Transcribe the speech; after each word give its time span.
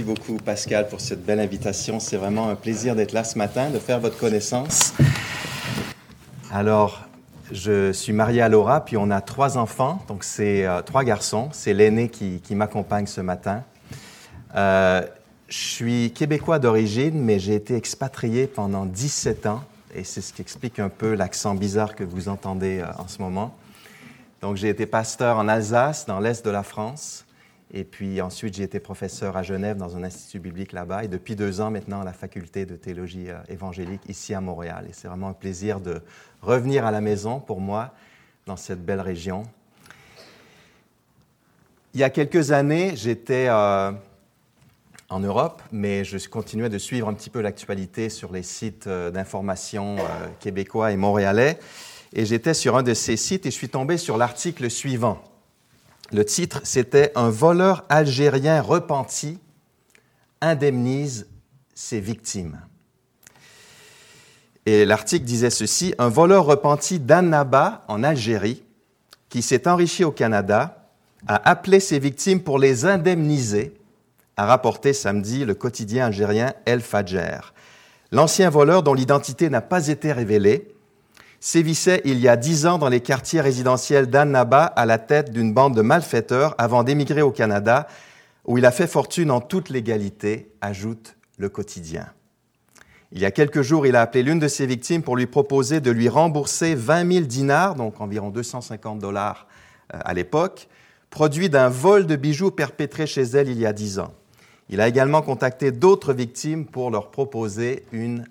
Merci 0.00 0.20
beaucoup, 0.22 0.42
Pascal, 0.42 0.88
pour 0.88 0.98
cette 0.98 1.26
belle 1.26 1.40
invitation. 1.40 2.00
C'est 2.00 2.16
vraiment 2.16 2.48
un 2.48 2.54
plaisir 2.54 2.96
d'être 2.96 3.12
là 3.12 3.22
ce 3.22 3.36
matin, 3.36 3.68
de 3.68 3.78
faire 3.78 4.00
votre 4.00 4.16
connaissance. 4.16 4.94
Alors, 6.50 7.02
je 7.52 7.92
suis 7.92 8.14
marié 8.14 8.40
à 8.40 8.48
Laura, 8.48 8.82
puis 8.82 8.96
on 8.96 9.10
a 9.10 9.20
trois 9.20 9.58
enfants, 9.58 10.02
donc 10.08 10.24
c'est 10.24 10.64
euh, 10.64 10.80
trois 10.80 11.04
garçons. 11.04 11.50
C'est 11.52 11.74
l'aîné 11.74 12.08
qui, 12.08 12.40
m'accompagne 12.54 13.06
ce 13.06 13.20
matin. 13.20 13.62
Euh, 14.56 15.02
je 15.48 15.58
suis 15.58 16.12
québécois 16.12 16.58
d'origine, 16.58 17.22
mais 17.22 17.38
j'ai 17.38 17.54
été 17.54 17.76
expatrié 17.76 18.46
pendant 18.46 18.86
17 18.86 19.44
ans, 19.44 19.62
et 19.94 20.04
c'est 20.04 20.22
ce 20.22 20.32
qui 20.32 20.40
explique 20.40 20.78
un 20.78 20.88
peu 20.88 21.12
l'accent 21.12 21.54
bizarre 21.54 21.94
que 21.94 22.04
vous 22.04 22.30
entendez 22.30 22.78
euh, 22.78 22.86
en 22.96 23.06
ce 23.06 23.20
moment. 23.20 23.54
Donc, 24.40 24.56
j'ai 24.56 24.70
été 24.70 24.86
pasteur 24.86 25.36
en 25.36 25.46
Alsace, 25.46 26.06
dans 26.06 26.20
l'est 26.20 26.42
de 26.42 26.50
la 26.50 26.62
France. 26.62 27.26
Et 27.72 27.84
puis 27.84 28.20
ensuite, 28.20 28.54
j'ai 28.54 28.64
été 28.64 28.80
professeur 28.80 29.36
à 29.36 29.44
Genève 29.44 29.76
dans 29.76 29.96
un 29.96 30.02
institut 30.02 30.40
biblique 30.40 30.72
là-bas 30.72 31.04
et 31.04 31.08
depuis 31.08 31.36
deux 31.36 31.60
ans 31.60 31.70
maintenant 31.70 32.00
à 32.00 32.04
la 32.04 32.12
faculté 32.12 32.66
de 32.66 32.74
théologie 32.74 33.30
euh, 33.30 33.38
évangélique 33.48 34.02
ici 34.08 34.34
à 34.34 34.40
Montréal. 34.40 34.86
Et 34.88 34.92
c'est 34.92 35.06
vraiment 35.06 35.28
un 35.28 35.34
plaisir 35.34 35.80
de 35.80 36.02
revenir 36.42 36.84
à 36.84 36.90
la 36.90 37.00
maison 37.00 37.38
pour 37.38 37.60
moi 37.60 37.94
dans 38.46 38.56
cette 38.56 38.84
belle 38.84 39.00
région. 39.00 39.44
Il 41.94 42.00
y 42.00 42.02
a 42.02 42.10
quelques 42.10 42.50
années, 42.50 42.92
j'étais 42.96 43.46
euh, 43.48 43.92
en 45.08 45.20
Europe, 45.20 45.62
mais 45.70 46.04
je 46.04 46.28
continuais 46.28 46.70
de 46.70 46.78
suivre 46.78 47.08
un 47.08 47.14
petit 47.14 47.30
peu 47.30 47.40
l'actualité 47.40 48.08
sur 48.08 48.32
les 48.32 48.42
sites 48.42 48.88
euh, 48.88 49.12
d'information 49.12 49.96
québécois 50.40 50.90
et 50.90 50.96
montréalais. 50.96 51.60
Et 52.12 52.26
j'étais 52.26 52.54
sur 52.54 52.76
un 52.76 52.82
de 52.82 52.94
ces 52.94 53.16
sites 53.16 53.46
et 53.46 53.52
je 53.52 53.56
suis 53.56 53.68
tombé 53.68 53.96
sur 53.96 54.16
l'article 54.16 54.68
suivant. 54.68 55.22
Le 56.12 56.24
titre, 56.24 56.60
c'était 56.64 57.12
Un 57.14 57.30
voleur 57.30 57.84
algérien 57.88 58.60
repenti 58.60 59.38
indemnise 60.40 61.28
ses 61.74 62.00
victimes. 62.00 62.60
Et 64.66 64.84
l'article 64.84 65.24
disait 65.24 65.50
ceci, 65.50 65.94
Un 65.98 66.08
voleur 66.08 66.44
repenti 66.44 66.98
d'Annaba, 66.98 67.84
en 67.88 68.02
Algérie, 68.02 68.62
qui 69.28 69.42
s'est 69.42 69.68
enrichi 69.68 70.02
au 70.02 70.10
Canada, 70.10 70.88
a 71.26 71.48
appelé 71.48 71.80
ses 71.80 71.98
victimes 71.98 72.42
pour 72.42 72.58
les 72.58 72.86
indemniser, 72.86 73.74
a 74.36 74.46
rapporté 74.46 74.92
samedi 74.92 75.44
le 75.44 75.54
quotidien 75.54 76.06
algérien 76.06 76.54
El 76.64 76.80
Fadjer. 76.80 77.52
L'ancien 78.10 78.50
voleur, 78.50 78.82
dont 78.82 78.94
l'identité 78.94 79.48
n'a 79.48 79.60
pas 79.60 79.86
été 79.86 80.12
révélée, 80.12 80.74
sévissait 81.40 82.02
il 82.04 82.20
y 82.20 82.28
a 82.28 82.36
dix 82.36 82.66
ans 82.66 82.78
dans 82.78 82.90
les 82.90 83.00
quartiers 83.00 83.40
résidentiels 83.40 84.08
d'Annaba 84.08 84.64
à 84.64 84.86
la 84.86 84.98
tête 84.98 85.32
d'une 85.32 85.52
bande 85.52 85.74
de 85.74 85.82
malfaiteurs 85.82 86.54
avant 86.58 86.84
d'émigrer 86.84 87.22
au 87.22 87.30
Canada, 87.30 87.88
où 88.44 88.58
il 88.58 88.66
a 88.66 88.70
fait 88.70 88.86
fortune 88.86 89.30
en 89.30 89.40
toute 89.40 89.70
légalité, 89.70 90.52
ajoute 90.60 91.16
le 91.38 91.48
quotidien. 91.48 92.06
Il 93.12 93.20
y 93.20 93.24
a 93.24 93.30
quelques 93.30 93.62
jours, 93.62 93.86
il 93.86 93.96
a 93.96 94.02
appelé 94.02 94.22
l'une 94.22 94.38
de 94.38 94.46
ses 94.46 94.66
victimes 94.66 95.02
pour 95.02 95.16
lui 95.16 95.26
proposer 95.26 95.80
de 95.80 95.90
lui 95.90 96.08
rembourser 96.08 96.74
20 96.74 97.12
000 97.12 97.24
dinars, 97.26 97.74
donc 97.74 98.00
environ 98.00 98.30
250 98.30 99.00
dollars 99.00 99.48
euh, 99.94 99.98
à 100.04 100.14
l'époque, 100.14 100.68
produit 101.08 101.48
d'un 101.48 101.68
vol 101.68 102.06
de 102.06 102.14
bijoux 102.14 102.52
perpétré 102.52 103.06
chez 103.06 103.22
elle 103.22 103.48
il 103.48 103.58
y 103.58 103.66
a 103.66 103.72
dix 103.72 103.98
ans. 103.98 104.12
Il 104.68 104.80
a 104.80 104.86
également 104.86 105.22
contacté 105.22 105.72
d'autres 105.72 106.12
victimes 106.12 106.66
pour 106.66 106.92
leur 106.92 107.10
proposer 107.10 107.84
une 107.90 108.24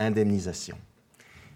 indemnisation. 0.00 0.76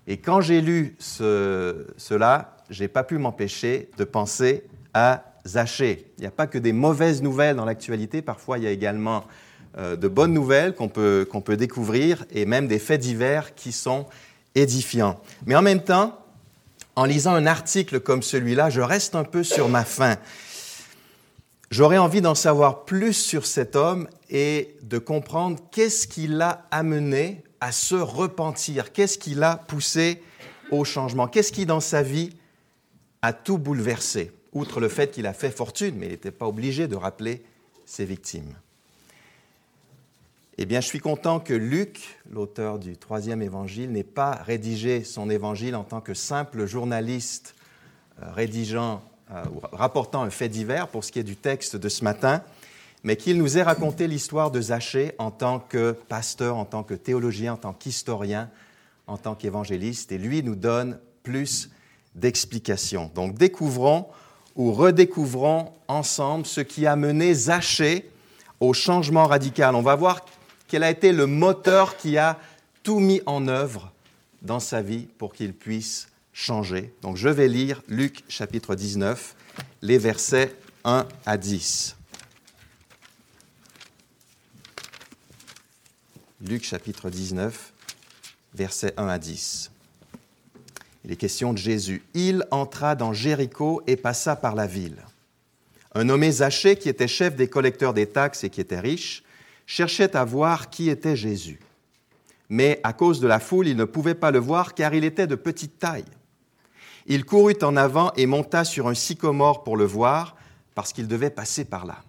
Et 0.07 0.19
quand 0.19 0.41
j'ai 0.41 0.61
lu 0.61 0.97
ce, 0.99 1.87
cela, 1.97 2.57
j'ai 2.71 2.89
pas 2.89 3.05
pu 3.05 3.19
m'empêcher 3.19 3.89
de 3.97 4.05
penser 4.05 4.65
à 4.93 5.25
Zaché. 5.47 6.13
Il 6.19 6.23
n'y 6.23 6.27
a 6.27 6.31
pas 6.31 6.47
que 6.47 6.59
des 6.59 6.73
mauvaises 6.73 7.23
nouvelles 7.23 7.57
dans 7.57 7.65
l'actualité, 7.65 8.23
parfois 8.23 8.59
il 8.59 8.65
y 8.65 8.67
a 8.67 8.71
également 8.71 9.25
euh, 9.79 9.97
de 9.97 10.09
bonnes 10.09 10.33
nouvelles 10.33 10.75
qu'on 10.75 10.89
peut, 10.89 11.27
qu'on 11.31 11.41
peut 11.41 11.57
découvrir 11.57 12.25
et 12.31 12.47
même 12.47 12.69
des 12.69 12.79
faits 12.79 13.01
divers 13.01 13.55
qui 13.55 13.73
sont 13.73 14.07
édifiants. 14.55 15.21
Mais 15.47 15.57
en 15.57 15.63
même 15.63 15.83
temps, 15.83 16.19
en 16.97 17.05
lisant 17.05 17.35
un 17.35 17.47
article 17.47 18.01
comme 18.01 18.23
celui-là, 18.23 18.71
je 18.71 18.81
reste 18.81 19.15
un 19.15 19.25
peu 19.25 19.43
sur 19.43 19.69
ma 19.69 19.85
faim. 19.85 20.17
J'aurais 21.71 21.99
envie 21.99 22.21
d'en 22.21 22.37
savoir 22.37 22.85
plus 22.85 23.15
sur 23.15 23.47
cet 23.47 23.75
homme 23.75 24.09
et 24.31 24.77
de 24.83 24.99
comprendre 24.99 25.59
qu'est-ce 25.73 26.07
qui 26.07 26.29
l'a 26.29 26.67
amené 26.71 27.43
à 27.65 27.73
se 27.73 27.95
repentir. 27.95 28.93
Qu'est-ce 28.93 29.17
qui 29.17 29.35
l'a 29.35 29.57
poussé 29.57 30.23
au 30.71 30.85
changement? 30.85 31.29
Qu'est-ce 31.29 31.51
qui, 31.51 31.65
dans 31.65 31.81
sa 31.81 32.03
vie, 32.03 32.29
a 33.23 33.33
tout 33.33 33.57
bouleversé? 33.57 34.33
Outre 34.53 34.81
le 34.81 34.91
fait 34.91 35.11
qu'il 35.11 35.27
a 35.27 35.33
fait 35.33 35.51
fortune, 35.51 35.95
mais 35.97 36.07
il 36.07 36.11
n'était 36.11 36.31
pas 36.31 36.47
obligé 36.47 36.89
de 36.89 36.95
rappeler 36.95 37.43
ses 37.87 38.05
victimes. 38.05 38.53
Eh 40.59 40.67
bien, 40.67 40.83
je 40.83 40.87
suis 40.89 41.01
content 41.01 41.41
que 41.41 41.55
Luc, 41.55 42.19
l'auteur 42.31 42.79
du 42.79 42.99
troisième 42.99 43.41
évangile, 43.41 43.91
n'ait 43.91 44.03
pas 44.03 44.33
rédigé 44.33 45.03
son 45.03 45.31
évangile 45.31 45.75
en 45.75 45.85
tant 45.85 46.03
que 46.03 46.13
simple 46.13 46.67
journaliste 46.67 47.55
euh, 48.23 48.31
rédigeant 48.31 49.03
euh, 49.31 49.43
ou 49.55 49.61
rapportant 49.75 50.23
un 50.23 50.29
fait 50.29 50.51
divers 50.51 50.89
pour 50.89 51.03
ce 51.03 51.11
qui 51.11 51.19
est 51.19 51.25
du 51.25 51.37
texte 51.37 51.77
de 51.77 51.89
ce 51.89 52.05
matin, 52.05 52.43
mais 53.05 53.17
qu'il 53.17 53.37
nous 53.39 53.59
ait 53.59 53.63
raconté 53.63 54.09
l'histoire 54.09 54.51
de 54.51 54.61
Zachée 54.61 55.15
en 55.19 55.31
tant 55.31 55.61
que 55.61 55.93
pasteur, 55.93 56.57
en 56.57 56.65
tant 56.65 56.83
que 56.83 56.95
théologien, 56.95 57.53
en 57.53 57.59
tant 57.59 57.75
qu'historien, 57.75 58.51
en 59.07 59.19
tant 59.19 59.35
qu'évangéliste, 59.35 60.11
et 60.11 60.19
lui 60.19 60.43
nous 60.43 60.57
donne 60.57 60.99
plus 61.23 61.71
d'explications. 62.15 63.11
Donc 63.15 63.37
découvrons 63.37 64.07
ou 64.57 64.73
redécouvrons 64.73 65.73
ensemble 65.87 66.47
ce 66.47 66.63
qui 66.63 66.87
a 66.87 66.97
mené 66.97 67.35
Zachée 67.35 68.11
au 68.61 68.73
changement 68.73 69.27
radical. 69.27 69.75
On 69.75 69.83
va 69.83 69.97
voir 69.97 70.25
quel 70.67 70.83
a 70.83 70.91
été 70.91 71.13
le 71.13 71.27
moteur 71.27 71.99
qui 71.99 72.17
a 72.17 72.39
tout 72.83 73.01
mis 73.01 73.21
en 73.27 73.49
œuvre 73.49 73.93
dans 74.43 74.61
sa 74.61 74.81
vie 74.81 75.07
pour 75.19 75.35
qu'il 75.35 75.53
puisse 75.53 76.09
changer. 76.33 76.93
Donc 77.03 77.17
je 77.17 77.29
vais 77.29 77.49
lire 77.49 77.83
Luc 77.89 78.25
chapitre 78.29 78.75
19, 78.75 79.35
les 79.83 79.99
versets 79.99 80.55
1 80.85 81.07
à 81.27 81.37
10. 81.37 81.97
Luc 86.47 86.63
chapitre 86.63 87.09
19, 87.09 87.73
versets 88.55 88.93
1 88.99 89.09
à 89.09 89.19
10. 89.19 89.71
Il 91.03 91.11
est 91.11 91.17
question 91.17 91.55
de 91.55 91.59
Jésus. 91.59 92.03
Il 92.13 92.45
entra 92.51 92.95
dans 92.97 93.15
Jéricho 93.15 93.81
et 93.87 93.97
passa 93.97 94.37
par 94.37 94.55
la 94.55 94.67
ville. 94.67 94.99
Un 95.95 96.05
nommé 96.05 96.31
Zachée, 96.31 96.77
qui 96.77 96.91
était 96.91 97.09
chef 97.09 97.35
des 97.35 97.49
collecteurs 97.49 97.95
des 97.95 98.07
taxes 98.07 98.45
et 98.45 98.51
qui 98.51 98.61
était 98.61 98.79
riche, 98.79 99.25
cherchait 99.65 100.15
à 100.15 100.27
voir 100.27 100.69
qui 100.69 100.91
était 100.91 101.17
Jésus. 101.17 101.61
Mais 102.51 102.79
à 102.83 102.93
cause 102.93 103.21
de 103.21 103.27
la 103.27 103.41
foule, 103.41 103.69
il 103.69 103.77
ne 103.77 103.87
pouvait 103.87 104.15
pas 104.15 104.31
le 104.31 104.39
voir 104.39 104.75
car 104.75 104.93
il 104.93 105.05
était 105.05 105.27
de 105.27 105.37
petite 105.37 105.79
taille. 105.79 106.05
Il 107.07 107.25
courut 107.25 107.57
en 107.63 107.75
avant 107.75 108.13
et 108.17 108.27
monta 108.27 108.65
sur 108.65 108.89
un 108.89 108.95
sycomore 108.95 109.65
pour 109.65 109.79
le 109.79 109.87
voir 109.87 110.37
parce 110.75 110.93
qu'il 110.93 111.09
devait 111.09 111.31
passer 111.31 111.65
par 111.65 111.87
là. 111.87 112.05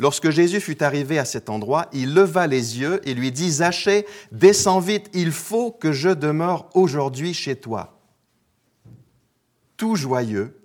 Lorsque 0.00 0.30
Jésus 0.30 0.60
fut 0.60 0.82
arrivé 0.82 1.18
à 1.18 1.26
cet 1.26 1.50
endroit, 1.50 1.90
il 1.92 2.14
leva 2.14 2.46
les 2.46 2.80
yeux 2.80 3.06
et 3.06 3.12
lui 3.12 3.30
dit, 3.32 3.50
Zachée, 3.50 4.06
descends 4.32 4.80
vite, 4.80 5.10
il 5.12 5.30
faut 5.30 5.72
que 5.72 5.92
je 5.92 6.08
demeure 6.08 6.70
aujourd'hui 6.72 7.34
chez 7.34 7.54
toi. 7.54 8.00
Tout 9.76 9.96
joyeux, 9.96 10.58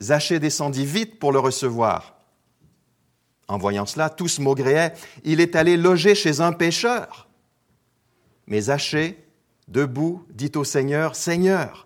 Zachée 0.00 0.40
descendit 0.40 0.84
vite 0.84 1.20
pour 1.20 1.30
le 1.30 1.38
recevoir. 1.38 2.16
En 3.46 3.58
voyant 3.58 3.86
cela, 3.86 4.10
tous 4.10 4.40
maugréaient, 4.40 4.94
il 5.22 5.40
est 5.40 5.54
allé 5.54 5.76
loger 5.76 6.16
chez 6.16 6.40
un 6.40 6.50
pécheur. 6.50 7.28
Mais 8.48 8.62
Zachée, 8.62 9.24
debout, 9.68 10.26
dit 10.32 10.50
au 10.56 10.64
Seigneur, 10.64 11.14
Seigneur, 11.14 11.85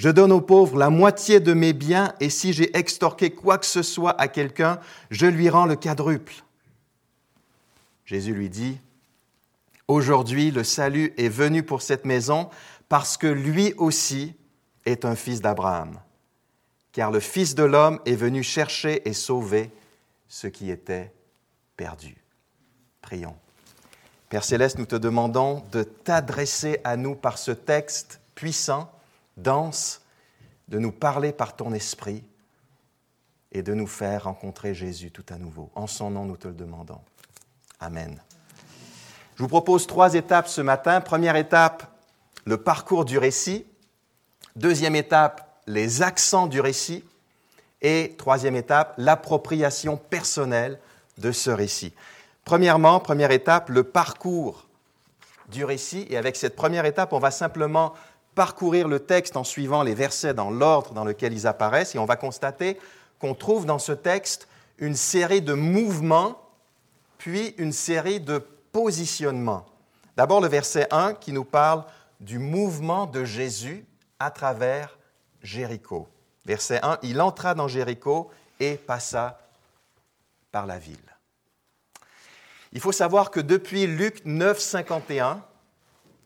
je 0.00 0.08
donne 0.08 0.32
aux 0.32 0.40
pauvres 0.40 0.78
la 0.78 0.88
moitié 0.88 1.40
de 1.40 1.52
mes 1.52 1.74
biens 1.74 2.14
et 2.20 2.30
si 2.30 2.54
j'ai 2.54 2.74
extorqué 2.74 3.32
quoi 3.32 3.58
que 3.58 3.66
ce 3.66 3.82
soit 3.82 4.18
à 4.18 4.28
quelqu'un, 4.28 4.80
je 5.10 5.26
lui 5.26 5.50
rends 5.50 5.66
le 5.66 5.76
quadruple. 5.76 6.32
Jésus 8.06 8.32
lui 8.32 8.48
dit, 8.48 8.78
Aujourd'hui 9.88 10.52
le 10.52 10.64
salut 10.64 11.12
est 11.18 11.28
venu 11.28 11.62
pour 11.62 11.82
cette 11.82 12.06
maison 12.06 12.48
parce 12.88 13.18
que 13.18 13.26
lui 13.26 13.74
aussi 13.76 14.32
est 14.86 15.04
un 15.04 15.14
fils 15.14 15.42
d'Abraham, 15.42 16.00
car 16.92 17.10
le 17.10 17.20
Fils 17.20 17.54
de 17.54 17.64
l'homme 17.64 18.00
est 18.06 18.16
venu 18.16 18.42
chercher 18.42 19.06
et 19.06 19.12
sauver 19.12 19.70
ce 20.28 20.46
qui 20.46 20.70
était 20.70 21.12
perdu. 21.76 22.16
Prions. 23.02 23.36
Père 24.30 24.44
céleste, 24.44 24.78
nous 24.78 24.86
te 24.86 24.96
demandons 24.96 25.62
de 25.72 25.82
t'adresser 25.82 26.80
à 26.84 26.96
nous 26.96 27.16
par 27.16 27.36
ce 27.36 27.50
texte 27.50 28.22
puissant 28.34 28.90
dense 29.40 29.99
de 30.70 30.78
nous 30.78 30.92
parler 30.92 31.32
par 31.32 31.56
ton 31.56 31.72
esprit 31.72 32.24
et 33.52 33.62
de 33.62 33.74
nous 33.74 33.88
faire 33.88 34.24
rencontrer 34.24 34.74
Jésus 34.74 35.10
tout 35.10 35.24
à 35.28 35.36
nouveau. 35.36 35.70
En 35.74 35.86
son 35.86 36.10
nom, 36.10 36.24
nous 36.24 36.36
te 36.36 36.48
le 36.48 36.54
demandons. 36.54 37.00
Amen. 37.80 38.20
Je 39.34 39.42
vous 39.42 39.48
propose 39.48 39.86
trois 39.86 40.14
étapes 40.14 40.48
ce 40.48 40.60
matin. 40.60 41.00
Première 41.00 41.36
étape, 41.36 41.82
le 42.44 42.58
parcours 42.58 43.04
du 43.04 43.18
récit. 43.18 43.66
Deuxième 44.54 44.94
étape, 44.94 45.60
les 45.66 46.02
accents 46.02 46.46
du 46.46 46.60
récit. 46.60 47.04
Et 47.82 48.14
troisième 48.18 48.54
étape, 48.54 48.94
l'appropriation 48.98 49.96
personnelle 49.96 50.78
de 51.18 51.32
ce 51.32 51.50
récit. 51.50 51.94
Premièrement, 52.44 53.00
première 53.00 53.30
étape, 53.30 53.70
le 53.70 53.82
parcours 53.82 54.68
du 55.48 55.64
récit. 55.64 56.06
Et 56.10 56.16
avec 56.16 56.36
cette 56.36 56.54
première 56.54 56.84
étape, 56.84 57.12
on 57.12 57.18
va 57.18 57.30
simplement 57.30 57.94
parcourir 58.34 58.88
le 58.88 59.00
texte 59.00 59.36
en 59.36 59.44
suivant 59.44 59.82
les 59.82 59.94
versets 59.94 60.34
dans 60.34 60.50
l'ordre 60.50 60.92
dans 60.92 61.04
lequel 61.04 61.32
ils 61.32 61.46
apparaissent. 61.46 61.94
Et 61.94 61.98
on 61.98 62.04
va 62.04 62.16
constater 62.16 62.78
qu'on 63.18 63.34
trouve 63.34 63.66
dans 63.66 63.78
ce 63.78 63.92
texte 63.92 64.48
une 64.78 64.96
série 64.96 65.42
de 65.42 65.52
mouvements, 65.52 66.40
puis 67.18 67.54
une 67.58 67.72
série 67.72 68.20
de 68.20 68.38
positionnements. 68.72 69.66
D'abord 70.16 70.40
le 70.40 70.48
verset 70.48 70.86
1 70.90 71.14
qui 71.14 71.32
nous 71.32 71.44
parle 71.44 71.84
du 72.20 72.38
mouvement 72.38 73.06
de 73.06 73.24
Jésus 73.24 73.84
à 74.18 74.30
travers 74.30 74.98
Jéricho. 75.42 76.08
Verset 76.44 76.80
1, 76.82 76.98
il 77.02 77.20
entra 77.20 77.54
dans 77.54 77.68
Jéricho 77.68 78.30
et 78.58 78.76
passa 78.76 79.38
par 80.52 80.66
la 80.66 80.78
ville. 80.78 80.98
Il 82.72 82.80
faut 82.80 82.92
savoir 82.92 83.30
que 83.30 83.40
depuis 83.40 83.86
Luc 83.86 84.22
9, 84.24 84.58
51, 84.58 85.42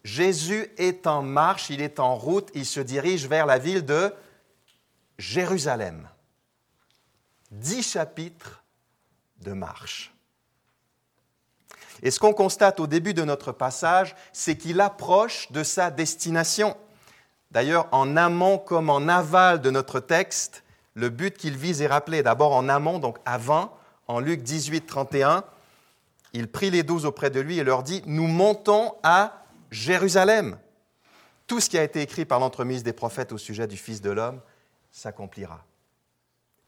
Jésus 0.04 0.70
est 0.76 1.06
en 1.06 1.22
marche, 1.22 1.70
il 1.70 1.80
est 1.80 1.98
en 1.98 2.14
route, 2.14 2.50
il 2.54 2.66
se 2.66 2.80
dirige 2.80 3.26
vers 3.26 3.46
la 3.46 3.58
ville 3.58 3.84
de 3.84 4.12
Jérusalem. 5.18 6.08
Dix 7.50 7.82
chapitres 7.82 8.62
de 9.40 9.52
marche. 9.52 10.12
Et 12.02 12.10
ce 12.10 12.20
qu'on 12.20 12.34
constate 12.34 12.80
au 12.80 12.86
début 12.86 13.14
de 13.14 13.24
notre 13.24 13.50
passage, 13.50 14.14
c'est 14.32 14.58
qu'il 14.58 14.80
approche 14.82 15.50
de 15.52 15.62
sa 15.62 15.90
destination. 15.90 16.76
D'ailleurs, 17.50 17.88
en 17.92 18.16
amont 18.16 18.58
comme 18.58 18.90
en 18.90 19.08
aval 19.08 19.62
de 19.62 19.70
notre 19.70 20.00
texte, 20.00 20.64
le 20.94 21.08
but 21.08 21.36
qu'il 21.36 21.56
vise 21.56 21.80
est 21.80 21.86
rappelé. 21.86 22.22
D'abord 22.22 22.52
en 22.52 22.68
amont, 22.68 22.98
donc 22.98 23.18
avant, 23.24 23.74
en 24.06 24.20
Luc 24.20 24.42
18, 24.42 24.86
31, 24.86 25.44
il 26.34 26.48
prit 26.48 26.70
les 26.70 26.82
douze 26.82 27.06
auprès 27.06 27.30
de 27.30 27.40
lui 27.40 27.58
et 27.58 27.64
leur 27.64 27.82
dit, 27.82 28.02
Nous 28.06 28.26
montons 28.26 28.94
à 29.02 29.44
Jérusalem. 29.74 30.56
Tout 31.48 31.60
ce 31.60 31.68
qui 31.68 31.76
a 31.76 31.82
été 31.82 32.00
écrit 32.00 32.24
par 32.24 32.38
l'entremise 32.38 32.84
des 32.84 32.92
prophètes 32.92 33.32
au 33.32 33.38
sujet 33.38 33.66
du 33.66 33.76
Fils 33.76 34.00
de 34.00 34.10
l'homme 34.10 34.40
s'accomplira. 34.92 35.64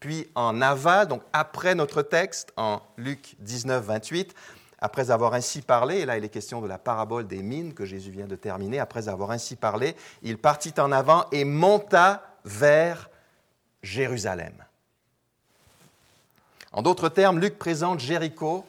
Puis 0.00 0.28
en 0.34 0.60
aval, 0.60 1.06
donc 1.06 1.22
après 1.32 1.74
notre 1.74 2.02
texte, 2.02 2.52
en 2.56 2.82
Luc 2.96 3.36
19, 3.38 3.82
28, 3.82 4.34
après 4.80 5.10
avoir 5.10 5.34
ainsi 5.34 5.62
parlé, 5.62 5.98
et 5.98 6.04
là 6.04 6.18
il 6.18 6.24
est 6.24 6.28
question 6.28 6.60
de 6.60 6.66
la 6.66 6.78
parabole 6.78 7.26
des 7.26 7.42
mines 7.42 7.72
que 7.72 7.86
Jésus 7.86 8.10
vient 8.10 8.26
de 8.26 8.36
terminer, 8.36 8.80
après 8.80 9.08
avoir 9.08 9.30
ainsi 9.30 9.56
parlé, 9.56 9.96
il 10.22 10.36
partit 10.36 10.74
en 10.78 10.92
avant 10.92 11.26
et 11.30 11.44
monta 11.44 12.36
vers 12.44 13.08
Jérusalem. 13.82 14.64
En 16.72 16.82
d'autres 16.82 17.08
termes, 17.08 17.38
Luc 17.38 17.56
présente 17.56 18.00
Jéricho 18.00 18.66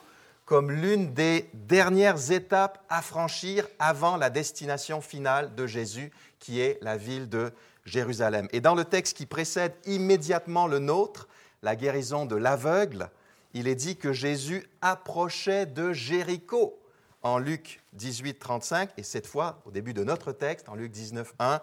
comme 0.48 0.72
l'une 0.72 1.14
des 1.14 1.50
dernières 1.54 2.32
étapes 2.32 2.82
à 2.88 3.02
franchir 3.02 3.68
avant 3.80 4.16
la 4.16 4.30
destination 4.30 5.02
finale 5.02 5.54
de 5.56 5.68
Jésus, 5.68 6.10
qui 6.40 6.62
est 6.62 6.80
la 6.82 6.96
ville 6.96 7.28
de 7.28 7.52
Jérusalem. 7.84 8.48
Et 8.54 8.62
dans 8.62 8.74
le 8.74 8.86
texte 8.86 9.18
qui 9.18 9.26
précède 9.26 9.74
immédiatement 9.86 10.66
le 10.68 10.80
nôtre, 10.80 11.28
la 11.64 11.76
guérison 11.76 12.26
de 12.26 12.38
l'aveugle, 12.38 13.10
il 13.54 13.68
est 13.68 13.76
dit 13.76 13.98
que 13.98 14.14
Jésus 14.14 14.66
approchait 14.82 15.66
de 15.66 15.92
Jéricho 15.92 16.80
en 17.24 17.40
Luc 17.40 17.82
18, 17.94 18.40
35, 18.40 18.92
et 18.96 19.04
cette 19.04 19.28
fois, 19.28 19.62
au 19.66 19.72
début 19.72 19.94
de 19.94 20.06
notre 20.06 20.32
texte, 20.32 20.70
en 20.70 20.76
Luc 20.76 20.94
19, 20.94 21.34
1, 21.40 21.60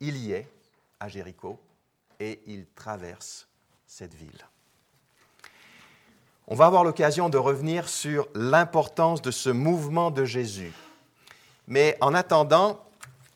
il 0.00 0.18
y 0.18 0.32
est 0.32 0.46
à 1.00 1.08
Jéricho 1.08 1.58
et 2.20 2.42
il 2.46 2.66
traverse 2.74 3.48
cette 3.86 4.12
ville. 4.12 4.44
On 6.48 6.54
va 6.54 6.66
avoir 6.66 6.84
l'occasion 6.84 7.28
de 7.28 7.38
revenir 7.38 7.88
sur 7.88 8.28
l'importance 8.36 9.20
de 9.20 9.32
ce 9.32 9.50
mouvement 9.50 10.12
de 10.12 10.24
Jésus. 10.24 10.72
Mais 11.66 11.96
en 12.00 12.14
attendant, 12.14 12.86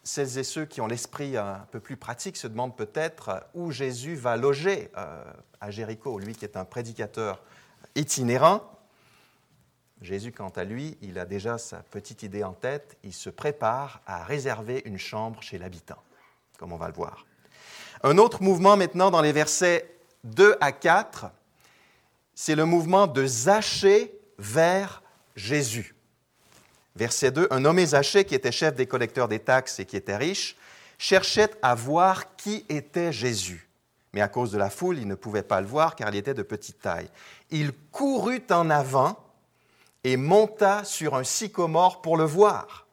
celles 0.04 0.38
et 0.38 0.44
ceux 0.44 0.64
qui 0.64 0.80
ont 0.80 0.86
l'esprit 0.86 1.36
un 1.36 1.66
peu 1.72 1.80
plus 1.80 1.96
pratique 1.96 2.36
se 2.36 2.46
demandent 2.46 2.76
peut-être 2.76 3.44
où 3.52 3.72
Jésus 3.72 4.14
va 4.14 4.36
loger 4.36 4.92
euh, 4.96 5.24
à 5.60 5.72
Jéricho, 5.72 6.20
lui 6.20 6.36
qui 6.36 6.44
est 6.44 6.56
un 6.56 6.64
prédicateur 6.64 7.42
itinérant. 7.96 8.62
Jésus, 10.02 10.30
quant 10.30 10.50
à 10.50 10.62
lui, 10.62 10.96
il 11.02 11.18
a 11.18 11.24
déjà 11.24 11.58
sa 11.58 11.78
petite 11.78 12.22
idée 12.22 12.44
en 12.44 12.52
tête, 12.52 12.96
il 13.02 13.12
se 13.12 13.28
prépare 13.28 14.02
à 14.06 14.22
réserver 14.22 14.82
une 14.84 14.98
chambre 14.98 15.42
chez 15.42 15.58
l'habitant, 15.58 16.00
comme 16.58 16.72
on 16.72 16.76
va 16.76 16.86
le 16.86 16.94
voir. 16.94 17.26
Un 18.04 18.18
autre 18.18 18.40
mouvement 18.40 18.76
maintenant 18.76 19.10
dans 19.10 19.20
les 19.20 19.32
versets 19.32 19.98
2 20.22 20.56
à 20.60 20.70
4, 20.70 21.26
c'est 22.42 22.54
le 22.54 22.64
mouvement 22.64 23.06
de 23.06 23.26
Zachée 23.26 24.18
vers 24.38 25.02
Jésus. 25.36 25.94
Verset 26.96 27.32
2, 27.32 27.48
un 27.50 27.60
nommé 27.60 27.84
Zachée, 27.84 28.24
qui 28.24 28.34
était 28.34 28.50
chef 28.50 28.74
des 28.74 28.86
collecteurs 28.86 29.28
des 29.28 29.40
taxes 29.40 29.78
et 29.78 29.84
qui 29.84 29.94
était 29.94 30.16
riche, 30.16 30.56
cherchait 30.96 31.50
à 31.60 31.74
voir 31.74 32.36
qui 32.36 32.64
était 32.70 33.12
Jésus. 33.12 33.68
Mais 34.14 34.22
à 34.22 34.28
cause 34.28 34.52
de 34.52 34.56
la 34.56 34.70
foule, 34.70 34.96
il 34.96 35.06
ne 35.06 35.16
pouvait 35.16 35.42
pas 35.42 35.60
le 35.60 35.66
voir 35.66 35.94
car 35.94 36.08
il 36.08 36.16
était 36.16 36.32
de 36.32 36.42
petite 36.42 36.80
taille. 36.80 37.10
Il 37.50 37.72
courut 37.92 38.46
en 38.48 38.70
avant 38.70 39.22
et 40.02 40.16
monta 40.16 40.82
sur 40.84 41.16
un 41.16 41.24
sycomore 41.24 42.00
pour 42.00 42.16
le 42.16 42.24
voir, 42.24 42.86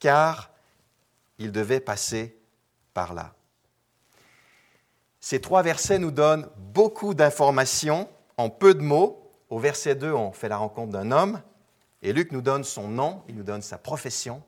car 0.00 0.50
il 1.38 1.52
devait 1.52 1.78
passer 1.78 2.36
par 2.92 3.14
là. 3.14 3.34
Ces 5.20 5.40
trois 5.40 5.62
versets 5.62 6.00
nous 6.00 6.10
donnent 6.10 6.48
beaucoup 6.56 7.14
d'informations 7.14 8.08
en 8.40 8.48
peu 8.50 8.74
de 8.74 8.80
mots. 8.80 9.16
Au 9.50 9.58
verset 9.58 9.94
2, 9.94 10.12
on 10.12 10.32
fait 10.32 10.48
la 10.48 10.56
rencontre 10.56 10.92
d'un 10.92 11.10
homme, 11.10 11.42
et 12.02 12.12
Luc 12.12 12.32
nous 12.32 12.40
donne 12.40 12.64
son 12.64 12.88
nom, 12.88 13.22
il 13.28 13.34
nous 13.34 13.42
donne 13.42 13.62
sa 13.62 13.78
profession, 13.78 14.42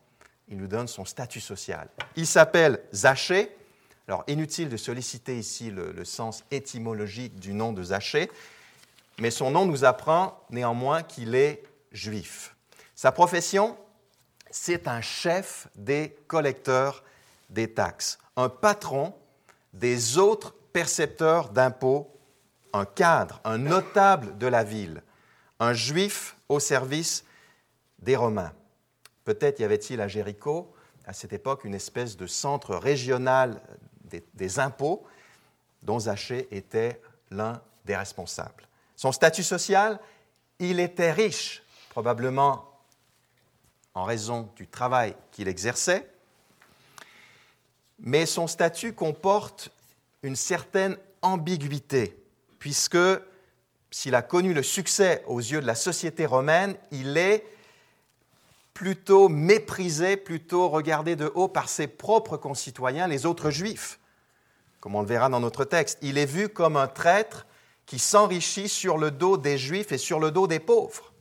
il 0.47 0.57
nous 0.57 0.67
donne 0.67 0.87
son 0.87 1.05
statut 1.05 1.41
social. 1.41 1.89
Il 2.15 2.25
s'appelle 2.25 2.81
Zachée, 2.93 3.55
alors, 4.07 4.23
inutile 4.27 4.67
de 4.67 4.75
solliciter 4.75 5.37
ici 5.37 5.71
le, 5.71 6.03
sens 6.03 6.43
étymologique 6.51 7.39
du 7.39 7.53
nom 7.53 7.71
de 7.71 7.83
Zachée, 7.83 8.29
mais 9.19 9.31
son 9.31 9.51
nom 9.51 9.65
nous 9.65 9.85
apprend 9.85 10.41
néanmoins 10.49 11.03
qu'il 11.03 11.35
est 11.35 11.63
juif. 11.91 12.55
Sa 12.95 13.11
profession, 13.11 13.77
c'est 14.51 14.87
un 14.87 15.01
chef 15.01 15.67
des 15.75 16.15
collecteurs 16.27 17.03
des 17.49 17.71
taxes, 17.71 18.17
un 18.35 18.49
patron 18.49 19.13
des 19.73 20.17
autres 20.17 20.53
percepteurs 20.73 21.49
d'impôts, 21.49 22.12
un 22.73 22.85
cadre, 22.85 23.39
un 23.43 23.57
notable 23.57 24.37
de 24.37 24.47
la 24.47 24.63
ville, 24.63 25.01
un 25.59 25.73
juif 25.73 26.35
au 26.49 26.59
service 26.59 27.23
des 27.99 28.15
Romains. 28.15 28.53
Peut-être 29.23 29.59
y 29.59 29.63
avait-il 29.63 30.01
à 30.01 30.07
Jéricho, 30.07 30.73
à 31.05 31.13
cette 31.13 31.33
époque, 31.33 31.63
une 31.63 31.75
espèce 31.75 32.17
de 32.17 32.27
centre 32.27 32.75
régional 32.75 33.61
des, 34.33 34.59
impôts 34.59 35.05
dont 35.81 35.99
Zachée 35.99 36.47
était 36.51 37.01
l'un 37.31 37.61
des 37.85 37.95
responsables. 37.95 38.67
Son 38.95 39.11
statut 39.11 39.43
social, 39.43 39.99
il 40.59 40.79
était 40.79 41.11
riche, 41.11 41.63
probablement 41.89 42.69
en 43.95 44.03
raison 44.03 44.49
du 44.55 44.67
travail 44.67 45.15
qu'il 45.31 45.47
exerçait, 45.47 46.09
mais 47.99 48.25
son 48.25 48.47
statut 48.47 48.93
comporte 48.93 49.69
une 50.21 50.35
certaine 50.35 50.97
ambiguïté, 51.21 52.22
puisque 52.63 52.97
s'il 53.91 54.15
a 54.15 54.21
connu 54.21 54.53
le 54.53 54.63
succès 54.63 55.21
aux 55.27 55.41
yeux 55.41 55.59
de 55.59 55.67
la 55.67 55.75
société 55.75 56.25
romaine, 56.25 56.77
il 56.91 57.17
est 57.17 57.45
plutôt 58.73 59.27
méprisé, 59.27 60.15
plutôt 60.15 60.69
regardé 60.69 61.17
de 61.17 61.29
haut 61.35 61.49
par 61.49 61.67
ses 61.67 61.87
propres 61.87 62.37
concitoyens, 62.37 63.07
les 63.07 63.25
autres 63.25 63.49
juifs 63.49 63.99
comme 64.79 64.95
on 64.95 65.01
le 65.01 65.07
verra 65.07 65.27
dans 65.27 65.41
notre 65.41 65.65
texte. 65.65 65.97
Il 66.01 66.17
est 66.17 66.25
vu 66.25 66.47
comme 66.47 66.77
un 66.77 66.87
traître 66.87 67.45
qui 67.85 67.99
s'enrichit 67.99 68.69
sur 68.69 68.97
le 68.97 69.11
dos 69.11 69.35
des 69.35 69.57
Juifs 69.57 69.91
et 69.91 69.97
sur 69.97 70.21
le 70.21 70.31
dos 70.31 70.47
des 70.47 70.59
pauvres. 70.59 71.11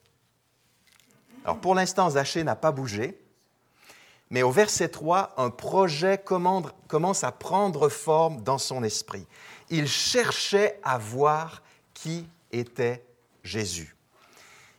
Alors 1.45 1.59
pour 1.59 1.75
l'instant, 1.75 2.11
Zachée 2.11 2.45
n'a 2.45 2.57
pas 2.57 2.71
bougé, 2.71 3.21
mais 4.31 4.43
au 4.43 4.51
verset 4.53 4.89
3, 4.91 5.35
un 5.37 5.51
projet 5.51 6.19
commence 6.19 7.25
à 7.25 7.33
prendre 7.33 7.89
forme 7.89 8.43
dans 8.43 8.59
son 8.59 8.85
esprit. 8.85 9.27
Il 9.75 9.89
cherchait 9.89 10.79
à 10.83 10.99
voir 10.99 11.63
qui 11.95 12.29
était 12.51 13.03
Jésus. 13.43 13.97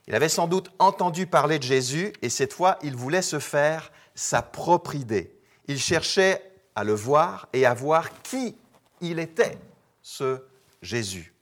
Il 0.06 0.14
avait 0.14 0.28
sans 0.28 0.46
doute 0.46 0.70
entendu 0.78 1.26
parler 1.26 1.58
de 1.58 1.64
Jésus 1.64 2.12
et 2.22 2.28
cette 2.28 2.52
fois, 2.52 2.78
il 2.80 2.94
voulait 2.94 3.20
se 3.20 3.40
faire 3.40 3.90
sa 4.14 4.40
propre 4.40 4.94
idée. 4.94 5.36
Il 5.66 5.80
cherchait 5.80 6.40
à 6.76 6.84
le 6.84 6.92
voir 6.92 7.48
et 7.52 7.66
à 7.66 7.74
voir 7.74 8.22
qui 8.22 8.56
il 9.00 9.18
était 9.18 9.58
ce 10.00 10.44
Jésus. 10.80 11.34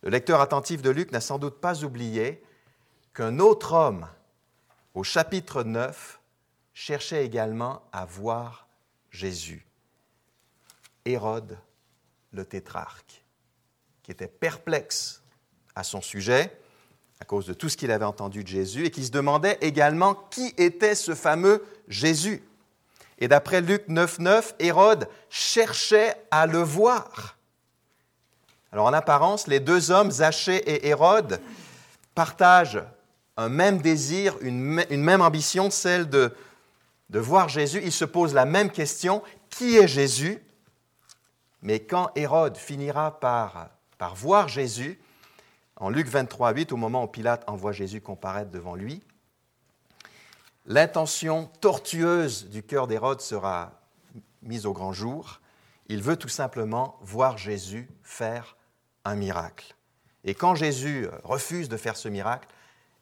Le 0.00 0.08
lecteur 0.08 0.40
attentif 0.40 0.80
de 0.80 0.88
Luc 0.88 1.12
n'a 1.12 1.20
sans 1.20 1.38
doute 1.38 1.60
pas 1.60 1.84
oublié 1.84 2.42
qu'un 3.12 3.38
autre 3.38 3.74
homme, 3.74 4.08
au 4.94 5.02
chapitre 5.02 5.62
9, 5.62 6.20
cherchait 6.72 7.26
également 7.26 7.82
à 7.92 8.06
voir 8.06 8.66
Jésus. 9.10 9.66
Hérode 11.04 11.58
le 12.32 12.44
tétrarque, 12.44 13.24
qui 14.02 14.10
était 14.10 14.28
perplexe 14.28 15.22
à 15.74 15.82
son 15.82 16.00
sujet, 16.00 16.52
à 17.20 17.24
cause 17.24 17.46
de 17.46 17.54
tout 17.54 17.68
ce 17.68 17.76
qu'il 17.76 17.90
avait 17.90 18.04
entendu 18.04 18.42
de 18.42 18.48
Jésus, 18.48 18.86
et 18.86 18.90
qui 18.90 19.04
se 19.04 19.10
demandait 19.10 19.58
également 19.60 20.14
qui 20.14 20.54
était 20.56 20.94
ce 20.94 21.14
fameux 21.14 21.64
Jésus. 21.88 22.42
Et 23.18 23.28
d'après 23.28 23.60
Luc 23.60 23.88
9.9, 23.88 24.54
Hérode 24.60 25.08
cherchait 25.28 26.14
à 26.30 26.46
le 26.46 26.60
voir. 26.60 27.36
Alors 28.70 28.86
en 28.86 28.92
apparence, 28.92 29.46
les 29.46 29.60
deux 29.60 29.90
hommes, 29.90 30.10
Zachée 30.10 30.56
et 30.56 30.88
Hérode, 30.88 31.40
partagent 32.14 32.82
un 33.36 33.48
même 33.48 33.78
désir, 33.78 34.36
une, 34.40 34.62
même 34.62 35.20
ambition, 35.20 35.70
celle 35.70 36.08
de, 36.08 36.34
de 37.08 37.18
voir 37.18 37.48
Jésus. 37.48 37.80
Ils 37.82 37.92
se 37.92 38.04
posent 38.04 38.34
la 38.34 38.44
même 38.44 38.70
question, 38.70 39.22
qui 39.48 39.76
est 39.76 39.88
Jésus? 39.88 40.42
Mais 41.62 41.80
quand 41.80 42.10
Hérode 42.14 42.56
finira 42.56 43.18
par, 43.18 43.70
par 43.98 44.14
voir 44.14 44.48
Jésus, 44.48 45.00
en 45.76 45.90
Luc 45.90 46.08
23, 46.08 46.52
8, 46.52 46.72
au 46.72 46.76
moment 46.76 47.04
où 47.04 47.06
Pilate 47.06 47.48
envoie 47.48 47.72
Jésus 47.72 48.00
comparaître 48.00 48.50
devant 48.50 48.74
lui, 48.74 49.02
l'intention 50.66 51.50
tortueuse 51.60 52.48
du 52.48 52.62
cœur 52.62 52.86
d'Hérode 52.86 53.20
sera 53.20 53.72
mise 54.42 54.66
au 54.66 54.72
grand 54.72 54.92
jour. 54.92 55.40
Il 55.88 56.02
veut 56.02 56.16
tout 56.16 56.28
simplement 56.28 56.98
voir 57.00 57.38
Jésus 57.38 57.88
faire 58.02 58.56
un 59.04 59.14
miracle. 59.14 59.74
Et 60.24 60.34
quand 60.34 60.54
Jésus 60.54 61.08
refuse 61.24 61.68
de 61.68 61.76
faire 61.76 61.96
ce 61.96 62.08
miracle, 62.08 62.48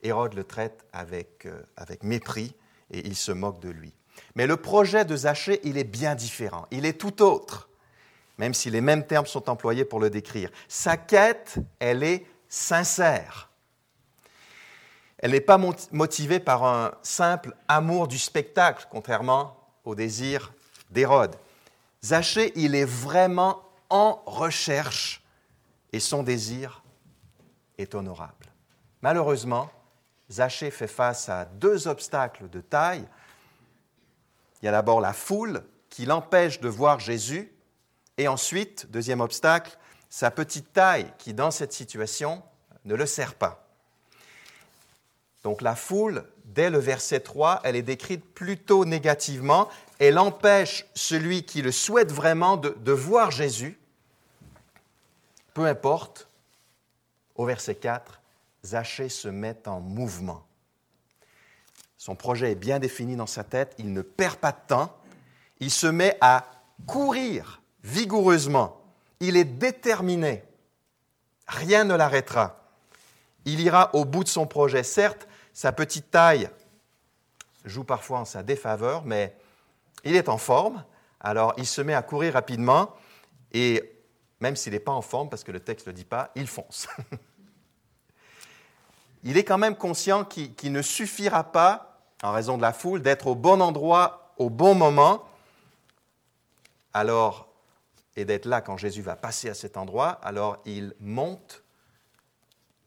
Hérode 0.02 0.34
le 0.34 0.44
traite 0.44 0.84
avec, 0.92 1.46
euh, 1.46 1.62
avec 1.76 2.02
mépris 2.04 2.54
et 2.90 3.06
il 3.06 3.16
se 3.16 3.32
moque 3.32 3.60
de 3.60 3.70
lui. 3.70 3.92
Mais 4.34 4.46
le 4.46 4.56
projet 4.56 5.04
de 5.04 5.16
Zachée, 5.16 5.60
il 5.64 5.78
est 5.78 5.84
bien 5.84 6.14
différent. 6.14 6.66
Il 6.70 6.86
est 6.86 7.00
tout 7.00 7.22
autre, 7.22 7.68
même 8.38 8.55
si 8.55 8.71
les 8.71 8.81
mêmes 8.81 9.07
termes 9.07 9.26
sont 9.26 9.49
employés 9.49 9.85
pour 9.85 10.00
le 10.00 10.11
décrire. 10.11 10.50
Sa 10.69 10.97
quête, 10.97 11.59
elle 11.78 12.02
est 12.02 12.26
sincère. 12.49 13.50
Elle 15.19 15.31
n'est 15.31 15.40
pas 15.40 15.59
motivée 15.93 16.40
par 16.40 16.64
un 16.64 16.93
simple 17.02 17.55
amour 17.69 18.07
du 18.07 18.19
spectacle, 18.19 18.87
contrairement 18.90 19.57
au 19.85 19.95
désir 19.95 20.52
d'Hérode. 20.90 21.37
Zachée, 22.05 22.52
il 22.55 22.75
est 22.75 22.85
vraiment 22.85 23.62
en 23.88 24.23
recherche 24.26 25.25
et 25.93 26.00
son 26.00 26.23
désir 26.23 26.83
est 27.78 27.95
honorable. 27.95 28.47
Malheureusement, 29.00 29.71
Zachée 30.31 30.71
fait 30.71 30.87
face 30.87 31.28
à 31.28 31.45
deux 31.45 31.88
obstacles 31.88 32.49
de 32.50 32.61
taille. 32.61 33.07
Il 34.61 34.66
y 34.66 34.69
a 34.69 34.73
d'abord 34.73 35.00
la 35.00 35.12
foule 35.12 35.64
qui 35.88 36.05
l'empêche 36.05 36.61
de 36.61 36.69
voir 36.69 37.00
Jésus, 37.00 37.52
et 38.18 38.28
ensuite, 38.28 38.90
deuxième 38.90 39.20
obstacle, 39.20 39.76
sa 40.08 40.30
petite 40.30 40.73
taille 40.73 41.12
qui, 41.18 41.35
dans 41.35 41.50
cette 41.50 41.73
situation, 41.73 42.42
ne 42.85 42.94
le 42.94 43.06
sert 43.06 43.35
pas. 43.35 43.66
Donc 45.42 45.62
la 45.62 45.76
foule, 45.76 46.25
dès 46.44 46.70
le 46.70 46.78
verset 46.78 47.20
3, 47.20 47.61
elle 47.62 47.76
est 47.76 47.82
décrite 47.82 48.25
plutôt 48.35 48.85
négativement. 48.85 49.68
Elle 49.99 50.18
empêche 50.18 50.87
celui 50.94 51.44
qui 51.44 51.62
le 51.62 51.70
souhaite 51.70 52.11
vraiment 52.11 52.56
de, 52.56 52.92
voir 52.92 53.30
Jésus. 53.30 53.78
Peu 55.54 55.66
importe, 55.66 56.28
au 57.37 57.44
verset 57.44 57.76
4, 57.76 58.20
Zachée 58.64 59.08
se 59.08 59.28
met 59.28 59.68
en 59.68 59.80
mouvement. 59.80 60.44
Son 61.99 62.16
projet 62.16 62.52
est 62.52 62.56
bien 62.56 62.78
défini 62.78 63.16
dans 63.16 63.26
sa 63.26 63.44
tête, 63.44 63.75
il 63.78 63.92
ne 63.92 64.02
perd 64.02 64.37
pas 64.37 64.52
de 64.52 64.66
temps, 64.66 64.96
il 65.61 65.70
se 65.70 65.87
met 65.87 66.16
à 66.20 66.50
courir 66.87 67.62
vigoureusement, 67.87 68.81
il 69.21 69.37
est 69.37 69.45
déterminé, 69.45 70.43
rien 71.47 71.85
ne 71.85 71.95
l'arrêtera. 71.95 72.61
Il 73.45 73.61
ira 73.61 73.95
au 73.95 74.05
bout 74.05 74.25
de 74.25 74.28
son 74.28 74.47
projet. 74.47 74.83
Certes, 74.83 75.28
sa 75.52 75.71
petite 75.71 76.11
taille 76.11 76.50
joue 77.64 77.85
parfois 77.85 78.19
en 78.19 78.25
sa 78.25 78.43
défaveur, 78.43 79.05
mais 79.05 79.37
il 80.05 80.16
est 80.16 80.28
en 80.28 80.37
forme, 80.37 80.85
alors 81.21 81.55
il 81.57 81.66
se 81.66 81.81
met 81.81 81.95
à 81.95 82.02
courir 82.02 82.35
rapidement, 82.35 82.93
et 83.52 83.93
même 84.40 84.57
s'il 84.57 84.73
n'est 84.73 84.81
pas 84.81 84.93
en 84.93 85.02
forme, 85.02 85.28
parce 85.28 85.45
que 85.45 85.52
le 85.52 85.61
texte 85.61 85.87
ne 85.87 85.93
le 85.93 85.97
dit 85.97 86.05
pas, 86.05 86.33
il 86.35 86.49
fonce. 86.49 86.88
il 89.23 89.37
est 89.37 89.45
quand 89.45 89.59
même 89.59 89.76
conscient 89.76 90.25
qu'il 90.25 90.73
ne 90.73 90.83
suffira 90.83 91.45
pas, 91.45 92.02
en 92.23 92.33
raison 92.33 92.57
de 92.57 92.62
la 92.62 92.73
foule, 92.73 93.00
d'être 93.00 93.28
au 93.28 93.37
bon 93.37 93.61
endroit 93.61 94.35
au 94.38 94.50
bon 94.50 94.75
moment, 94.75 95.25
alors, 96.93 97.45
et 98.16 98.25
d'être 98.25 98.46
là 98.46 98.61
quand 98.61 98.76
Jésus 98.76 99.02
va 99.02 99.16
passer 99.16 99.49
à 99.49 99.54
cet 99.54 99.76
endroit, 99.76 100.11
alors 100.23 100.58
il 100.64 100.94
monte 101.00 101.62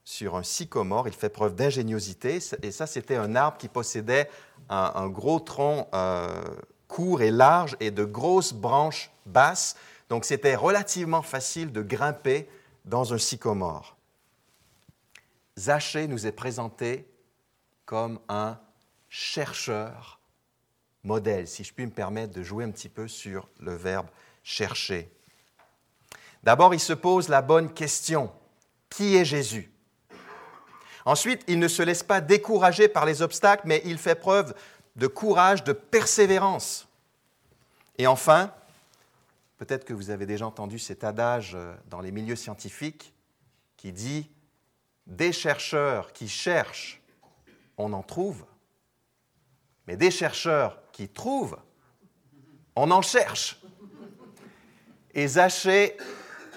sur 0.03 0.35
un 0.35 0.43
sycomore, 0.43 1.07
il 1.07 1.13
fait 1.13 1.29
preuve 1.29 1.55
d'ingéniosité, 1.55 2.39
et 2.63 2.71
ça 2.71 2.87
c'était 2.87 3.15
un 3.15 3.35
arbre 3.35 3.57
qui 3.57 3.67
possédait 3.67 4.29
un, 4.69 5.07
gros 5.07 5.39
tronc 5.39 5.87
euh, 5.93 6.43
court 6.87 7.21
et 7.21 7.31
large 7.31 7.77
et 7.79 7.91
de 7.91 8.03
grosses 8.03 8.53
branches 8.53 9.11
basses, 9.27 9.75
donc 10.09 10.25
c'était 10.25 10.55
relativement 10.55 11.21
facile 11.21 11.71
de 11.71 11.83
grimper 11.83 12.49
dans 12.85 13.13
un 13.13 13.19
sycomore. 13.19 13.95
Zachée 15.57 16.07
nous 16.07 16.25
est 16.25 16.31
présenté 16.31 17.07
comme 17.85 18.19
un 18.29 18.57
chercheur 19.09 20.19
modèle, 21.03 21.47
si 21.47 21.63
je 21.63 21.73
puis 21.73 21.85
me 21.85 21.91
permettre 21.91 22.33
de 22.33 22.41
jouer 22.41 22.63
un 22.63 22.71
petit 22.71 22.89
peu 22.89 23.07
sur 23.07 23.47
le 23.59 23.75
verbe 23.75 24.07
chercher. 24.43 25.11
D'abord, 26.43 26.73
il 26.73 26.79
se 26.79 26.93
pose 26.93 27.29
la 27.29 27.41
bonne 27.41 27.73
question. 27.73 28.31
Qui 28.89 29.15
est 29.15 29.25
Jésus? 29.25 29.71
Ensuite, 31.05 31.43
il 31.47 31.59
ne 31.59 31.67
se 31.67 31.81
laisse 31.81 32.03
pas 32.03 32.21
décourager 32.21 32.87
par 32.87 33.05
les 33.05 33.21
obstacles, 33.21 33.63
mais 33.65 33.81
il 33.85 33.97
fait 33.97 34.15
preuve 34.15 34.53
de 34.95 35.07
courage, 35.07 35.63
de 35.63 35.73
persévérance. 35.73 36.87
Et 37.97 38.07
enfin, 38.07 38.53
peut-être 39.57 39.85
que 39.85 39.93
vous 39.93 40.09
avez 40.09 40.25
déjà 40.25 40.45
entendu 40.45 40.79
cet 40.79 41.03
adage 41.03 41.53
euh, 41.55 41.73
dans 41.89 42.01
les 42.01 42.11
milieux 42.11 42.35
scientifiques 42.35 43.13
qui 43.77 43.91
dit 43.91 44.29
des 45.07 45.31
chercheurs 45.31 46.13
qui 46.13 46.27
cherchent, 46.27 47.01
on 47.77 47.93
en 47.93 48.03
trouve, 48.03 48.45
mais 49.87 49.97
des 49.97 50.11
chercheurs 50.11 50.79
qui 50.91 51.09
trouvent, 51.09 51.57
on 52.75 52.91
en 52.91 53.01
cherche. 53.01 53.61
Et 55.13 55.27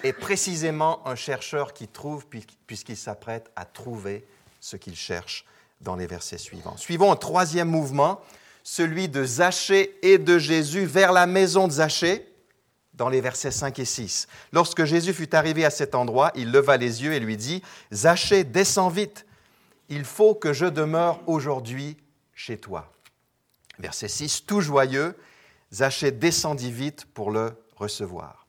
est 0.03 0.13
précisément 0.13 1.05
un 1.07 1.15
chercheur 1.15 1.73
qui 1.73 1.87
trouve 1.87 2.27
puisqu'il 2.27 2.97
s'apprête 2.97 3.49
à 3.55 3.65
trouver 3.65 4.25
ce 4.59 4.75
qu'il 4.75 4.95
cherche 4.95 5.45
dans 5.81 5.95
les 5.95 6.07
versets 6.07 6.37
suivants. 6.37 6.77
Suivons 6.77 7.11
un 7.11 7.15
troisième 7.15 7.69
mouvement, 7.69 8.21
celui 8.63 9.09
de 9.09 9.23
Zachée 9.23 9.97
et 10.01 10.17
de 10.17 10.37
Jésus 10.37 10.85
vers 10.85 11.11
la 11.11 11.25
maison 11.25 11.67
de 11.67 11.73
Zachée, 11.73 12.29
dans 12.93 13.09
les 13.09 13.21
versets 13.21 13.51
5 13.51 13.79
et 13.79 13.85
6. 13.85 14.27
Lorsque 14.51 14.85
Jésus 14.85 15.13
fut 15.13 15.33
arrivé 15.35 15.65
à 15.65 15.69
cet 15.69 15.95
endroit, 15.95 16.31
il 16.35 16.51
leva 16.51 16.77
les 16.77 17.03
yeux 17.03 17.13
et 17.13 17.19
lui 17.19 17.37
dit, 17.37 17.63
Zachée, 17.91 18.43
descends 18.43 18.89
vite, 18.89 19.25
il 19.89 20.05
faut 20.05 20.35
que 20.35 20.53
je 20.53 20.65
demeure 20.65 21.19
aujourd'hui 21.27 21.97
chez 22.33 22.57
toi. 22.57 22.91
Verset 23.79 24.07
6, 24.07 24.45
tout 24.45 24.61
joyeux, 24.61 25.17
Zachée 25.73 26.11
descendit 26.11 26.71
vite 26.71 27.05
pour 27.13 27.31
le 27.31 27.53
recevoir. 27.75 28.42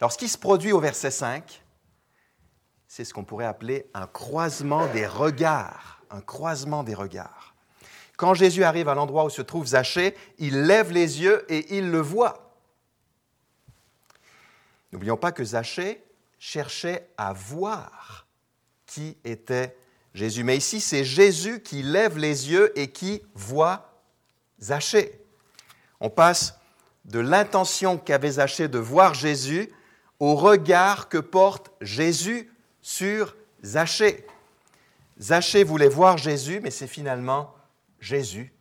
Alors 0.00 0.12
ce 0.12 0.18
qui 0.18 0.28
se 0.28 0.38
produit 0.38 0.72
au 0.72 0.80
verset 0.80 1.10
5, 1.10 1.62
c'est 2.88 3.04
ce 3.04 3.12
qu'on 3.12 3.24
pourrait 3.24 3.44
appeler 3.44 3.86
un 3.92 4.06
croisement 4.06 4.86
des 4.88 5.06
regards, 5.06 6.02
un 6.10 6.22
croisement 6.22 6.82
des 6.82 6.94
regards. 6.94 7.54
Quand 8.16 8.34
Jésus 8.34 8.64
arrive 8.64 8.88
à 8.88 8.94
l'endroit 8.94 9.24
où 9.24 9.30
se 9.30 9.42
trouve 9.42 9.66
Zachée, 9.66 10.16
il 10.38 10.62
lève 10.64 10.90
les 10.90 11.20
yeux 11.20 11.44
et 11.52 11.76
il 11.76 11.90
le 11.90 12.00
voit. 12.00 12.56
N'oublions 14.92 15.16
pas 15.16 15.32
que 15.32 15.44
Zachée 15.44 16.02
cherchait 16.38 17.08
à 17.16 17.32
voir 17.32 18.26
qui 18.86 19.18
était 19.24 19.76
Jésus. 20.14 20.44
Mais 20.44 20.56
ici, 20.56 20.80
c'est 20.80 21.04
Jésus 21.04 21.62
qui 21.62 21.82
lève 21.82 22.18
les 22.18 22.50
yeux 22.50 22.76
et 22.78 22.90
qui 22.90 23.22
voit 23.34 24.02
Zachée. 24.60 25.24
On 26.00 26.10
passe 26.10 26.58
de 27.04 27.20
l'intention 27.20 27.98
qu'avait 27.98 28.32
Zachée 28.32 28.68
de 28.68 28.78
voir 28.78 29.14
Jésus 29.14 29.70
au 30.20 30.36
regard 30.36 31.08
que 31.08 31.18
porte 31.18 31.72
Jésus 31.80 32.52
sur 32.82 33.34
Zachée. 33.64 34.26
Zachée 35.18 35.64
voulait 35.64 35.88
voir 35.88 36.18
Jésus, 36.18 36.60
mais 36.60 36.70
c'est 36.70 36.86
finalement 36.86 37.54
Jésus 37.98 38.52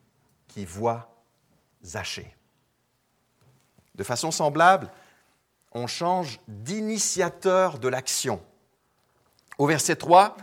qui 0.48 0.66
voit 0.66 1.14
Zachée. 1.84 2.34
De 3.96 4.04
façon 4.04 4.32
semblable, 4.32 4.90
on 5.74 5.88
change 5.88 6.40
d'initiateur 6.48 7.78
de 7.78 7.90
l'action. 7.90 8.42
Au 9.58 9.68
verset 9.68 9.98
3, 9.98 10.38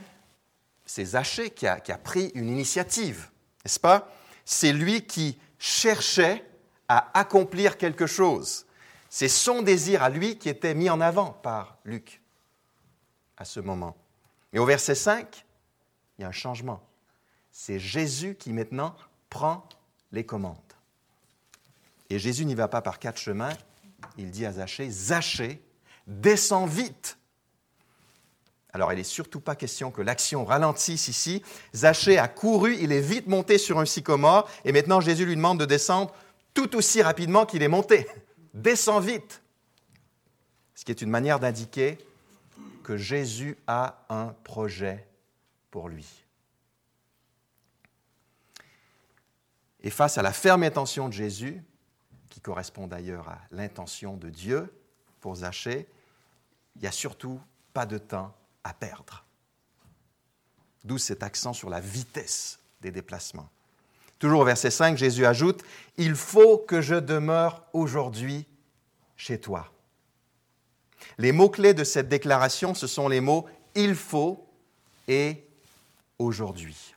c'est 0.85 1.05
Zachée 1.05 1.51
qui 1.51 1.67
a, 1.67 1.81
qui 1.81 1.93
a 1.93 1.99
pris 1.99 2.31
une 2.35 2.49
initiative, 2.49 3.31
n'est-ce 3.65 3.81
pas? 3.81 4.11
C'est 4.45 4.73
lui 4.73 5.07
qui 5.07 5.39
cherchait 5.59 6.45
à 6.89 7.19
accomplir 7.19 7.79
quelque 7.79 8.07
chose. 8.07 8.66
C'est 9.19 9.29
son 9.29 9.63
désir 9.63 10.03
à 10.03 10.11
lui 10.11 10.37
qui 10.37 10.51
était 10.51 10.75
mis 10.75 10.91
en 10.91 11.01
avant 11.01 11.31
par 11.31 11.79
Luc 11.87 12.21
à 13.39 13.47
ce 13.47 13.61
moment. 13.61 13.97
Et 14.53 14.59
au 14.59 14.67
verset 14.67 14.95
5, 14.95 15.47
Il 16.19 16.23
y 16.23 16.25
a 16.27 16.29
un 16.29 16.33
changement. 16.33 16.83
C'est 17.51 17.79
Jésus 17.79 18.35
qui 18.35 18.53
maintenant 18.53 18.95
prend 19.31 19.67
les 20.13 20.27
commandes. 20.27 20.59
Et 22.11 22.19
Jésus 22.19 22.45
n'y 22.45 22.55
va 22.55 22.69
pas 22.69 22.83
par 22.83 22.99
quatre 22.99 23.17
chemins. 23.17 23.55
Il 24.19 24.31
dit 24.31 24.45
à 24.45 24.53
Zachée, 24.53 24.91
Zachée, 24.91 25.63
descends 26.07 26.67
vite. 26.67 27.17
Alors 28.75 28.93
il 28.93 28.97
n'est 28.97 29.03
surtout 29.03 29.41
pas 29.41 29.57
question 29.57 29.91
que 29.91 30.03
l'action 30.03 30.45
ralentisse 30.45 31.09
ici. 31.09 31.43
Zachée 31.75 32.19
a 32.19 32.29
couru, 32.29 32.77
il 32.79 32.93
est 32.93 33.01
vite 33.01 33.29
monté 33.29 33.57
sur 33.57 33.79
un 33.79 33.87
sycomore, 33.87 34.47
et 34.67 34.73
maintenant 34.73 35.01
Jésus 35.01 35.25
lui 35.25 35.37
demande 35.37 35.59
de 35.59 35.65
descendre 35.65 36.13
tout 36.53 36.77
aussi 36.77 37.01
rapidement 37.01 37.47
qu'il 37.47 37.63
est 37.63 37.69
monté. 37.69 38.07
Descends 38.57 39.01
vite. 39.01 39.43
Ce 40.75 40.83
qui 40.87 40.91
est 40.91 41.03
une 41.03 41.11
manière 41.11 41.39
d'indiquer 41.39 41.99
que 42.83 42.97
Jésus 42.97 43.59
a 43.67 44.07
un 44.09 44.29
projet 44.45 45.07
pour 45.71 45.91
lui. 45.91 46.25
Et 49.83 49.91
face 49.91 50.17
à 50.17 50.23
la 50.23 50.33
ferme 50.33 50.63
intention 50.63 51.09
de 51.09 51.13
Jésus, 51.13 51.63
qui 52.31 52.41
correspond 52.41 52.87
d'ailleurs 52.87 53.29
à 53.29 53.41
l'intention 53.51 54.17
de 54.17 54.31
Dieu 54.31 54.73
pour 55.21 55.37
Zachée, 55.37 55.87
il 56.77 56.81
n'y 56.81 56.89
a 56.89 56.93
surtout 56.93 57.39
pas 57.75 57.85
de 57.85 57.99
temps 57.99 58.35
à 58.65 58.73
perdre. 58.73 59.27
D'où 60.83 60.97
cet 60.97 61.23
accent 61.23 61.53
sur 61.53 61.69
la 61.69 61.81
vitesse 61.81 62.59
des 62.81 62.91
déplacements. 62.91 63.51
Toujours 64.19 64.41
au 64.41 64.45
verset 64.45 64.71
5, 64.71 64.97
Jésus 64.97 65.27
ajoute, 65.27 65.63
Il 65.97 66.15
faut 66.15 66.59
que 66.59 66.81
je 66.81 66.95
demeure 66.95 67.65
aujourd'hui 67.73 68.47
chez 69.17 69.41
toi. 69.41 69.71
Les 71.19 71.33
mots-clés 71.33 71.75
de 71.75 71.85
cette 71.85 72.09
déclaration, 72.09 72.75
ce 72.75 72.87
sont 72.87 73.09
les 73.09 73.21
mots 73.21 73.47
il 73.75 73.95
faut 73.95 74.49
et 75.07 75.45
aujourd'hui. 76.19 76.95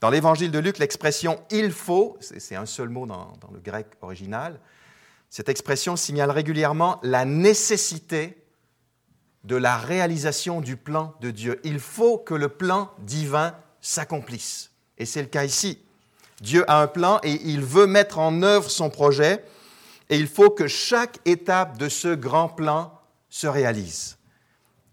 Dans 0.00 0.10
l'évangile 0.10 0.50
de 0.50 0.58
Luc, 0.58 0.78
l'expression 0.78 1.42
il 1.50 1.72
faut, 1.72 2.16
c'est 2.20 2.54
un 2.54 2.66
seul 2.66 2.88
mot 2.88 3.06
dans, 3.06 3.36
le 3.52 3.60
grec 3.60 3.86
original, 4.00 4.60
cette 5.30 5.48
expression 5.48 5.96
signale 5.96 6.30
régulièrement 6.30 7.00
la 7.02 7.24
nécessité 7.24 8.44
de 9.44 9.56
la 9.56 9.76
réalisation 9.76 10.60
du 10.60 10.76
plan 10.76 11.14
de 11.20 11.30
Dieu. 11.30 11.60
Il 11.64 11.80
faut 11.80 12.18
que 12.18 12.34
le 12.34 12.48
plan 12.48 12.90
divin 13.00 13.54
s'accomplisse. 13.80 14.67
Et 14.98 15.06
c'est 15.06 15.22
le 15.22 15.28
cas 15.28 15.44
ici. 15.44 15.78
Dieu 16.40 16.64
a 16.70 16.82
un 16.82 16.86
plan 16.86 17.20
et 17.22 17.40
il 17.44 17.62
veut 17.62 17.86
mettre 17.86 18.18
en 18.18 18.42
œuvre 18.42 18.70
son 18.70 18.90
projet 18.90 19.44
et 20.08 20.16
il 20.16 20.28
faut 20.28 20.50
que 20.50 20.68
chaque 20.68 21.18
étape 21.24 21.78
de 21.78 21.88
ce 21.88 22.14
grand 22.14 22.48
plan 22.48 22.92
se 23.28 23.46
réalise. 23.46 24.18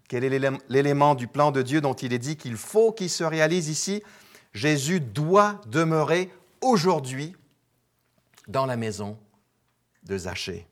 Quel 0.08 0.24
est 0.24 0.60
l'élément 0.68 1.14
du 1.14 1.26
plan 1.26 1.50
de 1.50 1.62
Dieu 1.62 1.80
dont 1.80 1.94
il 1.94 2.12
est 2.12 2.18
dit 2.18 2.36
qu'il 2.36 2.56
faut 2.56 2.92
qu'il 2.92 3.10
se 3.10 3.24
réalise 3.24 3.68
ici? 3.68 4.02
Jésus 4.54 5.00
doit 5.00 5.60
demeurer 5.66 6.30
aujourd'hui 6.60 7.34
dans 8.48 8.66
la 8.66 8.76
maison 8.76 9.18
de 10.04 10.16
Zachée. 10.16 10.66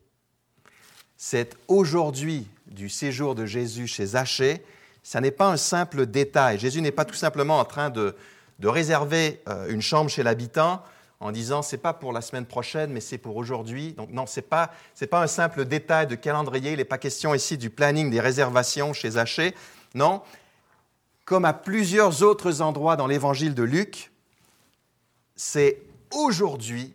C'est 1.17 1.55
aujourd'hui 1.67 2.47
du 2.67 2.89
séjour 2.89 3.35
de 3.35 3.45
Jésus 3.45 3.87
chez 3.87 4.05
Zachée, 4.07 4.63
ça 5.03 5.21
n'est 5.21 5.31
pas 5.31 5.47
un 5.47 5.57
simple 5.57 6.07
détail. 6.07 6.57
Jésus 6.57 6.81
n'est 6.81 6.91
pas 6.91 7.05
tout 7.05 7.15
simplement 7.15 7.59
en 7.59 7.65
train 7.65 7.89
de, 7.89 8.15
de 8.59 8.67
réserver 8.67 9.41
euh, 9.47 9.69
une 9.69 9.81
chambre 9.81 10.09
chez 10.09 10.23
l'habitant 10.23 10.81
en 11.19 11.31
disant 11.31 11.61
c'est 11.61 11.77
pas 11.77 11.93
pour 11.93 12.13
la 12.13 12.21
semaine 12.21 12.45
prochaine, 12.45 12.91
mais 12.91 13.01
c'est 13.01 13.17
pour 13.17 13.35
aujourd'hui. 13.35 13.93
Donc 13.93 14.11
non, 14.11 14.25
c'est 14.25 14.41
pas 14.41 14.71
c'est 14.93 15.07
pas 15.07 15.21
un 15.21 15.27
simple 15.27 15.65
détail 15.65 16.07
de 16.07 16.15
calendrier. 16.15 16.71
Il 16.71 16.77
n'est 16.77 16.85
pas 16.85 16.97
question 16.97 17.33
ici 17.33 17.57
du 17.57 17.69
planning 17.69 18.09
des 18.09 18.19
réservations 18.19 18.93
chez 18.93 19.11
Zachée. 19.11 19.55
Non, 19.93 20.21
comme 21.23 21.45
à 21.45 21.53
plusieurs 21.53 22.21
autres 22.21 22.61
endroits 22.61 22.95
dans 22.95 23.07
l'évangile 23.07 23.55
de 23.55 23.63
Luc, 23.63 24.11
c'est 25.35 25.81
aujourd'hui 26.13 26.93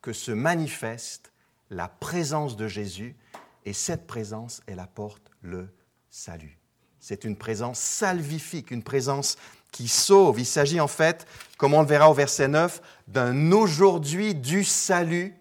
que 0.00 0.12
se 0.12 0.32
manifeste 0.32 1.32
la 1.70 1.88
présence 1.88 2.56
de 2.56 2.68
Jésus 2.68 3.16
et 3.64 3.72
cette 3.72 4.06
présence, 4.06 4.62
elle 4.66 4.80
apporte 4.80 5.30
le 5.40 5.68
salut. 6.10 6.58
C'est 7.00 7.24
une 7.24 7.36
présence 7.36 7.78
salvifique, 7.78 8.70
une 8.70 8.82
présence 8.82 9.36
qui 9.74 9.88
sauve. 9.88 10.38
Il 10.38 10.46
s'agit 10.46 10.80
en 10.80 10.86
fait, 10.86 11.26
comme 11.58 11.74
on 11.74 11.80
le 11.80 11.86
verra 11.86 12.08
au 12.08 12.14
verset 12.14 12.46
9, 12.46 12.80
d'un 13.08 13.50
aujourd'hui 13.50 14.36
du 14.36 14.62
salut 14.62 15.34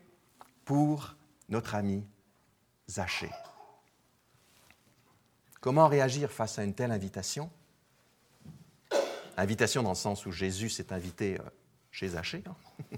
pour 0.66 1.16
notre 1.50 1.76
ami 1.76 2.04
Zachée. 2.90 3.30
Comment 5.62 5.88
réagir 5.88 6.32
face 6.32 6.58
à 6.58 6.64
une 6.64 6.74
telle 6.74 6.92
invitation? 6.92 7.52
Invitation 9.38 9.84
dans 9.84 9.92
le 9.92 9.96
sens 9.96 10.26
où 10.26 10.32
Jésus 10.32 10.70
s'est 10.70 10.92
invité 10.92 11.40
euh, 11.40 11.44
chez 11.92 12.10
Zachée. 12.10 12.44
Hein. 12.48 12.56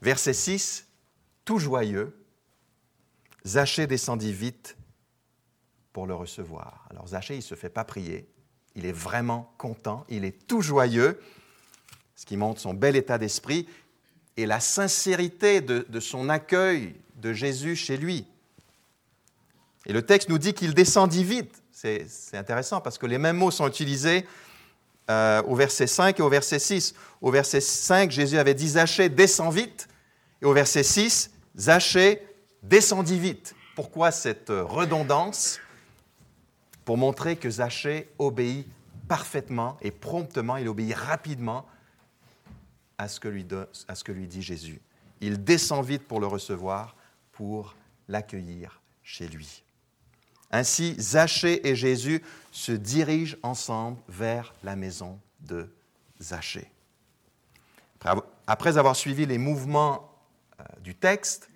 Verset 0.00 0.32
6, 0.32 0.86
tout 1.44 1.58
joyeux, 1.58 2.18
Zachée 3.44 3.86
descendit 3.86 4.32
vite 4.32 4.74
pour 5.92 6.06
le 6.06 6.14
recevoir. 6.14 6.86
Alors 6.88 7.08
Zachée, 7.08 7.34
il 7.34 7.38
ne 7.38 7.42
se 7.42 7.54
fait 7.54 7.68
pas 7.68 7.84
prier, 7.84 8.31
il 8.76 8.86
est 8.86 8.92
vraiment 8.92 9.52
content, 9.58 10.04
il 10.08 10.24
est 10.24 10.46
tout 10.46 10.62
joyeux, 10.62 11.20
ce 12.16 12.26
qui 12.26 12.36
montre 12.36 12.60
son 12.60 12.74
bel 12.74 12.96
état 12.96 13.18
d'esprit 13.18 13.66
et 14.36 14.46
la 14.46 14.60
sincérité 14.60 15.60
de, 15.60 16.00
son 16.00 16.28
accueil 16.28 16.94
de 17.16 17.32
Jésus 17.32 17.76
chez 17.76 17.96
lui. 17.96 18.26
Et 19.86 19.92
le 19.92 20.02
texte 20.02 20.28
nous 20.28 20.38
dit 20.38 20.54
qu'il 20.54 20.74
descendit 20.74 21.24
vite. 21.24 21.62
C'est 21.72 22.06
intéressant 22.34 22.80
parce 22.80 22.96
que 22.96 23.06
les 23.06 23.18
mêmes 23.18 23.36
mots 23.36 23.50
sont 23.50 23.66
utilisés 23.66 24.24
euh, 25.10 25.42
au 25.42 25.56
verset 25.56 25.88
5 25.88 26.20
et 26.20 26.22
au 26.22 26.28
verset 26.28 26.60
6. 26.60 26.94
Au 27.20 27.30
verset 27.30 27.60
5, 27.60 28.10
Jésus 28.10 28.38
avait 28.38 28.54
dit 28.54 28.68
Zachée, 28.68 29.08
descends 29.08 29.50
vite. 29.50 29.88
Et 30.40 30.44
au 30.44 30.52
verset 30.52 30.84
6, 30.84 31.30
Zachée, 31.56 32.22
descendit 32.62 33.18
vite. 33.18 33.54
Pourquoi 33.74 34.12
cette 34.12 34.50
redondance? 34.50 35.58
Pour 36.84 36.96
montrer 36.96 37.36
que 37.36 37.48
Zachée 37.48 38.08
obéit 38.18 38.66
parfaitement 39.08 39.76
et 39.82 39.90
promptement, 39.90 40.56
il 40.56 40.68
obéit 40.68 40.94
rapidement 40.94 41.66
à 42.98 43.08
ce 43.08 43.20
que 43.20 43.28
lui, 43.28 44.26
dit 44.26 44.42
Jésus. 44.42 44.80
Il 45.20 45.42
descend 45.44 45.84
vite 45.84 46.06
pour 46.06 46.20
le 46.20 46.26
recevoir, 46.26 46.96
pour 47.32 47.74
l'accueillir 48.08 48.80
chez 49.02 49.28
lui. 49.28 49.62
Ainsi, 50.50 50.94
Zachée 50.98 51.66
et 51.66 51.74
Jésus 51.74 52.22
se 52.50 52.72
dirigent 52.72 53.36
ensemble 53.42 53.98
vers 54.08 54.54
la 54.62 54.76
maison 54.76 55.18
de 55.40 55.68
Zachée. 56.20 56.70
Après 58.46 58.76
avoir 58.76 58.96
suivi 58.96 59.26
les 59.26 59.38
mouvements 59.38 60.12
euh, 60.60 60.64
du 60.80 60.94
texte, 60.94 61.48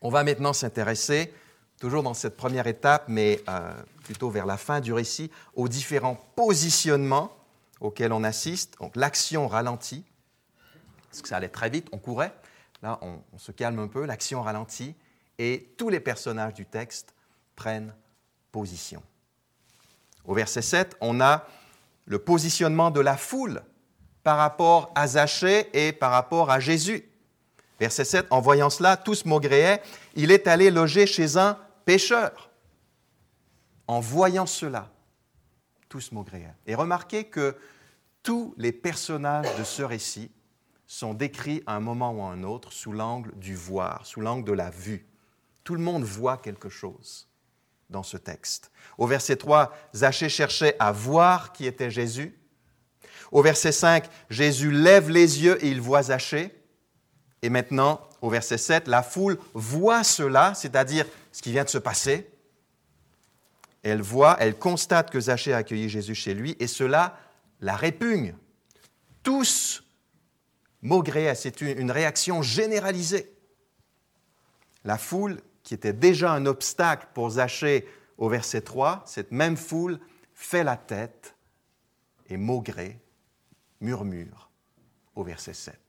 on 0.00 0.08
va 0.08 0.24
maintenant 0.24 0.52
s'intéresser, 0.52 1.32
toujours 1.78 2.02
dans 2.02 2.14
cette 2.14 2.36
première 2.36 2.66
étape, 2.66 3.04
mais 3.08 3.42
euh, 3.48 3.72
plutôt 4.04 4.30
vers 4.30 4.46
la 4.46 4.56
fin 4.56 4.80
du 4.80 4.92
récit, 4.92 5.30
aux 5.54 5.68
différents 5.68 6.18
positionnements 6.34 7.36
auxquels 7.80 8.12
on 8.12 8.24
assiste. 8.24 8.78
Donc 8.80 8.96
l'action 8.96 9.48
ralentit, 9.48 10.04
parce 11.10 11.22
que 11.22 11.28
ça 11.28 11.36
allait 11.36 11.48
très 11.48 11.70
vite, 11.70 11.88
on 11.92 11.98
courait. 11.98 12.32
Là, 12.82 12.98
on, 13.02 13.38
se 13.38 13.52
calme 13.52 13.78
un 13.78 13.88
peu, 13.88 14.04
l'action 14.04 14.42
ralentit, 14.42 14.94
et 15.38 15.74
tous 15.76 15.88
les 15.88 16.00
personnages 16.00 16.54
du 16.54 16.66
texte 16.66 17.14
prennent 17.56 17.94
position. 18.52 19.02
Au 20.24 20.34
verset 20.34 20.62
7, 20.62 20.96
on 21.00 21.20
a 21.20 21.46
le 22.06 22.18
positionnement 22.18 22.90
de 22.90 23.00
la 23.00 23.16
foule 23.16 23.62
par 24.22 24.38
rapport 24.38 24.92
à 24.94 25.06
Zachée 25.06 25.68
et 25.72 25.92
par 25.92 26.10
rapport 26.10 26.50
à 26.50 26.60
Jésus. 26.60 27.08
Verset 27.78 28.04
7, 28.04 28.26
en 28.30 28.40
voyant 28.40 28.70
cela, 28.70 28.96
tous 28.96 29.24
maugréaient, 29.24 29.82
il 30.14 30.30
est 30.30 30.46
allé 30.46 30.70
loger 30.70 31.06
chez 31.06 31.36
un 31.36 31.58
pécheur. 31.86 32.50
En 33.86 34.00
voyant 34.00 34.44
cela, 34.44 34.92
tous 35.88 36.12
maugréaient. 36.12 36.54
Et 36.66 36.74
remarquez 36.74 37.24
que 37.24 37.56
tous 38.22 38.54
les 38.58 38.72
personnages 38.72 39.56
de 39.56 39.64
ce 39.64 39.82
récit 39.82 40.30
sont 40.86 41.14
décrits 41.14 41.62
à 41.66 41.76
un 41.76 41.80
moment 41.80 42.12
ou 42.12 42.22
à 42.22 42.26
un 42.26 42.42
autre 42.42 42.72
sous 42.72 42.92
l'angle 42.92 43.32
du 43.38 43.54
voir, 43.54 44.04
sous 44.04 44.20
l'angle 44.20 44.44
de 44.44 44.52
la 44.52 44.68
vue. 44.68 45.06
Tout 45.64 45.74
le 45.74 45.80
monde 45.80 46.04
voit 46.04 46.36
quelque 46.36 46.68
chose 46.68 47.28
dans 47.88 48.02
ce 48.02 48.16
texte. 48.16 48.72
Au 48.98 49.06
verset 49.06 49.36
3, 49.36 49.72
Zachée 49.94 50.28
cherchait 50.28 50.76
à 50.78 50.92
voir 50.92 51.52
qui 51.52 51.66
était 51.66 51.90
Jésus. 51.90 52.36
Au 53.30 53.42
verset 53.42 53.72
5, 53.72 54.08
Jésus 54.28 54.72
lève 54.72 55.08
les 55.08 55.42
yeux 55.42 55.64
et 55.64 55.68
il 55.68 55.80
voit 55.80 56.04
Zachée. 56.04 56.52
Et 57.42 57.48
maintenant, 57.48 58.00
au 58.26 58.30
verset 58.30 58.58
7, 58.58 58.88
la 58.88 59.04
foule 59.04 59.38
voit 59.54 60.02
cela, 60.02 60.52
c'est-à-dire 60.54 61.06
ce 61.30 61.42
qui 61.42 61.52
vient 61.52 61.62
de 61.62 61.68
se 61.68 61.78
passer. 61.78 62.28
Elle 63.84 64.02
voit, 64.02 64.36
elle 64.40 64.58
constate 64.58 65.10
que 65.10 65.20
Zachée 65.20 65.52
a 65.52 65.58
accueilli 65.58 65.88
Jésus 65.88 66.16
chez 66.16 66.34
lui 66.34 66.56
et 66.58 66.66
cela 66.66 67.16
la 67.60 67.76
répugne. 67.76 68.34
Tous 69.22 69.84
maugréaient, 70.82 71.36
c'est 71.36 71.60
une 71.60 71.92
réaction 71.92 72.42
généralisée. 72.42 73.32
La 74.84 74.98
foule 74.98 75.40
qui 75.62 75.74
était 75.74 75.92
déjà 75.92 76.32
un 76.32 76.46
obstacle 76.46 77.06
pour 77.14 77.30
Zachée 77.30 77.86
au 78.18 78.28
verset 78.28 78.62
3, 78.62 79.04
cette 79.06 79.30
même 79.30 79.56
foule 79.56 80.00
fait 80.34 80.64
la 80.64 80.76
tête 80.76 81.36
et 82.28 82.36
maugré 82.36 83.00
murmure 83.80 84.50
au 85.14 85.22
verset 85.22 85.54
7. 85.54 85.85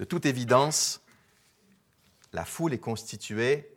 De 0.00 0.06
toute 0.06 0.24
évidence, 0.24 1.02
la 2.32 2.46
foule 2.46 2.72
est 2.72 2.78
constituée 2.78 3.70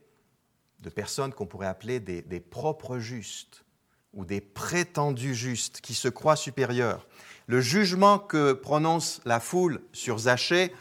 de 0.80 0.90
personnes 0.90 1.34
qu'on 1.34 1.46
pourrait 1.46 1.68
appeler 1.68 2.00
des, 2.00 2.40
propres 2.40 2.98
justes 2.98 3.66
ou 4.14 4.24
des 4.24 4.40
prétendus 4.40 5.36
justes 5.36 5.82
qui 5.82 5.94
se 5.94 6.08
croient 6.08 6.38
supérieurs. 6.38 7.06
Le 7.48 7.60
jugement 7.60 8.20
que 8.20 8.54
prononce 8.54 9.20
la 9.26 9.42
foule 9.42 9.82
sur 9.92 10.18
Zachée, 10.18 10.74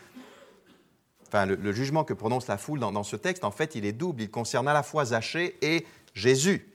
enfin 1.27 1.45
le, 1.45 1.57
le 1.57 1.73
jugement 1.73 2.05
que 2.05 2.15
prononce 2.15 2.47
la 2.47 2.57
foule 2.57 2.79
dans, 2.79 2.93
dans, 2.93 3.03
ce 3.03 3.17
texte, 3.17 3.43
en 3.43 3.51
fait, 3.51 3.75
il 3.75 3.85
est 3.85 3.91
double. 3.91 4.23
Il 4.23 4.31
concerne 4.31 4.69
à 4.69 4.73
la 4.73 4.85
fois 4.85 5.07
Zachée 5.07 5.59
et 5.61 5.85
Jésus. 6.15 6.73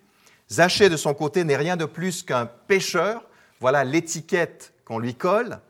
Zachée, 0.51 0.89
de 0.89 0.97
son 0.97 1.13
côté, 1.13 1.45
n'est 1.45 1.55
rien 1.55 1.77
de 1.77 1.85
plus 1.85 2.21
qu'un 2.21 2.47
pécheur. 2.47 3.29
Voilà 3.61 3.85
l'étiquette 3.85 4.73
qu'on 4.83 4.99
lui 4.99 5.15
colle. 5.15 5.61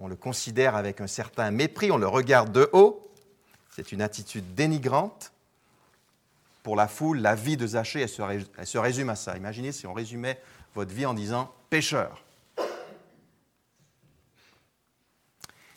On 0.00 0.08
le 0.08 0.16
considère 0.16 0.76
avec 0.76 1.02
un 1.02 1.06
certain 1.06 1.50
mépris, 1.50 1.90
on 1.90 1.98
le 1.98 2.08
regarde 2.08 2.50
de 2.52 2.70
haut. 2.72 3.02
C'est 3.70 3.92
une 3.92 4.00
attitude 4.00 4.54
dénigrante. 4.54 5.32
Pour 6.62 6.74
la 6.74 6.88
foule, 6.88 7.18
la 7.20 7.34
vie 7.34 7.58
de 7.58 7.66
Zachée, 7.66 8.00
elle 8.00 8.08
se, 8.66 8.78
résume 8.78 9.10
à 9.10 9.16
ça. 9.16 9.36
Imaginez 9.36 9.72
si 9.72 9.86
on 9.86 9.92
résumait 9.92 10.40
votre 10.74 10.92
vie 10.92 11.04
en 11.04 11.12
disant 11.12 11.52
pécheur. 11.68 12.24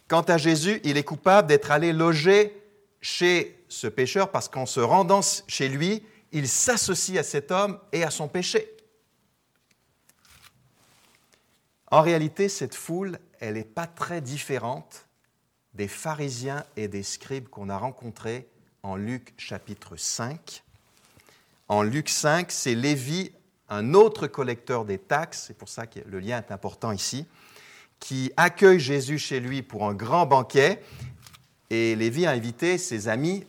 Quant 0.07 0.21
à 0.21 0.37
Jésus, 0.37 0.79
il 0.85 0.97
est 0.97 1.03
coupable 1.03 1.47
d'être 1.47 1.71
allé 1.71 1.91
loger 1.91 2.61
chez 3.01 3.61
ce 3.67 3.87
pécheur 3.87 4.31
parce 4.31 4.47
qu'en 4.47 4.65
se 4.65 4.79
rendant 4.79 5.21
chez 5.47 5.67
lui, 5.67 6.03
il 6.31 6.47
s'associe 6.47 7.17
à 7.17 7.23
cet 7.23 7.51
homme 7.51 7.77
et 7.91 8.03
à 8.03 8.09
son 8.09 8.27
péché. 8.29 8.72
En 11.93 12.01
réalité, 12.01 12.49
cette 12.49 12.73
foule, 12.73 13.19
elle 13.39 13.53
n'est 13.53 13.63
pas 13.63 13.85
très 13.85 14.19
différente 14.19 15.05
des 15.75 15.87
pharisiens 15.87 16.65
et 16.75 16.87
des 16.87 17.03
scribes 17.03 17.47
qu'on 17.49 17.69
a 17.69 17.77
rencontrés 17.77 18.47
en 18.81 18.95
Luc 18.95 19.35
chapitre 19.37 19.95
5. 19.95 20.63
En 21.67 21.83
Luc 21.83 22.09
5, 22.09 22.51
c'est 22.51 22.73
Lévi, 22.73 23.31
un 23.69 23.93
autre 23.93 24.25
collecteur 24.25 24.85
des 24.85 24.97
taxes, 24.97 25.43
c'est 25.45 25.55
pour 25.55 25.69
ça 25.69 25.85
que 25.85 25.99
le 26.07 26.19
lien 26.19 26.39
est 26.39 26.51
important 26.51 26.91
ici, 26.91 27.27
qui 27.99 28.31
accueille 28.37 28.79
Jésus 28.79 29.19
chez 29.19 29.39
lui 29.39 29.61
pour 29.61 29.87
un 29.87 29.93
grand 29.93 30.25
banquet. 30.25 30.81
Et 31.69 31.95
Lévi 31.95 32.25
a 32.25 32.31
invité 32.31 32.79
ses 32.79 33.07
amis 33.07 33.45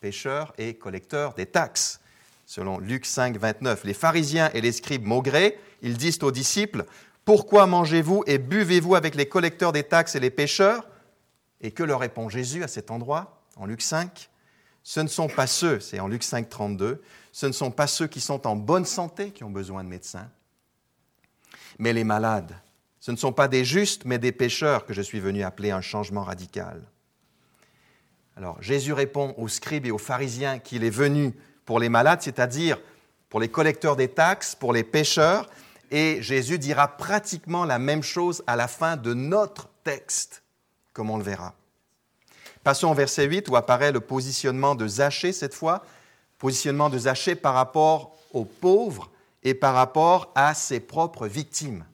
pêcheurs 0.00 0.54
et 0.56 0.72
collecteurs 0.72 1.34
des 1.34 1.44
taxes. 1.44 2.00
Selon 2.46 2.78
Luc 2.78 3.04
5, 3.04 3.36
29, 3.36 3.84
les 3.84 3.92
pharisiens 3.92 4.48
et 4.54 4.62
les 4.62 4.72
scribes 4.72 5.04
maugrés, 5.04 5.58
ils 5.82 5.98
disent 5.98 6.22
aux 6.22 6.32
disciples, 6.32 6.86
Pourquoi 7.28 7.66
mangez-vous 7.66 8.24
et 8.26 8.38
buvez-vous 8.38 8.94
avec 8.94 9.14
les 9.14 9.28
collecteurs 9.28 9.72
des 9.72 9.82
taxes 9.82 10.14
et 10.14 10.18
les 10.18 10.30
pêcheurs? 10.30 10.88
Et 11.60 11.72
que 11.72 11.82
leur 11.82 12.00
répond 12.00 12.30
Jésus 12.30 12.64
à 12.64 12.68
cet 12.68 12.90
endroit, 12.90 13.42
en 13.56 13.66
Luc 13.66 13.82
5 13.82 14.30
Ce 14.82 15.00
ne 15.00 15.08
sont 15.08 15.28
pas 15.28 15.46
ceux, 15.46 15.78
c'est 15.78 16.00
en 16.00 16.08
Luc 16.08 16.22
5, 16.22 16.48
32, 16.48 17.02
ce 17.32 17.44
ne 17.44 17.52
sont 17.52 17.70
pas 17.70 17.86
ceux 17.86 18.06
qui 18.06 18.22
sont 18.22 18.46
en 18.46 18.56
bonne 18.56 18.86
santé 18.86 19.30
qui 19.30 19.44
ont 19.44 19.50
besoin 19.50 19.84
de 19.84 19.90
médecins, 19.90 20.30
mais 21.78 21.92
les 21.92 22.02
malades. 22.02 22.56
Ce 22.98 23.10
ne 23.10 23.16
sont 23.18 23.34
pas 23.34 23.46
des 23.46 23.62
justes, 23.62 24.06
mais 24.06 24.16
des 24.16 24.32
pécheurs 24.32 24.86
que 24.86 24.94
je 24.94 25.02
suis 25.02 25.20
venu 25.20 25.42
appeler 25.42 25.70
un 25.70 25.82
changement 25.82 26.24
radical. 26.24 26.82
Alors 28.38 28.56
Jésus 28.62 28.94
répond 28.94 29.34
aux 29.36 29.48
scribes 29.48 29.84
et 29.84 29.90
aux 29.90 29.98
pharisiens 29.98 30.60
qu'il 30.60 30.82
est 30.82 30.88
venu 30.88 31.34
pour 31.66 31.78
les 31.78 31.90
malades, 31.90 32.22
c'est-à-dire 32.22 32.80
pour 33.28 33.38
les 33.38 33.48
collecteurs 33.48 33.96
des 33.96 34.08
taxes, 34.08 34.54
pour 34.54 34.72
les 34.72 34.82
pécheurs, 34.82 35.46
et 35.90 36.22
Jésus 36.22 36.58
dira 36.58 36.96
pratiquement 36.96 37.64
la 37.64 37.78
même 37.78 38.02
chose 38.02 38.42
à 38.46 38.56
la 38.56 38.68
fin 38.68 38.96
de 38.96 39.14
notre 39.14 39.68
texte, 39.84 40.42
comme 40.92 41.10
on 41.10 41.16
le 41.16 41.24
verra. 41.24 41.54
Passons 42.64 42.88
au 42.88 42.94
verset 42.94 43.24
8 43.24 43.48
où 43.48 43.56
apparaît 43.56 43.92
le 43.92 44.00
positionnement 44.00 44.74
de 44.74 44.86
Zachée 44.86 45.32
cette 45.32 45.54
fois, 45.54 45.84
positionnement 46.38 46.90
de 46.90 46.98
Zachée 46.98 47.34
par 47.34 47.54
rapport 47.54 48.16
aux 48.32 48.44
pauvres 48.44 49.10
et 49.42 49.54
par 49.54 49.74
rapport 49.74 50.30
à 50.34 50.54
ses 50.54 50.80
propres 50.80 51.26
victimes. 51.26 51.84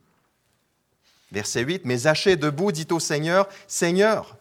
Verset 1.31 1.63
8, 1.63 1.83
mais 1.85 1.99
Zachée 1.99 2.37
debout 2.37 2.73
dit 2.73 2.87
au 2.91 3.01
Seigneur, 3.01 3.49
Seigneur, 3.67 4.37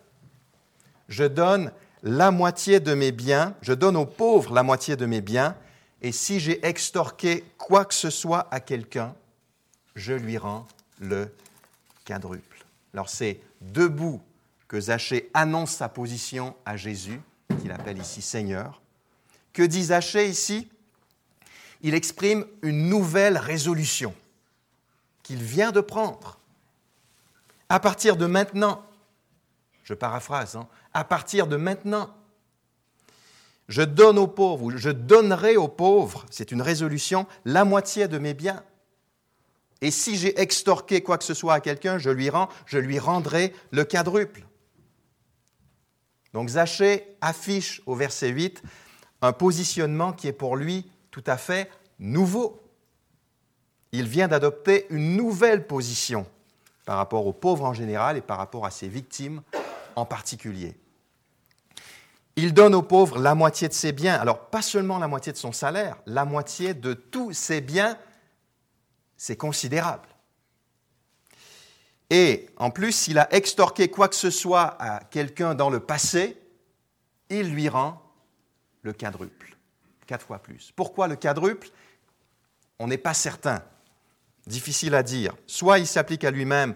je 1.10 1.24
donne 1.24 1.72
la 2.04 2.32
moitié 2.32 2.80
de 2.80 2.94
mes 2.94 3.12
biens, 3.12 3.56
je 3.62 3.74
donne 3.74 3.96
aux 3.96 4.06
pauvres 4.06 4.54
la 4.54 4.64
moitié 4.64 4.96
de 4.96 5.06
mes 5.06 5.22
biens, 5.22 5.56
et 6.02 6.12
si 6.12 6.40
j'ai 6.40 6.66
extorqué 6.66 7.44
quoi 7.58 7.86
que 7.86 7.94
ce 7.94 8.10
soit 8.10 8.48
à 8.52 8.60
quelqu'un, 8.60 9.16
je 9.96 10.14
lui 10.14 10.38
rends 10.38 10.68
le 11.00 11.34
quadruple. 12.06 12.66
Alors 12.94 13.10
c'est 13.10 13.40
debout 13.62 14.22
que 14.68 14.80
Zachée 14.80 15.30
annonce 15.34 15.72
sa 15.72 15.90
position 15.90 16.56
à 16.66 16.78
Jésus, 16.78 17.22
qu'il 17.62 17.72
appelle 17.72 18.00
ici 18.00 18.22
Seigneur. 18.22 18.82
Que 19.52 19.64
dit 19.64 19.86
Zachée 19.86 20.28
ici? 20.28 20.68
Il 21.82 21.94
exprime 21.94 22.46
une 22.62 22.88
nouvelle 22.90 23.38
résolution 23.38 24.16
qu'il 25.22 25.44
vient 25.44 25.72
de 25.72 25.82
prendre. 25.82 26.40
À 27.70 27.80
partir 27.80 28.16
de 28.16 28.26
maintenant, 28.26 28.84
je 29.84 29.94
paraphrase, 29.94 30.56
hein, 30.56 30.68
à 30.94 31.04
partir 31.04 31.48
de 31.48 31.56
maintenant. 31.56 32.10
Je 33.68 33.82
donne 33.82 34.18
aux 34.18 34.28
pauvres, 34.28 34.64
ou 34.64 34.78
je 34.78 34.90
donnerai 34.90 35.58
aux 35.58 35.68
pauvres, 35.68 36.26
c'est 36.30 36.52
une 36.52 36.62
résolution, 36.62 37.28
la 37.46 37.66
moitié 37.66 38.08
de 38.08 38.18
mes 38.18 38.34
biens. 38.34 38.64
Et 39.84 39.92
si 39.92 40.16
j'ai 40.16 40.40
extorqué 40.40 41.04
quoi 41.04 41.18
que 41.18 41.26
ce 41.26 41.34
soit 41.34 41.56
à 41.56 41.60
quelqu'un, 41.60 41.98
je 41.98 42.10
lui 42.10 43.00
rendrai 43.00 43.54
le 43.72 43.84
quadruple. 43.84 44.48
Donc 46.34 46.48
Zachée 46.48 47.18
affiche 47.20 47.82
au 47.86 47.94
verset 47.94 48.30
8 48.30 48.64
un 49.22 49.34
positionnement 49.34 50.14
qui 50.14 50.30
est 50.30 50.34
pour 50.34 50.56
lui 50.56 50.90
tout 51.12 51.24
à 51.28 51.36
fait 51.36 51.70
nouveau. 52.00 52.62
Il 53.92 54.08
vient 54.08 54.30
d'adopter 54.30 54.88
une 54.90 55.18
nouvelle 55.18 55.68
position 55.68 56.26
par 56.86 56.96
rapport 56.96 57.28
aux 57.28 57.34
pauvres 57.34 57.66
en 57.66 57.74
général 57.74 58.16
et 58.16 58.22
par 58.22 58.38
rapport 58.38 58.66
à 58.66 58.72
ses 58.72 58.88
victimes 58.88 59.42
en 59.98 60.06
particulier. 60.06 60.78
Il 62.38 62.54
donne 62.54 62.74
aux 62.74 62.84
pauvres 62.84 63.20
la 63.20 63.36
moitié 63.36 63.68
de 63.68 63.74
ses 63.74 63.92
biens. 63.92 64.16
Alors, 64.16 64.46
pas 64.46 64.62
seulement 64.62 64.98
la 64.98 65.10
moitié 65.10 65.34
de 65.34 65.38
son 65.38 65.52
salaire, 65.52 65.98
la 66.06 66.24
moitié 66.24 66.74
de 66.74 66.94
tous 66.94 67.34
ses 67.34 67.60
biens, 67.60 67.98
c'est 69.24 69.38
considérable. 69.38 70.10
Et 72.10 72.50
en 72.58 72.72
plus, 72.72 72.92
s'il 72.92 73.18
a 73.20 73.34
extorqué 73.34 73.88
quoi 73.88 74.10
que 74.10 74.18
ce 74.18 74.30
soit 74.30 74.76
à 74.82 75.00
quelqu'un 75.00 75.56
dans 75.56 75.70
le 75.70 75.80
passé, 75.80 76.38
il 77.30 77.50
lui 77.54 77.70
rend 77.70 78.02
le 78.82 78.92
quadruple, 78.92 79.56
quatre 80.08 80.26
fois 80.26 80.40
plus. 80.40 80.74
Pourquoi 80.76 81.08
le 81.08 81.16
quadruple? 81.16 81.70
On 82.80 82.88
n'est 82.88 82.98
pas 82.98 83.14
certain. 83.14 83.64
Difficile 84.46 84.94
à 84.94 85.04
dire. 85.04 85.34
Soit 85.48 85.80
il 85.80 85.88
s'applique 85.88 86.26
à 86.26 86.32
lui-même 86.32 86.76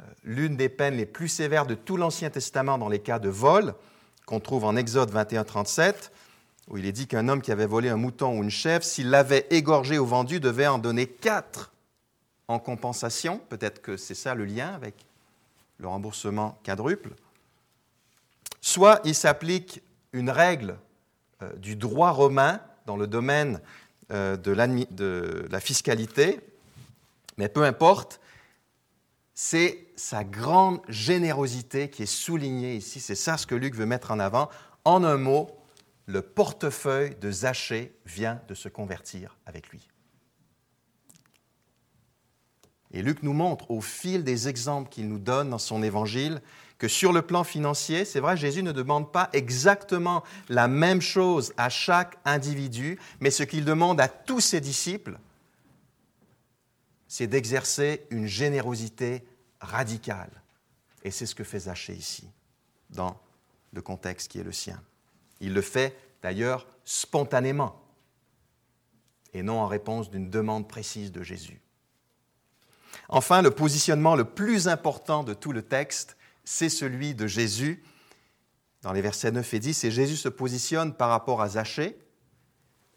euh, 0.00 0.04
l'une 0.22 0.56
des 0.56 0.68
peines 0.68 0.96
les 0.96 1.04
plus 1.04 1.26
sévères 1.26 1.66
de 1.66 1.74
tout 1.74 1.96
l'Ancien 1.96 2.30
Testament 2.30 2.78
dans 2.78 2.88
les 2.88 3.00
cas 3.00 3.18
de 3.18 3.28
vol, 3.28 3.74
qu'on 4.24 4.38
trouve 4.38 4.62
en 4.62 4.76
Exode 4.76 5.10
21, 5.10 5.42
37, 5.42 6.12
où 6.68 6.76
il 6.78 6.86
est 6.86 6.92
dit 6.92 7.08
qu'un 7.08 7.26
homme 7.26 7.42
qui 7.42 7.50
avait 7.50 7.66
volé 7.66 7.88
un 7.88 7.96
mouton 7.96 8.38
ou 8.38 8.44
une 8.44 8.50
chèvre, 8.50 8.84
s'il 8.84 9.10
l'avait 9.10 9.48
égorgé 9.50 9.98
ou 9.98 10.06
vendu, 10.06 10.38
devait 10.38 10.68
en 10.68 10.78
donner 10.78 11.08
quatre 11.08 11.72
en 12.48 12.58
compensation. 12.58 13.38
Peut-être 13.48 13.80
que 13.80 13.96
c'est 13.96 14.14
ça 14.14 14.34
le 14.34 14.44
lien 14.44 14.68
avec 14.74 15.06
le 15.78 15.86
remboursement 15.88 16.58
quadruple. 16.64 17.14
Soit 18.60 19.00
il 19.04 19.14
s'applique 19.14 19.82
une 20.12 20.30
règle 20.30 20.76
euh, 21.42 21.52
du 21.56 21.76
droit 21.76 22.10
romain 22.10 22.60
dans 22.86 22.96
le 22.96 23.06
domaine 23.06 23.60
euh, 24.10 24.36
de 24.36 25.46
la 25.50 25.60
fiscalité, 25.60 26.40
mais 27.36 27.48
peu 27.48 27.62
importe, 27.64 28.20
c'est 29.34 29.86
sa 29.94 30.24
grande 30.24 30.80
générosité 30.88 31.88
qui 31.90 32.02
est 32.02 32.06
soulignée 32.06 32.74
ici. 32.74 32.98
C'est 32.98 33.14
ça 33.14 33.36
ce 33.36 33.46
que 33.46 33.54
Luc 33.54 33.76
veut 33.76 33.86
mettre 33.86 34.10
en 34.10 34.18
avant. 34.18 34.48
En 34.84 35.04
un 35.04 35.16
mot, 35.16 35.48
le 36.06 36.22
portefeuille 36.22 37.14
de 37.20 37.30
Zachée 37.30 37.94
vient 38.04 38.40
de 38.48 38.54
se 38.54 38.68
convertir 38.68 39.36
avec 39.46 39.68
lui. 39.68 39.86
Et 42.92 43.02
Luc 43.02 43.22
nous 43.22 43.32
montre 43.32 43.70
au 43.70 43.80
fil 43.80 44.24
des 44.24 44.48
exemples 44.48 44.88
qu'il 44.88 45.08
nous 45.08 45.18
donne 45.18 45.50
dans 45.50 45.58
son 45.58 45.82
évangile 45.82 46.40
que 46.78 46.88
sur 46.88 47.12
le 47.12 47.22
plan 47.22 47.42
financier, 47.44 48.04
c'est 48.04 48.20
vrai, 48.20 48.36
Jésus 48.36 48.62
ne 48.62 48.72
demande 48.72 49.10
pas 49.12 49.28
exactement 49.32 50.22
la 50.48 50.68
même 50.68 51.00
chose 51.00 51.52
à 51.56 51.68
chaque 51.68 52.16
individu, 52.24 52.98
mais 53.20 53.30
ce 53.30 53.42
qu'il 53.42 53.64
demande 53.64 54.00
à 54.00 54.08
tous 54.08 54.40
ses 54.40 54.60
disciples, 54.60 55.18
c'est 57.08 57.26
d'exercer 57.26 58.06
une 58.10 58.26
générosité 58.26 59.24
radicale. 59.60 60.30
Et 61.02 61.10
c'est 61.10 61.26
ce 61.26 61.34
que 61.34 61.44
fait 61.44 61.60
Zachée 61.60 61.94
ici, 61.94 62.28
dans 62.90 63.18
le 63.72 63.82
contexte 63.82 64.30
qui 64.30 64.38
est 64.38 64.44
le 64.44 64.52
sien. 64.52 64.80
Il 65.40 65.54
le 65.54 65.62
fait 65.62 65.96
d'ailleurs 66.22 66.66
spontanément 66.84 67.82
et 69.34 69.42
non 69.42 69.60
en 69.60 69.66
réponse 69.66 70.10
d'une 70.10 70.30
demande 70.30 70.68
précise 70.68 71.12
de 71.12 71.22
Jésus. 71.22 71.60
Enfin, 73.08 73.40
le 73.40 73.50
positionnement 73.50 74.16
le 74.16 74.24
plus 74.24 74.68
important 74.68 75.24
de 75.24 75.32
tout 75.32 75.52
le 75.52 75.62
texte, 75.62 76.16
c'est 76.44 76.68
celui 76.68 77.14
de 77.14 77.26
Jésus. 77.26 77.82
Dans 78.82 78.92
les 78.92 79.00
versets 79.00 79.32
9 79.32 79.54
et 79.54 79.58
10, 79.58 79.84
et 79.84 79.90
Jésus 79.90 80.16
se 80.16 80.28
positionne 80.28 80.94
par 80.94 81.08
rapport 81.08 81.40
à 81.40 81.48
Zachée, 81.48 81.98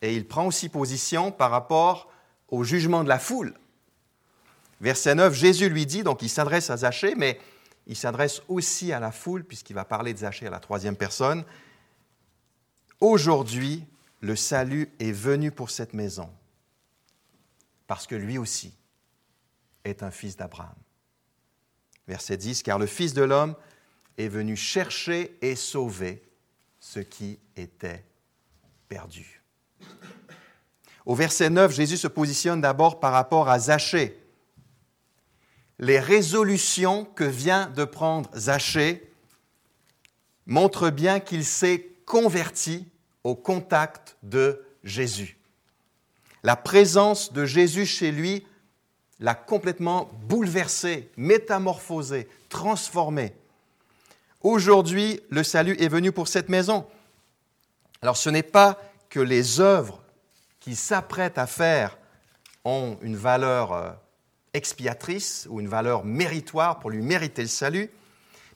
et 0.01 0.15
il 0.15 0.27
prend 0.27 0.45
aussi 0.45 0.69
position 0.69 1.31
par 1.31 1.49
rapport 1.49 2.11
au 2.49 2.63
jugement 2.63 3.03
de 3.03 3.09
la 3.09 3.19
foule. 3.19 3.53
Verset 4.81 5.15
9, 5.15 5.33
Jésus 5.33 5.69
lui 5.69 5.85
dit, 5.85 6.03
donc 6.03 6.21
il 6.21 6.29
s'adresse 6.29 6.69
à 6.69 6.77
Zachée, 6.77 7.15
mais 7.15 7.39
il 7.87 7.95
s'adresse 7.95 8.41
aussi 8.47 8.91
à 8.91 8.99
la 8.99 9.11
foule, 9.11 9.43
puisqu'il 9.43 9.73
va 9.73 9.85
parler 9.85 10.13
de 10.13 10.19
Zachée 10.19 10.47
à 10.47 10.51
la 10.51 10.59
troisième 10.59 10.95
personne. 10.95 11.45
Aujourd'hui, 12.99 13.85
le 14.19 14.35
salut 14.35 14.91
est 14.99 15.11
venu 15.11 15.51
pour 15.51 15.71
cette 15.71 15.93
maison, 15.93 16.29
parce 17.87 18.05
que 18.07 18.15
lui 18.15 18.37
aussi 18.37 18.73
est 19.83 20.03
un 20.03 20.11
fils 20.11 20.35
d'Abraham. 20.35 20.75
Verset 22.07 22.37
10, 22.37 22.63
car 22.63 22.79
le 22.79 22.87
Fils 22.87 23.13
de 23.13 23.23
l'homme 23.23 23.55
est 24.17 24.27
venu 24.27 24.55
chercher 24.55 25.37
et 25.41 25.55
sauver 25.55 26.23
ce 26.79 26.99
qui 26.99 27.39
était 27.55 28.03
perdu. 28.89 29.41
Au 31.05 31.15
verset 31.15 31.49
9, 31.49 31.71
Jésus 31.71 31.97
se 31.97 32.07
positionne 32.07 32.61
d'abord 32.61 32.99
par 32.99 33.13
rapport 33.13 33.49
à 33.49 33.59
Zachée. 33.59 34.21
Les 35.79 35.99
résolutions 35.99 37.05
que 37.05 37.23
vient 37.23 37.67
de 37.67 37.85
prendre 37.85 38.29
Zachée 38.37 39.11
montrent 40.45 40.89
bien 40.89 41.19
qu'il 41.19 41.45
s'est 41.45 41.87
converti 42.05 42.87
au 43.23 43.35
contact 43.35 44.17
de 44.21 44.63
Jésus. 44.83 45.39
La 46.43 46.55
présence 46.55 47.33
de 47.33 47.45
Jésus 47.45 47.85
chez 47.85 48.11
lui 48.11 48.45
l'a 49.21 49.35
complètement 49.35 50.09
bouleversé, 50.23 51.09
métamorphosé, 51.15 52.27
transformé. 52.49 53.33
Aujourd'hui, 54.41 55.21
le 55.29 55.43
salut 55.43 55.77
est 55.79 55.87
venu 55.87 56.11
pour 56.11 56.27
cette 56.27 56.49
maison. 56.49 56.85
Alors 58.01 58.17
ce 58.17 58.31
n'est 58.31 58.43
pas 58.43 58.81
que 59.09 59.19
les 59.19 59.59
œuvres 59.59 60.01
qu'il 60.59 60.75
s'apprête 60.75 61.37
à 61.37 61.45
faire 61.45 61.97
ont 62.65 62.97
une 63.01 63.15
valeur 63.15 63.73
euh, 63.73 63.91
expiatrice 64.53 65.47
ou 65.49 65.59
une 65.59 65.67
valeur 65.67 66.03
méritoire 66.03 66.79
pour 66.79 66.89
lui 66.89 67.01
mériter 67.01 67.43
le 67.43 67.47
salut, 67.47 67.91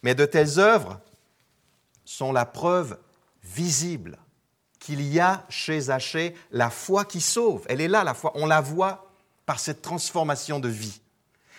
mais 0.01 0.15
de 0.15 0.25
telles 0.25 0.60
œuvres 0.60 0.99
sont 2.06 2.32
la 2.32 2.45
preuve 2.45 2.97
visible 3.43 4.17
qu'il 4.80 5.01
y 5.01 5.19
a 5.19 5.45
chez 5.49 5.80
Zachée 5.80 6.36
la 6.51 6.71
foi 6.71 7.06
qui 7.06 7.21
sauve. 7.21 7.65
Elle 7.69 7.82
est 7.82 7.88
là, 7.88 8.04
la 8.04 8.15
foi. 8.15 8.32
On 8.36 8.47
la 8.47 8.62
voit 8.62 9.04
par 9.45 9.60
cette 9.60 9.81
transformation 9.81 10.60
de 10.60 10.69
vie. 10.69 11.01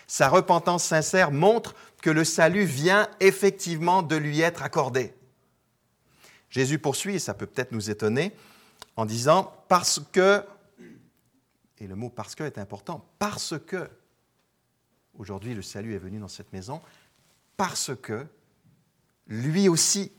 Sa 0.07 0.29
repentance 0.29 0.85
sincère 0.85 1.33
montre 1.33 1.75
que 2.03 2.11
le 2.11 2.25
salut 2.25 2.64
vient 2.64 3.09
effectivement 3.20 4.03
de 4.03 4.16
lui 4.16 4.40
être 4.40 4.62
accordé. 4.62 5.14
Jésus 6.49 6.79
poursuit, 6.79 7.16
et 7.16 7.18
ça 7.18 7.35
peut 7.35 7.46
peut-être 7.46 7.72
nous 7.72 7.90
étonner, 7.90 8.33
en 8.96 9.05
disant 9.05 9.53
parce 9.68 10.01
que, 10.12 10.44
et 11.79 11.87
le 11.87 11.96
mot 11.96 12.09
parce 12.09 12.35
que 12.35 12.44
est 12.44 12.59
important, 12.59 13.05
parce 13.18 13.55
que, 13.59 13.90
aujourd'hui 15.18 15.55
le 15.55 15.62
salut 15.62 15.94
est 15.94 15.99
venu 15.99 16.18
dans 16.18 16.29
cette 16.29 16.53
maison, 16.53 16.81
parce 17.57 17.90
que 17.96 18.27
lui 19.27 19.68
aussi 19.68 20.12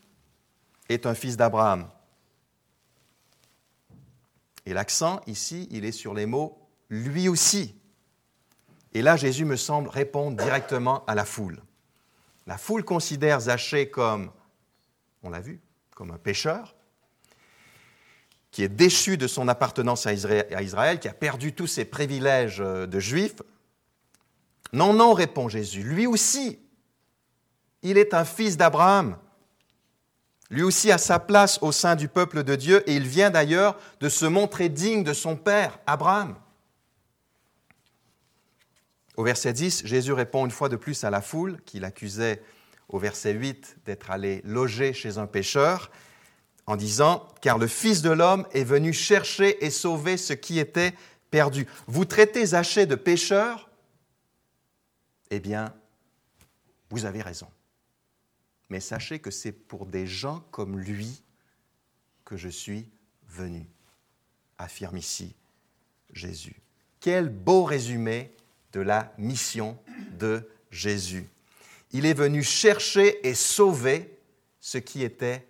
est 0.90 1.06
un 1.06 1.16
fils 1.16 1.38
d'Abraham. 1.38 1.90
Et 4.66 4.74
l'accent 4.74 5.22
ici, 5.28 5.68
il 5.72 5.86
est 5.86 5.94
sur 5.94 6.14
les 6.14 6.26
mots 6.26 6.67
lui 6.90 7.28
aussi. 7.30 7.76
Et 8.94 9.02
là, 9.02 9.16
Jésus 9.16 9.46
me 9.46 9.56
semble 9.56 9.90
répondre 9.90 10.42
directement 10.42 11.04
à 11.06 11.16
la 11.16 11.26
foule. 11.26 11.62
La 12.46 12.58
foule 12.58 12.84
considère 12.84 13.42
Zachée 13.42 13.90
comme, 13.90 14.32
on 15.24 15.30
l'a 15.30 15.42
vu, 15.42 15.60
comme 15.94 16.12
un 16.12 16.18
pécheur, 16.18 16.76
qui 18.52 18.64
est 18.64 18.70
déchu 18.70 19.18
de 19.18 19.28
son 19.28 19.48
appartenance 19.48 20.08
à 20.08 20.14
Israël, 20.14 21.00
qui 21.00 21.08
a 21.08 21.14
perdu 21.14 21.54
tous 21.54 21.68
ses 21.68 21.86
privilèges 21.86 22.62
euh, 22.62 22.88
de 22.88 23.00
juif. 23.00 23.36
Non, 24.74 24.94
non, 24.94 25.14
répond 25.14 25.50
Jésus, 25.50 25.84
lui 25.84 26.08
aussi, 26.08 26.60
il 27.84 27.98
est 27.98 28.14
un 28.14 28.26
fils 28.26 28.58
d'Abraham. 28.58 29.18
Lui 30.50 30.64
aussi 30.64 30.92
a 30.92 30.98
sa 30.98 31.20
place 31.20 31.60
au 31.62 31.72
sein 31.72 31.96
du 31.96 32.08
peuple 32.08 32.44
de 32.44 32.56
Dieu 32.56 32.90
et 32.90 32.96
il 32.96 33.06
vient 33.06 33.30
d'ailleurs 33.30 33.78
de 34.00 34.08
se 34.08 34.26
montrer 34.26 34.70
digne 34.70 35.04
de 35.04 35.14
son 35.14 35.36
père, 35.36 35.78
Abraham. 35.86 36.36
Au 39.18 39.24
verset 39.24 39.54
10, 39.54 39.86
Jésus 39.86 40.14
répond 40.14 40.46
une 40.46 40.52
fois 40.52 40.70
de 40.70 40.76
plus 40.76 41.04
à 41.04 41.10
la 41.10 41.22
foule 41.22 41.60
qui 41.66 41.80
l'accusait 41.80 42.42
au 42.88 43.00
verset 43.00 43.34
8 43.34 43.78
d'être 43.86 44.12
allé 44.12 44.42
loger 44.46 44.94
chez 44.94 45.18
un 45.18 45.28
pécheur 45.28 45.92
en 46.66 46.76
disant, 46.76 47.28
car 47.42 47.58
le 47.58 47.68
Fils 47.68 48.02
de 48.02 48.12
l'homme 48.12 48.48
est 48.54 48.64
venu 48.64 48.94
chercher 48.94 49.66
et 49.66 49.70
sauver 49.70 50.18
ce 50.18 50.34
qui 50.34 50.60
était 50.60 50.94
perdu. 51.32 51.68
Vous 51.88 52.06
traitez 52.06 52.46
Zachée 52.46 52.86
de 52.86 52.96
pécheur 52.96 53.70
Eh 55.32 55.40
bien, 55.40 55.74
vous 56.90 57.06
avez 57.06 57.22
raison 57.22 57.48
mais 58.70 58.80
sachez 58.80 59.20
que 59.20 59.32
c'est 59.32 59.52
pour 59.52 59.86
des 59.86 60.08
gens 60.08 60.42
comme 60.52 60.80
lui 60.80 61.24
que 62.26 62.38
je 62.38 62.50
suis 62.50 62.90
venu, 63.30 63.66
affirme 64.58 64.98
ici 64.98 65.36
Jésus. 66.12 66.60
Quel 67.00 67.30
beau 67.30 67.64
résumé 67.64 68.34
de 68.78 68.82
la 68.82 69.12
mission 69.18 69.76
de 70.20 70.48
Jésus. 70.70 71.28
Il 71.94 72.06
est 72.06 72.14
venu 72.14 72.44
chercher 72.44 73.28
et 73.28 73.34
sauver 73.34 74.20
ce 74.62 74.78
qui 74.78 75.04
était 75.04 75.48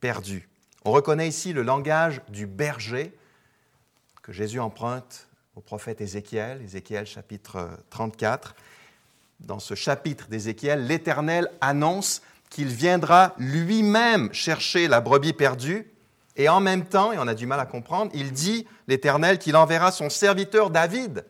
perdu. 0.00 0.50
On 0.84 0.92
reconnaît 0.92 1.28
ici 1.28 1.54
le 1.54 1.62
langage 1.62 2.20
du 2.28 2.46
berger 2.46 3.16
que 4.22 4.32
Jésus 4.32 4.60
emprunte 4.60 5.28
au 5.56 5.62
prophète 5.62 6.02
Ézéchiel, 6.02 6.60
Ézéchiel 6.60 7.06
chapitre 7.06 7.70
34. 7.88 8.54
Dans 9.40 9.60
ce 9.60 9.74
chapitre 9.74 10.28
d'Ézéchiel, 10.28 10.86
l'Éternel 10.86 11.48
annonce 11.62 12.20
qu'il 12.50 12.68
viendra 12.68 13.34
lui-même 13.38 14.30
chercher 14.34 14.88
la 14.88 15.00
brebis 15.00 15.32
perdue, 15.32 15.90
et 16.36 16.50
en 16.50 16.60
même 16.60 16.84
temps, 16.84 17.12
et 17.12 17.18
on 17.18 17.26
a 17.28 17.34
du 17.34 17.46
mal 17.46 17.60
à 17.60 17.66
comprendre, 17.66 18.10
il 18.12 18.32
dit, 18.32 18.66
l'Éternel, 18.88 19.38
qu'il 19.38 19.56
enverra 19.56 19.90
son 19.90 20.10
serviteur 20.10 20.68
David 20.68 21.24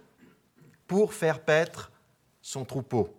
pour 0.88 1.14
faire 1.14 1.44
paître 1.44 1.92
son 2.42 2.64
troupeau. 2.64 3.14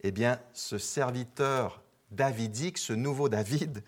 Eh 0.00 0.10
bien, 0.10 0.40
ce 0.52 0.78
serviteur 0.78 1.80
davidique, 2.10 2.78
ce 2.78 2.92
nouveau 2.92 3.28
David, 3.28 3.84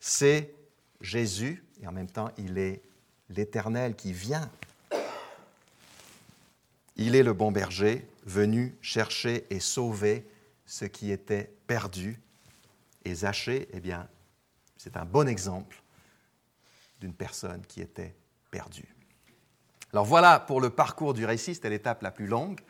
c'est 0.00 0.54
Jésus, 1.02 1.62
et 1.82 1.86
en 1.86 1.92
même 1.92 2.10
temps, 2.10 2.30
il 2.38 2.56
est 2.56 2.82
l'Éternel 3.28 3.94
qui 3.94 4.14
vient. 4.14 4.50
Il 6.96 7.14
est 7.14 7.22
le 7.22 7.34
bon 7.34 7.52
berger, 7.52 8.08
venu 8.24 8.74
chercher 8.80 9.46
et 9.50 9.60
sauver 9.60 10.26
ce 10.64 10.86
qui 10.86 11.10
était 11.10 11.52
perdu 11.66 12.18
et 13.04 13.14
Zachée, 13.14 13.68
eh 13.72 13.80
bien, 13.80 14.08
c'est 14.76 14.96
un 14.96 15.04
bon 15.04 15.28
exemple 15.28 15.82
d'une 17.00 17.14
personne 17.14 17.64
qui 17.66 17.80
était 17.80 18.14
perdue. 18.50 18.91
Alors 19.92 20.04
voilà 20.06 20.40
pour 20.40 20.60
le 20.60 20.70
parcours 20.70 21.12
du 21.12 21.26
récit, 21.26 21.54
c'était 21.54 21.70
l'étape 21.70 22.02
la 22.02 22.10
plus 22.10 22.26
longue, 22.26 22.60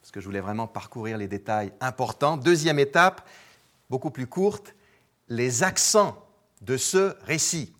parce 0.00 0.10
que 0.10 0.20
je 0.20 0.26
voulais 0.26 0.40
vraiment 0.40 0.66
parcourir 0.66 1.16
les 1.16 1.26
détails 1.26 1.72
importants. 1.80 2.36
Deuxième 2.36 2.78
étape, 2.78 3.26
beaucoup 3.88 4.10
plus 4.10 4.26
courte, 4.26 4.74
les 5.28 5.62
accents 5.62 6.22
de 6.60 6.76
ce 6.76 7.16
récit. 7.24 7.72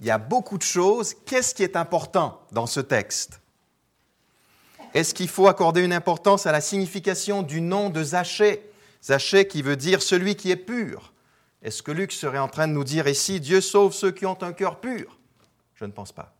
Il 0.00 0.06
y 0.06 0.10
a 0.10 0.18
beaucoup 0.18 0.58
de 0.58 0.62
choses. 0.62 1.14
Qu'est-ce 1.26 1.54
qui 1.54 1.62
est 1.62 1.76
important 1.76 2.42
dans 2.50 2.66
ce 2.66 2.80
texte? 2.80 3.40
Est-ce 4.92 5.14
qu'il 5.14 5.28
faut 5.28 5.46
accorder 5.46 5.82
une 5.82 5.92
importance 5.92 6.44
à 6.44 6.52
la 6.52 6.60
signification 6.60 7.42
du 7.42 7.60
nom 7.60 7.88
de 7.88 8.02
Zachée? 8.02 8.68
Zachée 9.02 9.46
qui 9.46 9.62
veut 9.62 9.76
dire 9.76 10.02
celui 10.02 10.34
qui 10.34 10.50
est 10.50 10.56
pur. 10.56 11.12
Est-ce 11.62 11.82
que 11.82 11.92
Luc 11.92 12.10
serait 12.12 12.38
en 12.38 12.48
train 12.48 12.66
de 12.66 12.72
nous 12.72 12.84
dire 12.84 13.06
ici, 13.06 13.40
Dieu 13.40 13.60
sauve 13.60 13.92
ceux 13.92 14.10
qui 14.10 14.26
ont 14.26 14.42
un 14.42 14.52
cœur 14.52 14.80
pur? 14.80 15.18
Je 15.76 15.84
ne 15.84 15.92
pense 15.92 16.10
pas. 16.10 16.34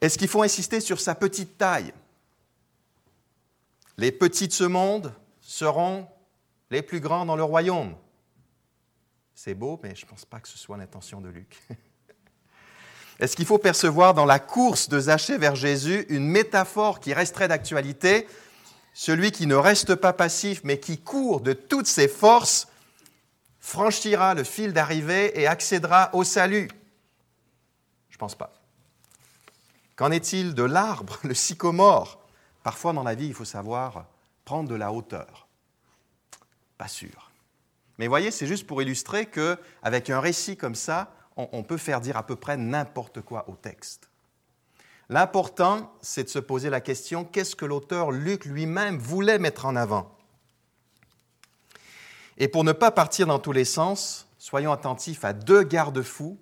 Est-ce 0.00 0.16
qu'il 0.16 0.28
faut 0.28 0.42
insister 0.42 0.80
sur 0.80 1.00
sa 1.00 1.14
petite 1.14 1.58
taille? 1.58 1.92
Les 3.98 4.12
petits 4.12 4.48
de 4.48 4.52
ce 4.52 4.64
monde 4.64 5.12
seront 5.40 6.08
les 6.70 6.82
plus 6.82 7.00
grands 7.00 7.26
dans 7.26 7.36
le 7.36 7.44
royaume. 7.44 7.94
C'est 9.34 9.54
beau, 9.54 9.78
mais 9.82 9.94
je 9.94 10.04
ne 10.04 10.10
pense 10.10 10.24
pas 10.24 10.40
que 10.40 10.48
ce 10.48 10.56
soit 10.56 10.76
l'intention 10.76 11.20
de 11.20 11.28
Luc. 11.28 11.60
Est-ce 13.20 13.36
qu'il 13.36 13.44
faut 13.44 13.58
percevoir 13.58 14.14
dans 14.14 14.24
la 14.24 14.38
course 14.38 14.88
de 14.88 14.98
Zachée 14.98 15.36
vers 15.36 15.54
Jésus 15.54 16.06
une 16.08 16.26
métaphore 16.26 17.00
qui 17.00 17.12
resterait 17.12 17.48
d'actualité? 17.48 18.26
Celui 18.94 19.32
qui 19.32 19.46
ne 19.46 19.54
reste 19.54 19.94
pas 19.94 20.14
passif, 20.14 20.62
mais 20.64 20.80
qui 20.80 20.98
court 20.98 21.42
de 21.42 21.52
toutes 21.52 21.86
ses 21.86 22.08
forces, 22.08 22.68
franchira 23.58 24.34
le 24.34 24.44
fil 24.44 24.72
d'arrivée 24.72 25.38
et 25.38 25.46
accédera 25.46 26.10
au 26.14 26.24
salut. 26.24 26.68
Je 28.08 28.16
ne 28.16 28.18
pense 28.18 28.34
pas. 28.34 28.59
Qu'en 30.00 30.12
est-il 30.12 30.54
de 30.54 30.62
l'arbre, 30.62 31.18
le 31.24 31.34
sycomore, 31.34 32.24
Parfois 32.62 32.94
dans 32.94 33.02
la 33.02 33.14
vie, 33.14 33.26
il 33.26 33.34
faut 33.34 33.44
savoir 33.44 34.06
prendre 34.46 34.66
de 34.66 34.74
la 34.74 34.94
hauteur. 34.94 35.46
Pas 36.78 36.88
sûr. 36.88 37.30
Mais 37.98 38.06
voyez, 38.06 38.30
c'est 38.30 38.46
juste 38.46 38.66
pour 38.66 38.80
illustrer 38.80 39.26
qu'avec 39.26 40.08
un 40.08 40.20
récit 40.20 40.56
comme 40.56 40.74
ça, 40.74 41.12
on, 41.36 41.62
peut 41.62 41.76
faire 41.76 42.00
dire 42.00 42.16
à 42.16 42.22
peu 42.22 42.34
près 42.34 42.56
n'importe 42.56 43.20
quoi 43.20 43.46
au 43.50 43.56
texte. 43.56 44.08
L'important, 45.10 45.92
c'est 46.00 46.24
de 46.24 46.28
se 46.30 46.38
poser 46.38 46.70
la 46.70 46.80
question, 46.80 47.26
qu'est-ce 47.26 47.54
que 47.54 47.66
l'auteur 47.66 48.10
Luc 48.10 48.46
lui-même 48.46 48.96
voulait 48.96 49.38
mettre 49.38 49.66
en 49.66 49.76
avant? 49.76 50.16
Et 52.38 52.48
pour 52.48 52.64
ne 52.64 52.72
pas 52.72 52.90
partir 52.90 53.26
dans 53.26 53.38
tous 53.38 53.52
les 53.52 53.66
sens, 53.66 54.28
soyons 54.38 54.72
attentifs 54.72 55.26
à 55.26 55.34
deux 55.34 55.62
garde-fous. 55.62 56.38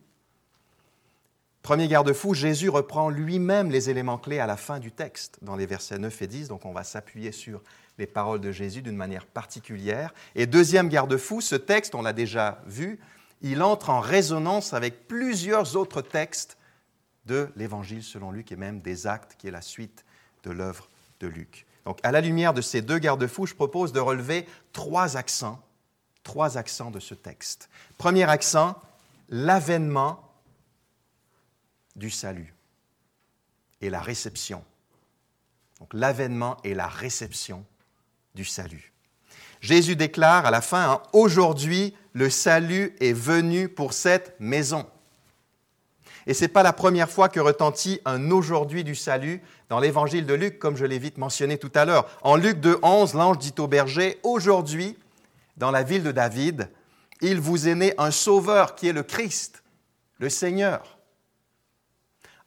Premier 1.68 1.86
garde-fou, 1.86 2.32
Jésus 2.32 2.70
reprend 2.70 3.10
lui-même 3.10 3.70
les 3.70 3.90
éléments 3.90 4.16
clés 4.16 4.38
à 4.38 4.46
la 4.46 4.56
fin 4.56 4.78
du 4.78 4.90
texte, 4.90 5.36
dans 5.42 5.54
les 5.54 5.66
versets 5.66 5.98
9 5.98 6.22
et 6.22 6.26
10, 6.26 6.48
donc 6.48 6.64
on 6.64 6.72
va 6.72 6.82
s'appuyer 6.82 7.30
sur 7.30 7.60
les 7.98 8.06
paroles 8.06 8.40
de 8.40 8.52
Jésus 8.52 8.80
d'une 8.80 8.96
manière 8.96 9.26
particulière. 9.26 10.14
Et 10.34 10.46
deuxième 10.46 10.88
garde-fou, 10.88 11.42
ce 11.42 11.56
texte, 11.56 11.94
on 11.94 12.00
l'a 12.00 12.14
déjà 12.14 12.62
vu, 12.64 12.98
il 13.42 13.62
entre 13.62 13.90
en 13.90 14.00
résonance 14.00 14.72
avec 14.72 15.08
plusieurs 15.08 15.76
autres 15.76 16.00
textes 16.00 16.56
de 17.26 17.50
l'Évangile 17.54 18.02
selon 18.02 18.30
Luc 18.30 18.50
et 18.50 18.56
même 18.56 18.80
des 18.80 19.06
actes 19.06 19.34
qui 19.36 19.46
est 19.46 19.50
la 19.50 19.60
suite 19.60 20.06
de 20.44 20.50
l'œuvre 20.50 20.88
de 21.20 21.26
Luc. 21.26 21.66
Donc 21.84 22.00
à 22.02 22.12
la 22.12 22.22
lumière 22.22 22.54
de 22.54 22.62
ces 22.62 22.80
deux 22.80 22.98
garde-fous, 22.98 23.44
je 23.44 23.54
propose 23.54 23.92
de 23.92 24.00
relever 24.00 24.46
trois 24.72 25.18
accents, 25.18 25.60
trois 26.22 26.56
accents 26.56 26.90
de 26.90 26.98
ce 26.98 27.12
texte. 27.12 27.68
Premier 27.98 28.24
accent, 28.24 28.74
l'avènement 29.28 30.27
du 31.98 32.10
salut 32.10 32.54
et 33.80 33.90
la 33.90 34.00
réception. 34.00 34.64
Donc 35.80 35.92
l'avènement 35.92 36.56
et 36.64 36.74
la 36.74 36.88
réception 36.88 37.64
du 38.34 38.44
salut. 38.44 38.92
Jésus 39.60 39.96
déclare 39.96 40.46
à 40.46 40.50
la 40.50 40.60
fin, 40.60 40.90
hein, 40.90 41.02
Aujourd'hui, 41.12 41.94
le 42.12 42.30
salut 42.30 42.94
est 43.00 43.12
venu 43.12 43.68
pour 43.68 43.92
cette 43.92 44.38
maison. 44.40 44.86
Et 46.26 46.34
ce 46.34 46.42
n'est 46.42 46.48
pas 46.48 46.62
la 46.62 46.72
première 46.72 47.10
fois 47.10 47.28
que 47.28 47.40
retentit 47.40 48.00
un 48.04 48.30
aujourd'hui 48.30 48.84
du 48.84 48.94
salut 48.94 49.40
dans 49.68 49.80
l'évangile 49.80 50.26
de 50.26 50.34
Luc, 50.34 50.58
comme 50.58 50.76
je 50.76 50.84
l'ai 50.84 50.98
vite 50.98 51.16
mentionné 51.16 51.58
tout 51.58 51.72
à 51.74 51.84
l'heure. 51.84 52.06
En 52.22 52.36
Luc 52.36 52.60
2, 52.60 52.78
11, 52.82 53.14
l'ange 53.14 53.38
dit 53.38 53.54
au 53.58 53.66
berger 53.66 54.18
Aujourd'hui, 54.22 54.96
dans 55.56 55.70
la 55.70 55.82
ville 55.82 56.02
de 56.02 56.12
David, 56.12 56.70
il 57.20 57.40
vous 57.40 57.66
est 57.66 57.74
né 57.74 57.94
un 57.98 58.10
sauveur 58.10 58.74
qui 58.74 58.88
est 58.88 58.92
le 58.92 59.02
Christ, 59.02 59.62
le 60.18 60.28
Seigneur. 60.28 60.97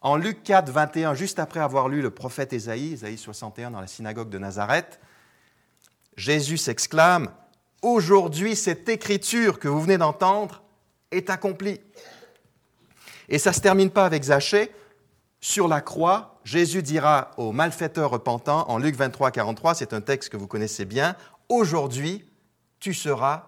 En 0.02 0.18
Luc 0.18 0.44
4, 0.44 0.72
21, 0.72 1.14
juste 1.14 1.38
après 1.38 1.60
avoir 1.60 1.88
lu 1.88 2.02
le 2.02 2.10
prophète 2.10 2.54
Ésaïe, 2.54 2.94
Ésaïe 2.94 3.18
61 3.18 3.72
dans 3.72 3.80
la 3.80 3.88
synagogue 3.88 4.30
de 4.30 4.40
Nazareth, 4.40 5.00
Jésus 6.18 6.58
s'exclame, 6.58 7.30
Aujourd'hui 7.84 8.56
cette 8.56 8.88
écriture 8.90 9.58
que 9.58 9.68
vous 9.68 9.82
venez 9.82 9.98
d'entendre 9.98 10.62
est 11.10 11.32
accomplie. 11.32 11.80
Et 13.28 13.40
ça 13.40 13.50
ne 13.50 13.56
se 13.56 13.60
termine 13.60 13.90
pas 13.90 14.06
avec 14.06 14.22
Zachée. 14.24 14.72
Sur 15.40 15.68
la 15.68 15.82
croix, 15.82 16.40
Jésus 16.44 16.84
dira 16.84 17.32
aux 17.38 17.52
malfaiteurs 17.52 18.12
repentants, 18.12 18.70
en 18.70 18.78
Luc 18.78 18.96
23, 18.96 19.32
43, 19.32 19.74
c'est 19.74 19.94
un 19.94 20.02
texte 20.02 20.30
que 20.30 20.38
vous 20.38 20.48
connaissez 20.48 20.86
bien, 20.86 21.16
Aujourd'hui, 21.50 22.26
tu 22.80 22.94
seras 22.94 23.48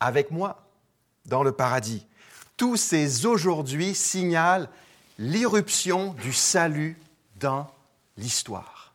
avec 0.00 0.32
moi 0.32 0.66
dans 1.26 1.44
le 1.44 1.52
paradis. 1.52 2.08
Tous 2.56 2.76
ces 2.76 3.24
aujourd'hui 3.24 3.94
signalent 3.94 4.68
l'irruption 5.18 6.14
du 6.14 6.32
salut 6.32 6.98
dans 7.36 7.70
l'histoire. 8.16 8.94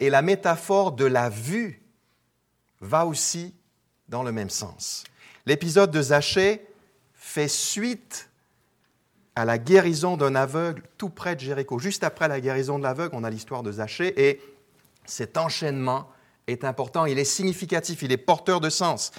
Et 0.00 0.10
la 0.10 0.22
métaphore 0.22 0.92
de 0.92 1.04
la 1.04 1.28
vue 1.28 1.82
va 2.80 3.06
aussi 3.06 3.54
dans 4.08 4.22
le 4.22 4.32
même 4.32 4.50
sens. 4.50 5.04
L'épisode 5.46 5.90
de 5.90 6.00
Zachée 6.00 6.66
fait 7.14 7.48
suite 7.48 8.28
à 9.34 9.44
la 9.44 9.58
guérison 9.58 10.16
d'un 10.16 10.34
aveugle 10.34 10.82
tout 10.96 11.10
près 11.10 11.34
de 11.34 11.40
Jéricho. 11.40 11.78
Juste 11.78 12.04
après 12.04 12.28
la 12.28 12.40
guérison 12.40 12.78
de 12.78 12.84
l'aveugle, 12.84 13.14
on 13.14 13.24
a 13.24 13.30
l'histoire 13.30 13.62
de 13.62 13.72
Zachée 13.72 14.28
et 14.28 14.40
cet 15.04 15.36
enchaînement 15.36 16.10
est 16.46 16.64
important, 16.64 17.06
il 17.06 17.18
est 17.18 17.24
significatif, 17.24 18.02
il 18.02 18.12
est 18.12 18.16
porteur 18.16 18.60
de 18.60 18.70
sens. 18.70 19.12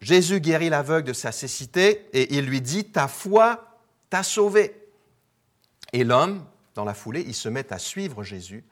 Jésus 0.00 0.40
guérit 0.40 0.70
l'aveugle 0.70 1.08
de 1.08 1.12
sa 1.12 1.32
cécité 1.32 2.08
et 2.12 2.36
il 2.36 2.46
lui 2.46 2.60
dit, 2.60 2.84
ta 2.84 3.06
foi 3.06 3.78
t'a 4.08 4.22
sauvé. 4.22 4.74
Et 5.92 6.04
l'homme, 6.04 6.44
dans 6.74 6.84
la 6.84 6.94
foulée, 6.94 7.24
il 7.26 7.34
se 7.34 7.48
met 7.48 7.72
à 7.72 7.78
suivre 7.78 8.22
Jésus 8.22 8.64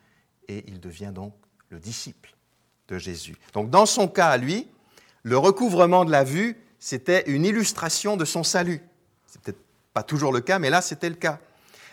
et 0.49 0.65
il 0.69 0.81
devient 0.81 1.13
donc 1.15 1.35
le 1.69 1.79
disciple 1.79 2.35
de 2.89 2.99
Jésus. 2.99 3.37
Donc 3.53 3.71
dans 3.71 3.87
son 3.87 4.09
cas 4.09 4.29
à 4.29 4.37
lui, 4.39 4.67
le 5.23 5.37
recouvrement 5.37 6.05
de 6.05 6.11
la 6.11 6.25
vue, 6.25 6.57
c'était 6.79 7.25
une 7.31 7.45
illustration 7.45 8.17
de 8.17 8.25
son 8.25 8.43
salut. 8.43 8.81
C'est 9.27 9.43
peut-être 9.43 9.61
pas 9.93 10.03
toujours 10.03 10.33
le 10.33 10.41
cas, 10.41 10.59
mais 10.59 10.71
là 10.71 10.81
c'était 10.81 11.11
le 11.11 11.17
cas. 11.17 11.39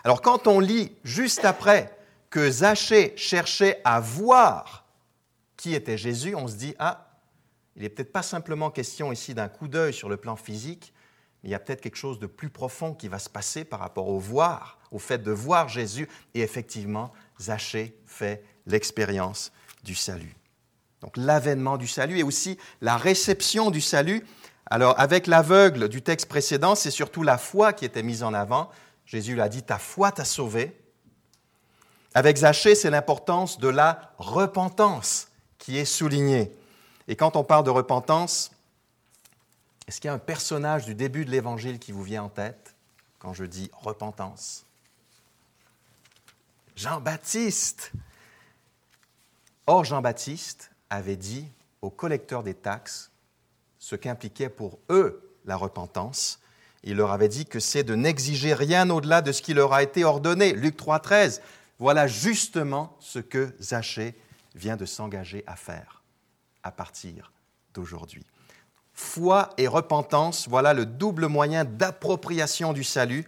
Alors 0.04 0.22
quand 0.22 0.48
on 0.48 0.60
lit 0.60 0.94
juste 1.04 1.44
après 1.44 1.98
que 2.30 2.50
Zachée 2.50 3.14
cherchait 3.18 3.82
à 3.84 4.00
voir 4.00 4.86
qui 5.58 5.74
était 5.74 5.98
Jésus, 5.98 6.36
on 6.36 6.48
se 6.48 6.56
dit 6.56 6.76
ah, 6.80 7.05
il 7.76 7.82
n'est 7.82 7.90
peut-être 7.90 8.12
pas 8.12 8.24
simplement 8.24 8.72
question 8.72 9.12
ici 9.12 9.34
d'un 9.34 9.50
coup 9.50 9.68
d'œil 9.68 9.94
sur 9.94 10.10
le 10.10 10.18
plan 10.18 10.36
physique, 10.36 10.94
mais 11.44 11.50
il 11.50 11.52
y 11.52 11.56
a 11.56 11.60
peut-être 11.60 11.82
quelque 11.82 11.98
chose 11.98 12.20
de 12.20 12.28
plus 12.28 12.50
profond 12.50 12.94
qui 12.94 13.08
va 13.08 13.20
se 13.20 13.30
passer 13.30 13.66
par 13.66 13.80
rapport 13.80 14.08
au 14.08 14.18
voir, 14.18 14.80
au 14.92 15.00
fait 15.00 15.20
de 15.20 15.32
voir 15.32 15.68
Jésus. 15.68 16.08
Et 16.34 16.42
effectivement, 16.42 17.12
Zachée 17.40 17.98
fait 18.06 18.44
l'expérience 18.66 19.52
du 19.84 19.94
salut. 19.94 20.36
Donc 21.02 21.18
l'avènement 21.18 21.78
du 21.78 21.88
salut 21.88 22.18
et 22.18 22.24
aussi 22.24 22.58
la 22.82 22.98
réception 22.98 23.70
du 23.72 23.82
salut. 23.82 24.26
Alors 24.66 25.00
avec 25.00 25.28
l'aveugle 25.28 25.90
du 25.90 26.02
texte 26.02 26.28
précédent, 26.28 26.76
c'est 26.76 26.92
surtout 26.92 27.22
la 27.22 27.38
foi 27.38 27.74
qui 27.74 27.86
était 27.86 28.02
mise 28.02 28.24
en 28.24 28.34
avant. 28.34 28.72
Jésus 29.06 29.36
l'a 29.36 29.50
dit, 29.50 29.62
ta 29.62 29.78
foi 29.78 30.12
t'a 30.12 30.26
sauvé. 30.26 30.76
Avec 32.16 32.38
Zachée, 32.38 32.74
c'est 32.74 32.90
l'importance 32.90 33.60
de 33.60 33.68
la 33.68 34.14
repentance 34.18 35.28
qui 35.60 35.78
est 35.78 35.86
soulignée. 35.86 36.52
Et 37.08 37.16
quand 37.16 37.36
on 37.36 37.44
parle 37.44 37.64
de 37.64 37.70
repentance, 37.70 38.52
est-ce 39.88 40.02
qu'il 40.02 40.08
y 40.08 40.12
a 40.12 40.14
un 40.14 40.20
personnage 40.20 40.86
du 40.86 40.96
début 40.96 41.26
de 41.26 41.32
l'Évangile 41.32 41.80
qui 41.80 41.92
vous 41.92 42.04
vient 42.04 42.24
en 42.24 42.30
tête 42.30 42.76
quand 43.20 43.34
je 43.34 43.46
dis 43.46 43.70
repentance? 43.82 44.66
Jean-Baptiste. 46.76 47.92
Or, 49.68 49.86
Jean-Baptiste 49.86 50.72
avait 50.90 51.16
dit 51.16 51.48
aux 51.82 51.90
collecteurs 51.90 52.44
des 52.44 52.54
taxes 52.54 53.12
ce 53.80 53.96
qu'impliquait 53.96 54.50
pour 54.50 54.80
eux 54.90 55.32
la 55.46 55.56
repentance. 55.56 56.40
Il 56.84 56.98
leur 56.98 57.12
avait 57.12 57.30
dit 57.30 57.46
que 57.46 57.60
c'est 57.60 57.84
de 57.84 57.96
n'exiger 57.96 58.54
rien 58.54 58.90
au-delà 58.90 59.22
de 59.22 59.32
ce 59.32 59.42
qui 59.42 59.54
leur 59.54 59.74
a 59.74 59.84
été 59.84 60.04
ordonné. 60.04 60.54
Luc 60.54 60.78
3,13. 60.78 61.42
Voilà 61.78 62.08
justement 62.08 62.96
ce 63.00 63.20
que 63.20 63.54
Zachée 63.60 64.16
vient 64.56 64.78
de 64.78 64.86
s'engager 64.86 65.44
à 65.46 65.56
faire 65.56 65.95
à 66.66 66.72
partir 66.72 67.32
d'aujourd'hui. 67.74 68.26
Foi 68.94 69.52
et 69.58 69.68
repentance, 69.68 70.50
voilà 70.50 70.74
le 70.74 70.86
double 70.86 71.28
moyen 71.28 71.64
d'appropriation 71.64 72.74
du 72.74 72.84
salut. 72.84 73.26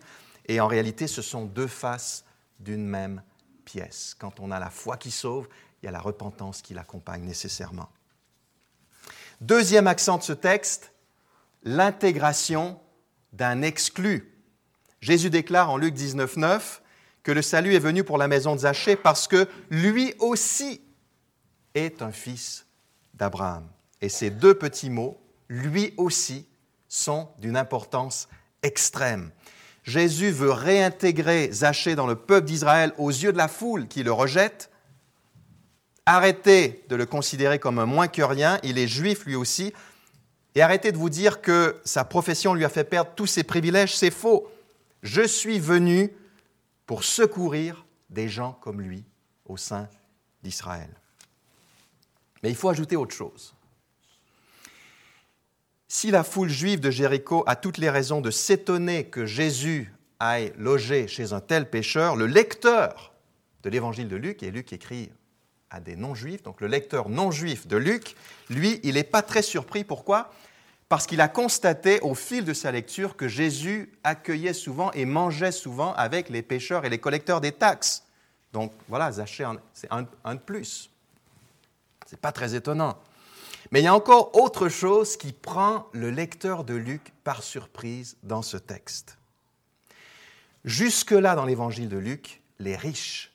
Et 0.48 0.60
en 0.60 0.68
réalité, 0.68 1.08
ce 1.08 1.22
sont 1.22 1.46
deux 1.46 1.68
faces 1.68 2.26
d'une 2.60 2.86
même 2.86 3.22
pièce. 3.64 4.16
Quand 4.18 4.40
on 4.40 4.50
a 4.50 4.60
la 4.60 4.72
foi 4.72 4.98
qui 4.98 5.12
sauve, 5.12 5.48
il 5.82 5.86
y 5.86 5.90
a 5.90 5.92
la 5.92 6.00
repentance 6.00 6.62
qui 6.62 6.74
l'accompagne 6.74 7.24
nécessairement. 7.24 7.90
Deuxième 9.40 9.88
accent 9.88 10.18
de 10.18 10.24
ce 10.24 10.34
texte, 10.34 10.94
l'intégration 11.64 12.80
d'un 13.34 13.62
exclu. 13.62 14.34
Jésus 15.00 15.30
déclare 15.30 15.70
en 15.70 15.78
Luc 15.78 15.94
19, 15.94 16.38
9 16.38 16.82
que 17.22 17.32
le 17.32 17.44
salut 17.44 17.76
est 17.76 17.80
venu 17.80 18.04
pour 18.04 18.18
la 18.18 18.28
maison 18.28 18.56
de 18.56 18.62
Zachée 18.62 18.96
parce 18.96 19.28
que 19.28 19.48
lui 19.70 20.16
aussi 20.18 20.82
est 21.76 22.02
un 22.02 22.12
fils 22.12 22.67
d'Abraham. 23.18 23.68
Et 24.02 24.10
ces 24.10 24.30
deux 24.30 24.54
petits 24.54 24.90
mots, 24.90 25.20
lui 25.50 25.94
aussi, 25.98 26.48
sont 26.88 27.30
d'une 27.40 27.58
importance 27.58 28.30
extrême. 28.64 29.32
Jésus 29.84 30.32
veut 30.32 30.52
réintégrer 30.52 31.50
Zachée 31.52 31.96
dans 31.96 32.08
le 32.08 32.16
peuple 32.16 32.48
d'Israël 32.48 32.94
aux 32.98 33.10
yeux 33.10 33.32
de 33.32 33.38
la 33.38 33.48
foule 33.48 33.88
qui 33.88 34.04
le 34.04 34.12
rejette. 34.12 34.70
Arrêtez 36.06 36.86
de 36.90 36.96
le 36.96 37.06
considérer 37.06 37.60
comme 37.60 37.80
un 37.80 37.86
moins 37.86 38.08
que 38.08 38.22
rien, 38.22 38.60
il 38.64 38.78
est 38.78 38.88
juif 38.88 39.26
lui 39.26 39.36
aussi, 39.36 39.74
et 40.56 40.62
arrêtez 40.62 40.92
de 40.92 40.98
vous 40.98 41.10
dire 41.10 41.42
que 41.42 41.80
sa 41.86 42.04
profession 42.04 42.54
lui 42.54 42.66
a 42.66 42.70
fait 42.70 42.84
perdre 42.84 43.12
tous 43.16 43.28
ses 43.28 43.44
privilèges, 43.44 43.96
c'est 43.96 44.12
faux. 44.12 44.48
Je 45.04 45.22
suis 45.22 45.60
venu 45.60 46.12
pour 46.86 47.04
secourir 47.04 47.86
des 48.10 48.28
gens 48.28 48.58
comme 48.62 48.82
lui 48.82 49.06
au 49.46 49.58
sein 49.58 49.88
d'Israël. 50.44 50.90
Mais 52.44 52.50
il 52.50 52.56
faut 52.56 52.70
ajouter 52.70 52.96
autre 52.96 53.16
chose. 53.16 53.54
Si 55.88 56.12
la 56.12 56.24
foule 56.24 56.50
juive 56.50 56.80
de 56.82 56.92
Jéricho 56.92 57.44
a 57.48 57.56
toutes 57.56 57.78
les 57.78 57.90
raisons 57.90 58.20
de 58.20 58.30
s'étonner 58.30 59.06
que 59.06 59.26
Jésus 59.26 59.94
aille 60.20 60.52
loger 60.58 61.08
chez 61.08 61.34
un 61.34 61.40
tel 61.40 61.70
pécheur, 61.70 62.16
le 62.16 62.26
lecteur 62.26 63.14
de 63.64 63.70
l'évangile 63.70 64.10
de 64.10 64.18
Luc, 64.18 64.44
et 64.44 64.52
Luc 64.52 64.74
écrit 64.74 65.12
à 65.70 65.80
des 65.80 65.96
non-juifs, 65.96 66.44
donc 66.44 66.62
le 66.62 66.68
lecteur 66.68 67.10
non-juif 67.10 67.68
de 67.68 67.78
Luc, 67.78 68.16
lui, 68.50 68.80
il 68.84 68.96
n'est 68.96 69.04
pas 69.04 69.22
très 69.22 69.42
surpris. 69.42 69.84
Pourquoi? 69.84 70.32
Parce 70.90 71.06
qu'il 71.06 71.22
a 71.22 71.28
constaté 71.28 72.00
au 72.02 72.16
fil 72.16 72.46
de 72.46 72.54
sa 72.54 72.72
lecture 72.72 73.16
que 73.16 73.28
Jésus 73.28 73.92
accueillait 74.04 74.54
souvent 74.54 74.92
et 74.92 75.06
mangeait 75.06 75.52
souvent 75.52 75.94
avec 75.94 76.30
les 76.30 76.42
pêcheurs 76.42 76.86
et 76.86 76.90
les 76.90 77.00
collecteurs 77.00 77.42
des 77.42 77.52
taxes. 77.52 78.06
Donc 78.54 78.72
voilà, 78.88 79.12
Zachée, 79.12 79.46
c'est 79.74 79.90
un 79.92 80.36
de 80.36 80.40
plus. 80.40 80.90
Ce 82.08 82.16
n'est 82.16 82.20
pas 82.20 82.32
très 82.32 82.56
étonnant. 82.56 82.98
Mais 83.72 83.82
il 83.82 83.84
y 83.84 83.88
a 83.88 83.94
encore 83.94 84.36
autre 84.36 84.70
chose 84.70 85.18
qui 85.18 85.34
prend 85.34 85.88
le 85.92 86.10
lecteur 86.10 86.64
de 86.64 86.74
Luc 86.74 87.14
par 87.24 87.44
surprise 87.44 88.18
dans 88.24 88.42
ce 88.42 88.56
texte. 88.56 89.18
Jusque-là, 90.64 91.36
dans 91.36 91.46
l'évangile 91.46 91.90
de 91.90 91.98
Luc, 91.98 92.42
les 92.60 92.78
riches 92.78 93.34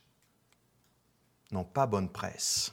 n'ont 1.50 1.64
pas 1.64 1.86
bonne 1.86 2.08
presse. 2.08 2.72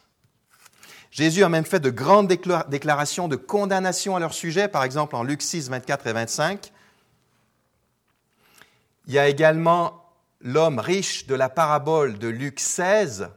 Jésus 1.11 1.43
a 1.43 1.49
même 1.49 1.65
fait 1.65 1.81
de 1.81 1.89
grandes 1.89 2.27
déclarations 2.27 3.27
de 3.27 3.35
condamnation 3.35 4.15
à 4.15 4.19
leur 4.19 4.33
sujet, 4.33 4.69
par 4.69 4.83
exemple 4.83 5.15
en 5.15 5.23
Luc 5.23 5.41
6, 5.41 5.69
24 5.69 6.07
et 6.07 6.13
25. 6.13 6.71
Il 9.07 9.13
y 9.13 9.19
a 9.19 9.27
également 9.27 10.05
l'homme 10.39 10.79
riche 10.79 11.27
de 11.27 11.35
la 11.35 11.49
parabole 11.49 12.19
de 12.19 12.27
Luc 12.29 12.61
16 12.61 13.29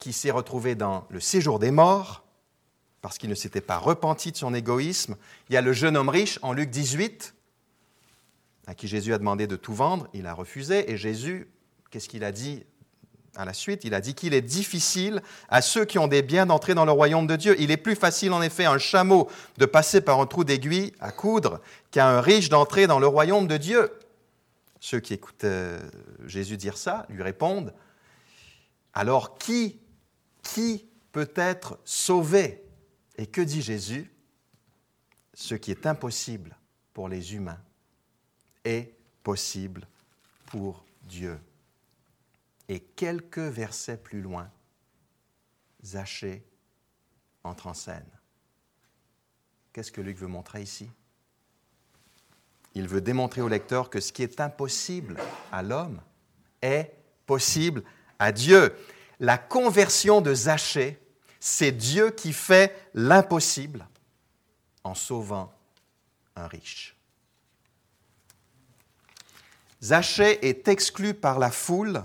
qui 0.00 0.12
s'est 0.12 0.32
retrouvé 0.32 0.74
dans 0.74 1.06
le 1.10 1.20
séjour 1.20 1.60
des 1.60 1.70
morts 1.70 2.24
parce 3.02 3.16
qu'il 3.16 3.30
ne 3.30 3.34
s'était 3.34 3.60
pas 3.60 3.78
repenti 3.78 4.32
de 4.32 4.36
son 4.36 4.52
égoïsme. 4.52 5.16
Il 5.48 5.54
y 5.54 5.56
a 5.56 5.62
le 5.62 5.72
jeune 5.72 5.96
homme 5.96 6.08
riche 6.08 6.38
en 6.42 6.52
Luc 6.52 6.70
18 6.70 7.34
à 8.66 8.74
qui 8.74 8.88
Jésus 8.88 9.12
a 9.14 9.18
demandé 9.18 9.46
de 9.46 9.56
tout 9.56 9.74
vendre, 9.74 10.08
il 10.14 10.26
a 10.26 10.34
refusé 10.34 10.90
et 10.92 10.96
Jésus, 10.96 11.50
qu'est-ce 11.90 12.08
qu'il 12.08 12.24
a 12.24 12.30
dit 12.30 12.64
à 13.36 13.44
la 13.44 13.52
suite, 13.52 13.84
il 13.84 13.94
a 13.94 14.00
dit 14.00 14.14
qu'il 14.14 14.34
est 14.34 14.42
difficile 14.42 15.22
à 15.48 15.62
ceux 15.62 15.84
qui 15.84 15.98
ont 15.98 16.08
des 16.08 16.22
biens 16.22 16.46
d'entrer 16.46 16.74
dans 16.74 16.84
le 16.84 16.92
royaume 16.92 17.26
de 17.26 17.36
Dieu. 17.36 17.54
Il 17.60 17.70
est 17.70 17.76
plus 17.76 17.94
facile 17.94 18.32
en 18.32 18.42
effet 18.42 18.64
à 18.64 18.72
un 18.72 18.78
chameau 18.78 19.28
de 19.58 19.66
passer 19.66 20.00
par 20.00 20.20
un 20.20 20.26
trou 20.26 20.44
d'aiguille 20.44 20.92
à 21.00 21.12
coudre 21.12 21.60
qu'à 21.90 22.08
un 22.08 22.20
riche 22.20 22.48
d'entrer 22.48 22.86
dans 22.86 22.98
le 22.98 23.06
royaume 23.06 23.46
de 23.46 23.56
Dieu. 23.56 23.92
Ceux 24.80 25.00
qui 25.00 25.14
écoutent 25.14 25.44
euh, 25.44 25.78
Jésus 26.26 26.56
dire 26.56 26.76
ça 26.76 27.06
lui 27.08 27.22
répondent, 27.22 27.72
alors 28.94 29.38
qui, 29.38 29.78
qui 30.42 30.88
peut 31.12 31.32
être 31.36 31.78
sauvé 31.84 32.64
Et 33.16 33.26
que 33.26 33.40
dit 33.40 33.62
Jésus? 33.62 34.10
Ce 35.34 35.54
qui 35.54 35.70
est 35.70 35.86
impossible 35.86 36.56
pour 36.92 37.08
les 37.08 37.34
humains 37.34 37.60
est 38.64 38.94
possible 39.22 39.86
pour 40.46 40.84
Dieu. 41.02 41.38
Et 42.68 42.80
quelques 42.80 43.38
versets 43.38 43.96
plus 43.96 44.20
loin, 44.20 44.50
Zachée 45.84 46.44
entre 47.42 47.66
en 47.66 47.74
scène. 47.74 48.06
Qu'est-ce 49.72 49.92
que 49.92 50.00
Luc 50.00 50.18
veut 50.18 50.26
montrer 50.26 50.62
ici? 50.62 50.90
Il 52.74 52.86
veut 52.86 53.00
démontrer 53.00 53.40
au 53.40 53.48
lecteur 53.48 53.90
que 53.90 54.00
ce 54.00 54.12
qui 54.12 54.22
est 54.22 54.40
impossible 54.40 55.16
à 55.52 55.62
l'homme 55.62 56.00
est 56.62 56.94
possible 57.26 57.82
à 58.18 58.32
Dieu. 58.32 58.74
La 59.20 59.38
conversion 59.38 60.22
de 60.22 60.34
Zachée, 60.34 60.98
c'est 61.38 61.72
Dieu 61.72 62.10
qui 62.10 62.32
fait 62.32 62.90
l'impossible 62.94 63.86
en 64.82 64.94
sauvant 64.94 65.52
un 66.36 66.46
riche. 66.46 66.96
Zachée 69.82 70.46
est 70.46 70.68
exclu 70.68 71.14
par 71.14 71.38
la 71.38 71.50
foule 71.50 72.02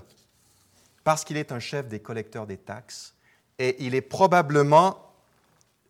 parce 1.06 1.24
qu'il 1.24 1.38
est 1.38 1.52
un 1.52 1.60
chef 1.60 1.88
des 1.88 2.00
collecteurs 2.00 2.48
des 2.48 2.58
taxes, 2.58 3.14
et 3.60 3.76
il 3.86 3.94
est 3.94 4.02
probablement 4.02 5.14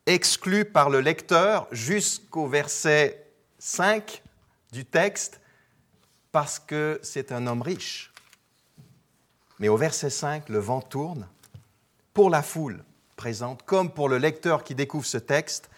exclu 0.05 0.65
par 0.65 0.89
le 0.89 0.99
lecteur 0.99 1.67
jusqu'au 1.71 2.47
verset 2.47 3.31
5 3.57 4.21
du 4.73 4.85
texte, 4.85 5.39
parce 6.31 6.59
que 6.59 6.99
c'est 7.01 7.31
un 7.31 7.47
homme 7.47 7.61
riche. 7.61 8.11
Mais 9.59 9.69
au 9.69 9.77
verset 9.77 10.09
5, 10.09 10.49
le 10.49 10.59
vent 10.59 10.81
tourne 10.81 11.27
pour 12.13 12.29
la 12.29 12.41
foule 12.41 12.83
présente, 13.15 13.63
comme 13.63 13.91
pour 13.91 14.09
le 14.09 14.17
lecteur 14.17 14.63
qui 14.63 14.75
découvre 14.75 15.05
ce 15.05 15.17
texte, 15.17 15.69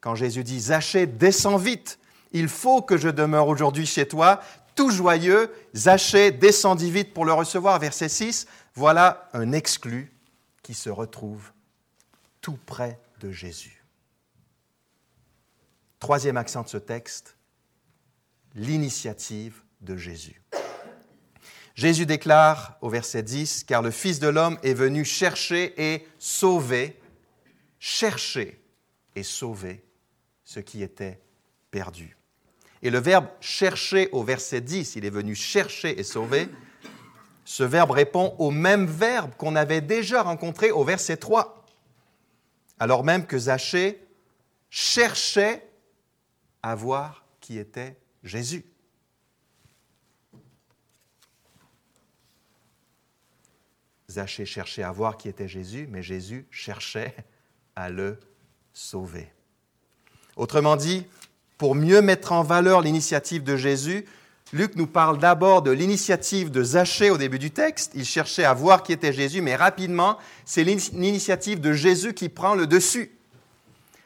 quand 0.00 0.14
Jésus 0.14 0.44
dit, 0.44 0.60
Zachée, 0.60 1.06
descends 1.06 1.56
vite, 1.56 1.98
il 2.32 2.48
faut 2.48 2.82
que 2.82 2.96
je 2.96 3.08
demeure 3.08 3.48
aujourd'hui 3.48 3.86
chez 3.86 4.06
toi, 4.06 4.40
tout 4.74 4.90
joyeux, 4.90 5.52
Zachée 5.74 6.30
descendit 6.30 6.90
vite 6.90 7.14
pour 7.14 7.24
le 7.24 7.32
recevoir, 7.32 7.78
verset 7.78 8.08
6, 8.08 8.46
voilà 8.74 9.28
un 9.32 9.52
exclu 9.52 10.12
qui 10.62 10.74
se 10.74 10.90
retrouve 10.90 11.52
tout 12.40 12.58
près 12.66 12.98
de 13.20 13.30
Jésus. 13.30 13.84
Troisième 15.98 16.36
accent 16.36 16.62
de 16.62 16.68
ce 16.68 16.78
texte, 16.78 17.36
l'initiative 18.54 19.62
de 19.80 19.96
Jésus. 19.96 20.42
Jésus 21.74 22.06
déclare 22.06 22.76
au 22.80 22.88
verset 22.88 23.22
10, 23.22 23.64
car 23.64 23.82
le 23.82 23.90
Fils 23.90 24.18
de 24.18 24.28
l'homme 24.28 24.58
est 24.62 24.74
venu 24.74 25.04
chercher 25.04 25.74
et 25.82 26.06
sauver, 26.18 27.00
chercher 27.78 28.62
et 29.16 29.22
sauver 29.22 29.84
ce 30.44 30.60
qui 30.60 30.82
était 30.82 31.20
perdu. 31.70 32.16
Et 32.82 32.90
le 32.90 32.98
verbe 32.98 33.26
chercher 33.40 34.08
au 34.12 34.22
verset 34.22 34.60
10, 34.60 34.96
il 34.96 35.04
est 35.04 35.10
venu 35.10 35.34
chercher 35.34 35.98
et 35.98 36.02
sauver, 36.02 36.48
ce 37.44 37.62
verbe 37.62 37.90
répond 37.90 38.34
au 38.38 38.50
même 38.50 38.86
verbe 38.86 39.34
qu'on 39.36 39.56
avait 39.56 39.80
déjà 39.80 40.22
rencontré 40.22 40.70
au 40.70 40.84
verset 40.84 41.16
3, 41.16 41.64
alors 42.78 43.04
même 43.04 43.26
que 43.26 43.38
Zachée 43.38 44.04
cherchait 44.68 45.66
à 46.62 46.74
voir 46.74 47.24
qui 47.40 47.58
était 47.58 47.96
Jésus. 48.22 48.64
Zachée 54.12 54.46
cherchait 54.46 54.82
à 54.82 54.92
voir 54.92 55.16
qui 55.16 55.28
était 55.28 55.48
Jésus, 55.48 55.86
mais 55.90 56.02
Jésus 56.02 56.46
cherchait 56.50 57.14
à 57.76 57.90
le 57.90 58.18
sauver. 58.72 59.28
Autrement 60.36 60.76
dit, 60.76 61.06
pour 61.58 61.74
mieux 61.74 62.02
mettre 62.02 62.32
en 62.32 62.42
valeur 62.42 62.80
l'initiative 62.80 63.42
de 63.42 63.56
Jésus, 63.56 64.04
Luc 64.52 64.76
nous 64.76 64.86
parle 64.86 65.18
d'abord 65.18 65.62
de 65.62 65.70
l'initiative 65.70 66.50
de 66.50 66.62
Zachée 66.62 67.10
au 67.10 67.16
début 67.16 67.38
du 67.38 67.50
texte. 67.50 67.92
Il 67.94 68.04
cherchait 68.04 68.44
à 68.44 68.52
voir 68.52 68.82
qui 68.82 68.92
était 68.92 69.12
Jésus, 69.12 69.40
mais 69.40 69.56
rapidement, 69.56 70.18
c'est 70.44 70.64
l'initiative 70.64 71.60
de 71.60 71.72
Jésus 71.72 72.12
qui 72.12 72.28
prend 72.28 72.54
le 72.54 72.66
dessus. 72.66 73.12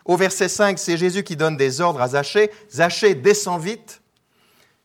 Au 0.05 0.17
verset 0.17 0.49
5, 0.49 0.79
c'est 0.79 0.97
Jésus 0.97 1.25
qui 1.25 1.35
donne 1.35 1.57
des 1.57 1.81
ordres 1.81 2.01
à 2.01 2.09
Zachée. 2.09 2.51
Zachée 2.71 3.17
descend 3.17 3.61
vite. 3.61 4.01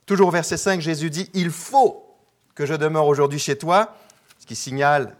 Toujours 0.07 0.29
au 0.29 0.31
verset 0.31 0.57
5, 0.57 0.81
Jésus 0.81 1.11
dit, 1.11 1.29
Il 1.35 1.51
faut 1.51 2.07
que 2.55 2.65
je 2.65 2.73
demeure 2.73 3.05
aujourd'hui 3.05 3.39
chez 3.39 3.55
toi, 3.55 3.95
ce 4.41 4.47
qui 4.47 4.55
signale 4.55 5.15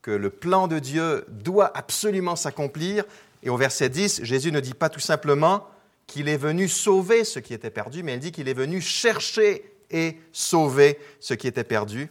que 0.00 0.10
le 0.10 0.30
plan 0.30 0.66
de 0.66 0.78
Dieu 0.78 1.26
doit 1.28 1.70
absolument 1.76 2.36
s'accomplir. 2.36 3.04
Et 3.42 3.50
au 3.50 3.56
verset 3.58 3.90
10, 3.90 4.24
Jésus 4.24 4.50
ne 4.50 4.60
dit 4.60 4.72
pas 4.72 4.88
tout 4.88 4.98
simplement 4.98 5.68
qu'il 6.06 6.26
est 6.26 6.38
venu 6.38 6.68
sauver 6.68 7.24
ce 7.24 7.38
qui 7.38 7.52
était 7.52 7.70
perdu, 7.70 8.02
mais 8.02 8.14
il 8.14 8.18
dit 8.18 8.32
qu'il 8.32 8.48
est 8.48 8.54
venu 8.54 8.80
chercher 8.80 9.70
et 9.90 10.18
sauver 10.32 10.98
ce 11.20 11.34
qui 11.34 11.46
était 11.46 11.64
perdu. 11.64 12.08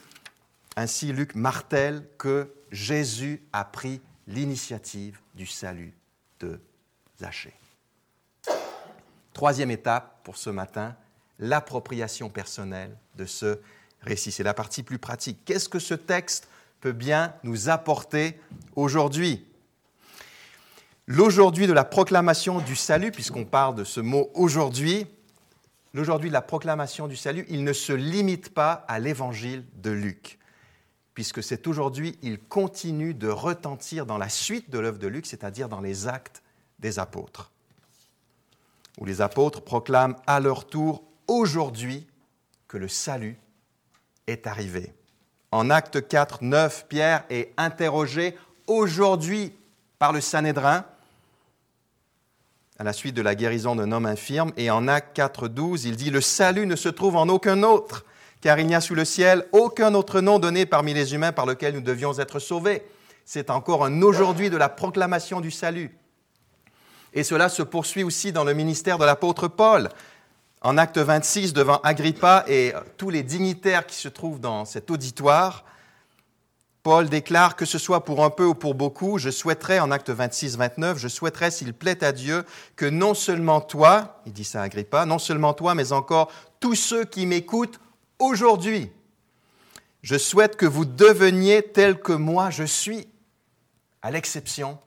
Ainsi, 0.75 1.11
Luc 1.11 1.33
martèle 1.33 2.05
que 2.19 2.53
Jésus 2.71 3.41
a 3.53 3.65
pris 3.65 3.99
l'initiative 4.27 5.19
du 5.33 5.47
salut 5.47 5.95
de 6.39 6.59
Zachée. 7.19 7.55
Troisième 9.33 9.71
étape 9.71 10.19
pour 10.23 10.37
ce 10.37 10.51
matin, 10.51 10.95
l'appropriation 11.39 12.29
personnelle 12.29 12.95
de 13.15 13.25
ce 13.25 13.59
récit. 14.01 14.31
C'est 14.31 14.43
la 14.43 14.53
partie 14.53 14.83
plus 14.83 14.99
pratique. 14.99 15.43
Qu'est-ce 15.45 15.69
que 15.69 15.79
ce 15.79 15.93
texte 15.93 16.47
peut 16.79 16.91
bien 16.91 17.33
nous 17.43 17.69
apporter 17.69 18.39
aujourd'hui? 18.75 19.45
L'aujourd'hui 21.07 21.67
de 21.67 21.73
la 21.73 21.83
proclamation 21.83 22.59
du 22.59 22.75
salut, 22.75 23.11
puisqu'on 23.11 23.45
parle 23.45 23.75
de 23.75 23.83
ce 23.83 23.99
mot 23.99 24.29
aujourd'hui, 24.33 25.07
l'aujourd'hui 25.93 26.29
de 26.29 26.33
la 26.33 26.41
proclamation 26.41 27.07
du 27.07 27.17
salut, 27.17 27.45
il 27.49 27.63
ne 27.63 27.73
se 27.73 27.91
limite 27.91 28.53
pas 28.53 28.85
à 28.87 28.99
l'évangile 28.99 29.65
de 29.75 29.91
Luc, 29.91 30.39
puisque 31.13 31.43
c'est 31.43 31.67
aujourd'hui, 31.67 32.17
il 32.21 32.39
continue 32.39 33.13
de 33.13 33.27
retentir 33.27 34.05
dans 34.05 34.17
la 34.17 34.29
suite 34.29 34.69
de 34.69 34.79
l'œuvre 34.79 34.99
de 34.99 35.07
Luc, 35.07 35.25
c'est-à-dire 35.25 35.67
dans 35.67 35.81
les 35.81 36.07
actes 36.07 36.43
des 36.79 36.97
apôtres, 36.97 37.51
où 38.99 39.05
les 39.05 39.21
apôtres 39.21 39.61
proclament 39.61 40.15
à 40.27 40.39
leur 40.39 40.65
tour 40.65 41.03
aujourd'hui 41.27 42.07
que 42.67 42.77
le 42.77 42.87
salut 42.87 43.37
est 44.27 44.47
arrivé. 44.47 44.93
En 45.51 45.69
acte 45.69 46.07
4, 46.07 46.43
9, 46.43 46.85
Pierre 46.87 47.23
est 47.29 47.53
interrogé 47.57 48.37
aujourd'hui 48.67 49.53
par 49.99 50.13
le 50.13 50.21
Sanhédrin 50.21 50.85
à 52.81 52.83
la 52.83 52.93
suite 52.93 53.13
de 53.13 53.21
la 53.21 53.35
guérison 53.35 53.75
d'un 53.75 53.91
homme 53.91 54.07
infirme. 54.07 54.51
Et 54.57 54.71
en 54.71 54.87
Acte 54.87 55.15
4, 55.15 55.47
12, 55.47 55.85
il 55.85 55.95
dit, 55.95 56.09
Le 56.09 56.19
salut 56.19 56.65
ne 56.65 56.75
se 56.75 56.89
trouve 56.89 57.15
en 57.15 57.29
aucun 57.29 57.61
autre, 57.61 58.05
car 58.41 58.57
il 58.57 58.65
n'y 58.65 58.73
a 58.73 58.81
sous 58.81 58.95
le 58.95 59.05
ciel 59.05 59.45
aucun 59.51 59.93
autre 59.93 60.19
nom 60.19 60.39
donné 60.39 60.65
parmi 60.65 60.95
les 60.95 61.13
humains 61.13 61.31
par 61.31 61.45
lequel 61.45 61.75
nous 61.75 61.81
devions 61.81 62.17
être 62.17 62.39
sauvés. 62.39 62.81
C'est 63.23 63.51
encore 63.51 63.85
un 63.85 64.01
aujourd'hui 64.01 64.49
de 64.49 64.57
la 64.57 64.67
proclamation 64.67 65.41
du 65.41 65.51
salut. 65.51 65.95
Et 67.13 67.23
cela 67.23 67.49
se 67.49 67.61
poursuit 67.61 68.03
aussi 68.03 68.31
dans 68.31 68.43
le 68.43 68.55
ministère 68.55 68.97
de 68.97 69.05
l'apôtre 69.05 69.47
Paul. 69.47 69.89
En 70.63 70.77
acte 70.77 70.99
26, 70.99 71.53
devant 71.53 71.79
Agrippa 71.83 72.45
et 72.47 72.73
tous 72.97 73.09
les 73.09 73.23
dignitaires 73.23 73.87
qui 73.87 73.95
se 73.95 74.07
trouvent 74.07 74.39
dans 74.39 74.63
cet 74.63 74.91
auditoire, 74.91 75.65
Paul 76.83 77.09
déclare 77.09 77.55
que 77.55 77.65
ce 77.65 77.79
soit 77.79 78.05
pour 78.05 78.23
un 78.23 78.29
peu 78.29 78.45
ou 78.45 78.53
pour 78.53 78.75
beaucoup, 78.75 79.17
je 79.17 79.31
souhaiterais, 79.31 79.79
en 79.79 79.89
acte 79.89 80.11
26, 80.11 80.57
29, 80.57 80.99
je 80.99 81.07
souhaiterais, 81.07 81.49
s'il 81.49 81.73
plaît 81.73 82.03
à 82.03 82.11
Dieu, 82.11 82.45
que 82.75 82.85
non 82.85 83.15
seulement 83.15 83.59
toi, 83.59 84.21
il 84.27 84.33
dit 84.33 84.43
ça 84.43 84.61
à 84.61 84.65
Agrippa, 84.65 85.07
non 85.07 85.17
seulement 85.17 85.53
toi, 85.53 85.73
mais 85.73 85.93
encore 85.93 86.31
tous 86.59 86.75
ceux 86.75 87.05
qui 87.05 87.25
m'écoutent 87.25 87.79
aujourd'hui, 88.19 88.91
je 90.03 90.17
souhaite 90.17 90.57
que 90.57 90.67
vous 90.67 90.85
deveniez 90.85 91.63
tel 91.63 91.99
que 91.99 92.13
moi 92.13 92.51
je 92.51 92.63
suis, 92.63 93.07
à 94.03 94.11
l'exception 94.11 94.77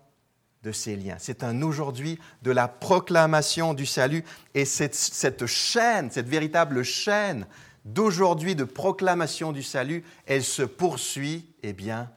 de 0.64 0.72
ces 0.72 0.96
liens. 0.96 1.16
C'est 1.20 1.44
un 1.44 1.62
aujourd'hui 1.62 2.18
de 2.42 2.50
la 2.50 2.66
proclamation 2.66 3.74
du 3.74 3.86
salut 3.86 4.24
et 4.54 4.64
cette, 4.64 4.94
cette 4.94 5.46
chaîne, 5.46 6.10
cette 6.10 6.28
véritable 6.28 6.82
chaîne 6.82 7.46
d'aujourd'hui 7.84 8.56
de 8.56 8.64
proclamation 8.64 9.52
du 9.52 9.62
salut, 9.62 10.02
elle 10.26 10.42
se 10.42 10.62
poursuit, 10.62 11.46
eh 11.62 11.74
bien, 11.74 12.10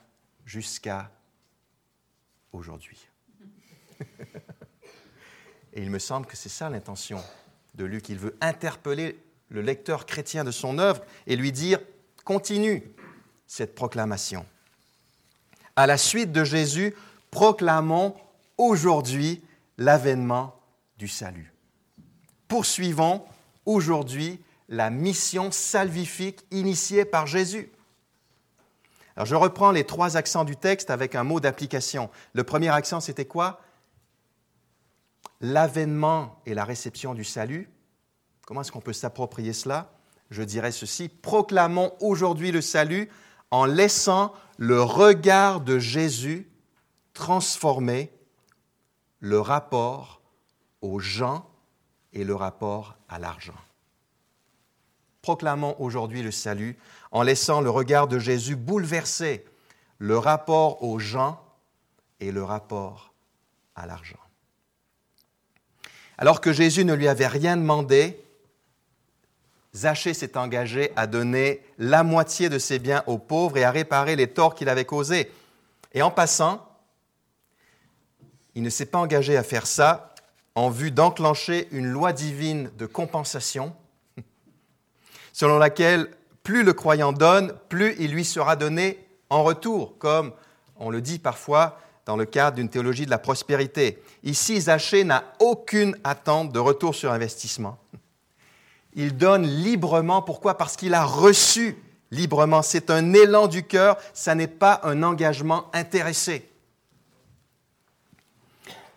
jusqu'à 0.46 1.12
aujourd'hui. 2.54 3.06
Et 5.74 5.82
il 5.82 5.92
me 5.92 6.00
semble 6.00 6.26
que 6.26 6.38
c'est 6.38 6.50
ça 6.50 6.70
l'intention 6.70 7.22
de 7.76 7.84
Luc. 7.86 8.10
Il 8.10 8.18
veut 8.18 8.36
interpeller 8.42 9.22
le 9.50 9.62
lecteur 9.62 10.06
chrétien 10.06 10.44
de 10.44 10.52
son 10.52 10.80
œuvre 10.80 11.04
et 11.28 11.36
lui 11.36 11.52
dire, 11.52 11.80
continue 12.24 12.84
cette 13.46 13.76
proclamation. 13.76 14.46
À 15.76 15.86
la 15.86 15.98
suite 15.98 16.32
de 16.32 16.44
Jésus, 16.44 16.96
proclamons 17.30 18.16
aujourd'hui 18.58 19.44
l'avènement 19.78 20.60
du 20.98 21.08
salut. 21.08 21.54
Poursuivons 22.48 23.26
aujourd'hui 23.66 24.42
la 24.70 24.90
mission 24.90 25.52
salvifique 25.52 26.46
initiée 26.52 27.06
par 27.06 27.28
Jésus. 27.28 27.72
Alors 29.16 29.26
je 29.26 29.36
reprends 29.36 29.72
les 29.72 29.84
trois 29.84 30.18
accents 30.18 30.46
du 30.46 30.56
texte 30.56 30.90
avec 30.90 31.16
un 31.16 31.24
mot 31.24 31.40
d'application. 31.40 32.10
Le 32.34 32.44
premier 32.44 32.70
accent, 32.70 33.00
c'était 33.00 33.26
quoi? 33.26 33.62
L'avènement 35.42 36.42
et 36.46 36.54
la 36.54 36.66
réception 36.66 37.14
du 37.14 37.24
salut. 37.24 37.70
Comment 38.46 38.62
est-ce 38.62 38.72
qu'on 38.72 38.82
peut 38.82 38.94
s'approprier 38.94 39.54
cela? 39.54 39.94
Je 40.30 40.44
dirais 40.44 40.72
ceci, 40.72 41.10
proclamons 41.10 41.94
aujourd'hui 42.00 42.52
le 42.52 42.62
salut 42.62 43.10
en 43.50 43.66
laissant 43.66 44.34
le 44.58 44.82
regard 44.82 45.62
de 45.62 45.80
Jésus 45.80 46.50
transformer 47.14 48.12
le 49.20 49.40
rapport 49.40 50.22
aux 50.82 51.00
gens 51.00 51.50
et 52.14 52.24
le 52.24 52.36
rapport 52.36 52.96
à 53.10 53.20
l'argent 53.20 53.56
proclamons 55.28 55.76
aujourd'hui 55.80 56.24
le 56.24 56.32
salut 56.32 56.78
en 57.12 57.22
laissant 57.22 57.60
le 57.60 57.70
regard 57.70 58.08
de 58.08 58.18
Jésus 58.18 58.56
bouleverser 58.56 59.44
le 59.98 60.18
rapport 60.18 60.82
aux 60.84 61.00
gens 61.00 61.44
et 62.22 62.32
le 62.32 62.46
rapport 62.46 63.12
à 63.76 63.86
l'argent. 63.86 64.16
Alors 66.18 66.40
que 66.40 66.54
Jésus 66.54 66.86
ne 66.86 66.94
lui 66.94 67.10
avait 67.10 67.28
rien 67.28 67.58
demandé, 67.58 68.24
Zachée 69.76 70.14
s'est 70.14 70.38
engagé 70.38 70.94
à 70.96 71.08
donner 71.08 71.62
la 71.78 72.04
moitié 72.04 72.48
de 72.48 72.58
ses 72.58 72.80
biens 72.80 73.04
aux 73.06 73.18
pauvres 73.18 73.58
et 73.58 73.66
à 73.66 73.72
réparer 73.72 74.16
les 74.16 74.28
torts 74.28 74.56
qu'il 74.56 74.70
avait 74.70 74.86
causés. 74.86 75.30
Et 75.94 76.02
en 76.02 76.10
passant, 76.10 76.66
il 78.58 78.64
ne 78.64 78.72
s'est 78.72 78.88
pas 78.88 78.98
engagé 78.98 79.38
à 79.38 79.44
faire 79.44 79.68
ça 79.68 80.16
en 80.56 80.72
vue 80.72 80.90
d'enclencher 80.90 81.68
une 81.70 81.86
loi 81.86 82.12
divine 82.12 82.72
de 82.76 82.88
compensation 82.88 83.76
selon 85.32 85.60
laquelle 85.60 86.10
plus 86.42 86.64
le 86.64 86.74
croyant 86.74 87.14
donne, 87.14 87.54
plus 87.70 87.96
il 88.00 88.12
lui 88.12 88.26
sera 88.26 88.56
donné 88.56 88.98
en 89.30 89.44
retour, 89.44 90.00
comme 90.00 90.32
on 90.78 90.90
le 90.90 91.02
dit 91.02 91.20
parfois 91.20 91.80
dans 92.08 92.16
le 92.16 92.26
cadre 92.26 92.56
d'une 92.56 92.68
théologie 92.68 93.06
de 93.06 93.12
la 93.12 93.20
prospérité. 93.20 94.02
Ici, 94.24 94.60
Zachée 94.60 95.04
n'a 95.04 95.26
aucune 95.40 95.96
attente 96.04 96.52
de 96.52 96.58
retour 96.58 96.96
sur 96.96 97.12
investissement. 97.12 97.78
Il 98.96 99.18
donne 99.18 99.46
librement. 99.46 100.24
Pourquoi? 100.24 100.58
Parce 100.58 100.76
qu'il 100.76 100.96
a 100.96 101.04
reçu 101.04 101.78
librement. 102.10 102.64
C'est 102.64 102.90
un 102.90 103.14
élan 103.14 103.46
du 103.46 103.62
cœur, 103.68 103.98
ça 104.16 104.34
n'est 104.34 104.48
pas 104.48 104.82
un 104.84 105.04
engagement 105.04 105.70
intéressé. 105.74 106.50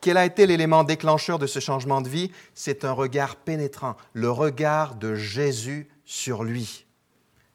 Quel 0.01 0.17
a 0.17 0.25
été 0.25 0.47
l'élément 0.47 0.85
déclencheur 0.85 1.39
de 1.39 1.47
ce 1.47 1.59
changement 1.61 2.01
de 2.01 2.09
vie? 2.09 2.31
C'est 2.55 2.85
un 2.85 2.93
regard 2.93 3.37
pénétrant, 3.37 3.97
le 4.13 4.31
regard 4.31 4.95
de 4.95 5.15
Jésus 5.15 5.89
sur 6.05 6.43
lui. 6.43 6.87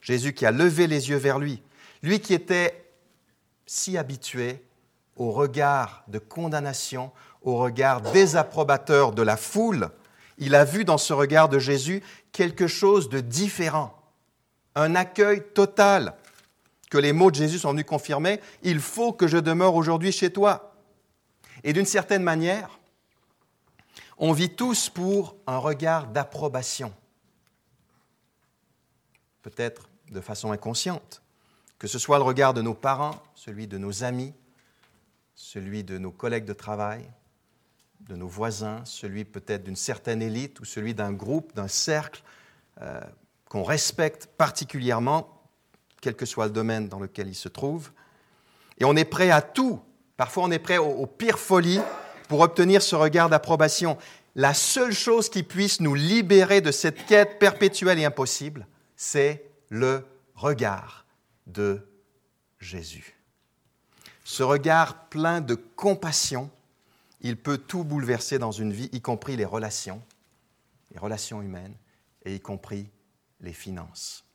Jésus 0.01 0.33
qui 0.33 0.45
a 0.45 0.51
levé 0.51 0.85
les 0.85 1.09
yeux 1.09 1.17
vers 1.17 1.39
lui, 1.39 1.63
lui 2.03 2.19
qui 2.19 2.33
était 2.33 2.85
si 3.65 3.97
habitué 3.97 4.63
au 5.15 5.31
regard 5.31 6.03
de 6.07 6.19
condamnation, 6.19 7.11
au 7.41 7.57
regard 7.57 8.01
désapprobateur 8.01 9.11
de 9.11 9.23
la 9.23 9.37
foule, 9.37 9.89
il 10.37 10.53
a 10.53 10.65
vu 10.65 10.85
dans 10.85 10.97
ce 10.97 11.13
regard 11.13 11.49
de 11.49 11.57
Jésus 11.57 12.03
quelque 12.31 12.67
chose 12.67 13.09
de 13.09 13.21
différent, 13.21 13.97
un 14.75 14.93
accueil 14.95 15.41
total 15.53 16.13
que 16.91 16.97
les 16.97 17.13
mots 17.13 17.31
de 17.31 17.35
Jésus 17.35 17.59
sont 17.59 17.71
venus 17.71 17.85
confirmer, 17.85 18.39
il 18.61 18.79
faut 18.79 19.13
que 19.13 19.27
je 19.27 19.37
demeure 19.37 19.75
aujourd'hui 19.75 20.11
chez 20.11 20.29
toi. 20.29 20.74
Et 21.65 21.73
d'une 21.73 21.85
certaine 21.85 22.23
manière, 22.23 22.79
on 24.17 24.31
vit 24.31 24.55
tous 24.55 24.87
pour 24.87 25.35
un 25.47 25.57
regard 25.57 26.07
d'approbation 26.07 26.93
peut-être 29.45 29.89
de 30.09 30.21
façon 30.21 30.51
inconsciente, 30.51 31.21
que 31.77 31.87
ce 31.87 31.99
soit 31.99 32.17
le 32.17 32.23
regard 32.23 32.55
de 32.55 32.63
nos 32.63 32.73
parents, 32.73 33.21
celui 33.35 33.67
de 33.67 33.77
nos 33.77 34.03
amis, 34.03 34.33
celui 35.35 35.83
de 35.83 35.99
nos 35.99 36.11
collègues 36.11 36.45
de 36.45 36.53
travail, 36.53 37.07
de 38.01 38.15
nos 38.15 38.27
voisins, 38.27 38.83
celui 38.85 39.23
peut-être 39.23 39.63
d'une 39.63 39.75
certaine 39.75 40.23
élite 40.23 40.59
ou 40.59 40.65
celui 40.65 40.95
d'un 40.95 41.13
groupe, 41.13 41.53
d'un 41.53 41.67
cercle 41.67 42.23
euh, 42.81 43.01
qu'on 43.49 43.63
respecte 43.63 44.27
particulièrement, 44.27 45.43
quel 46.01 46.15
que 46.15 46.25
soit 46.25 46.47
le 46.47 46.51
domaine 46.51 46.89
dans 46.89 46.99
lequel 46.99 47.27
il 47.27 47.35
se 47.35 47.49
trouve. 47.49 47.91
Et 48.79 48.85
on 48.85 48.95
est 48.95 49.05
prêt 49.05 49.29
à 49.29 49.43
tout. 49.43 49.79
Parfois, 50.17 50.43
on 50.43 50.51
est 50.51 50.59
prêt 50.59 50.77
aux, 50.77 50.85
aux 50.85 51.07
pires 51.07 51.39
folies 51.39 51.81
pour 52.27 52.39
obtenir 52.39 52.81
ce 52.81 52.95
regard 52.95 53.29
d'approbation. 53.29 53.97
La 54.35 54.53
seule 54.53 54.93
chose 54.93 55.29
qui 55.29 55.43
puisse 55.43 55.79
nous 55.79 55.95
libérer 55.95 56.61
de 56.61 56.71
cette 56.71 57.05
quête 57.05 57.39
perpétuelle 57.39 57.99
et 57.99 58.05
impossible, 58.05 58.67
c'est 58.95 59.45
le 59.69 60.05
regard 60.35 61.05
de 61.47 61.87
Jésus. 62.59 63.15
Ce 64.23 64.43
regard 64.43 65.07
plein 65.09 65.39
de 65.39 65.55
compassion, 65.55 66.49
il 67.21 67.37
peut 67.37 67.57
tout 67.57 67.83
bouleverser 67.83 68.39
dans 68.39 68.51
une 68.51 68.73
vie, 68.73 68.89
y 68.91 69.01
compris 69.01 69.35
les 69.35 69.45
relations, 69.45 70.01
les 70.91 70.99
relations 70.99 71.41
humaines, 71.41 71.75
et 72.25 72.35
y 72.35 72.39
compris 72.39 72.89
les 73.39 73.53
finances. 73.53 74.25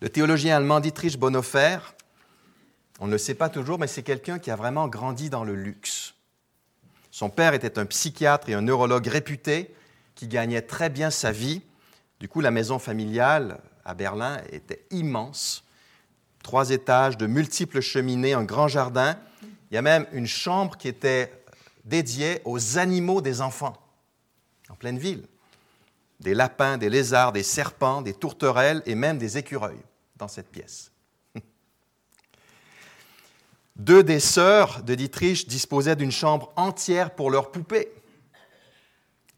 Le 0.00 0.08
théologien 0.08 0.56
allemand 0.56 0.80
Dietrich 0.80 1.18
Bonhoeffer, 1.18 1.78
on 3.00 3.06
ne 3.06 3.12
le 3.12 3.18
sait 3.18 3.34
pas 3.34 3.48
toujours, 3.48 3.78
mais 3.78 3.86
c'est 3.86 4.02
quelqu'un 4.02 4.38
qui 4.38 4.50
a 4.50 4.56
vraiment 4.56 4.88
grandi 4.88 5.30
dans 5.30 5.44
le 5.44 5.54
luxe. 5.54 6.14
Son 7.10 7.30
père 7.30 7.54
était 7.54 7.78
un 7.78 7.86
psychiatre 7.86 8.48
et 8.48 8.54
un 8.54 8.62
neurologue 8.62 9.06
réputé 9.06 9.74
qui 10.14 10.28
gagnait 10.28 10.62
très 10.62 10.90
bien 10.90 11.10
sa 11.10 11.32
vie 11.32 11.62
du 12.20 12.28
coup, 12.28 12.40
la 12.40 12.50
maison 12.50 12.78
familiale 12.78 13.60
à 13.84 13.94
Berlin 13.94 14.40
était 14.50 14.86
immense. 14.90 15.64
Trois 16.42 16.70
étages, 16.70 17.16
de 17.16 17.26
multiples 17.26 17.80
cheminées, 17.80 18.32
un 18.32 18.44
grand 18.44 18.68
jardin. 18.68 19.18
Il 19.70 19.74
y 19.74 19.76
a 19.76 19.82
même 19.82 20.06
une 20.12 20.26
chambre 20.26 20.76
qui 20.76 20.88
était 20.88 21.32
dédiée 21.84 22.40
aux 22.44 22.78
animaux 22.78 23.20
des 23.20 23.40
enfants, 23.40 23.76
en 24.68 24.74
pleine 24.74 24.98
ville. 24.98 25.26
Des 26.20 26.34
lapins, 26.34 26.78
des 26.78 26.88
lézards, 26.88 27.32
des 27.32 27.42
serpents, 27.42 28.00
des 28.00 28.14
tourterelles 28.14 28.82
et 28.86 28.94
même 28.94 29.18
des 29.18 29.36
écureuils 29.36 29.82
dans 30.16 30.28
cette 30.28 30.50
pièce. 30.50 30.90
Deux 33.76 34.02
des 34.02 34.20
sœurs 34.20 34.82
de 34.82 34.94
Dietrich 34.94 35.46
disposaient 35.48 35.96
d'une 35.96 36.10
chambre 36.10 36.50
entière 36.56 37.14
pour 37.14 37.30
leurs 37.30 37.50
poupées. 37.50 37.92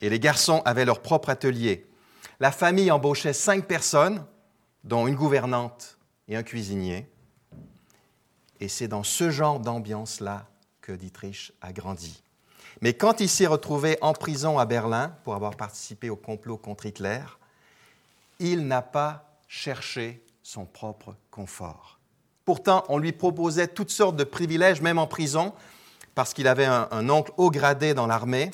Et 0.01 0.09
les 0.09 0.20
garçons 0.20 0.62
avaient 0.64 0.84
leur 0.84 1.03
propre 1.03 1.28
atelier. 1.28 1.86
La 2.39 2.53
famille 2.53 2.93
embauchait 2.93 3.32
cinq 3.32 3.66
personnes, 3.66 4.24
dont 4.84 5.09
une 5.09 5.16
gouvernante 5.16 5.99
et 6.28 6.36
un 6.36 6.45
cuisinier. 6.45 7.11
Et 8.61 8.68
c'est 8.68 8.86
dans 8.86 9.03
ce 9.03 9.30
genre 9.30 9.59
d'ambiance-là 9.59 10.47
que 10.80 10.93
Dietrich 10.93 11.53
a 11.61 11.72
grandi. 11.72 12.22
Mais 12.80 12.95
quand 12.95 13.20
il 13.20 13.28
s'est 13.28 13.47
retrouvé 13.47 13.99
en 14.03 14.12
prison 14.12 14.61
à 14.61 14.66
Berlin 14.66 15.16
pour 15.24 15.34
avoir 15.34 15.57
participé 15.57 16.11
au 16.11 16.16
complot 16.16 16.59
contre 16.59 16.86
Hitler, 16.86 17.22
il 18.39 18.68
n'a 18.68 18.82
pas 18.82 19.36
chercher 19.49 20.24
son 20.45 20.64
propre 20.64 21.16
confort. 21.32 21.97
Pourtant, 22.49 22.82
on 22.88 22.96
lui 22.96 23.12
proposait 23.12 23.68
toutes 23.68 23.90
sortes 23.90 24.16
de 24.16 24.24
privilèges, 24.24 24.80
même 24.80 24.96
en 24.96 25.07
prison, 25.07 25.53
parce 26.14 26.32
qu'il 26.32 26.49
avait 26.49 26.64
un, 26.64 27.11
oncle 27.11 27.30
haut 27.36 27.51
gradé 27.51 27.92
dans 27.92 28.07
l'armée. 28.07 28.51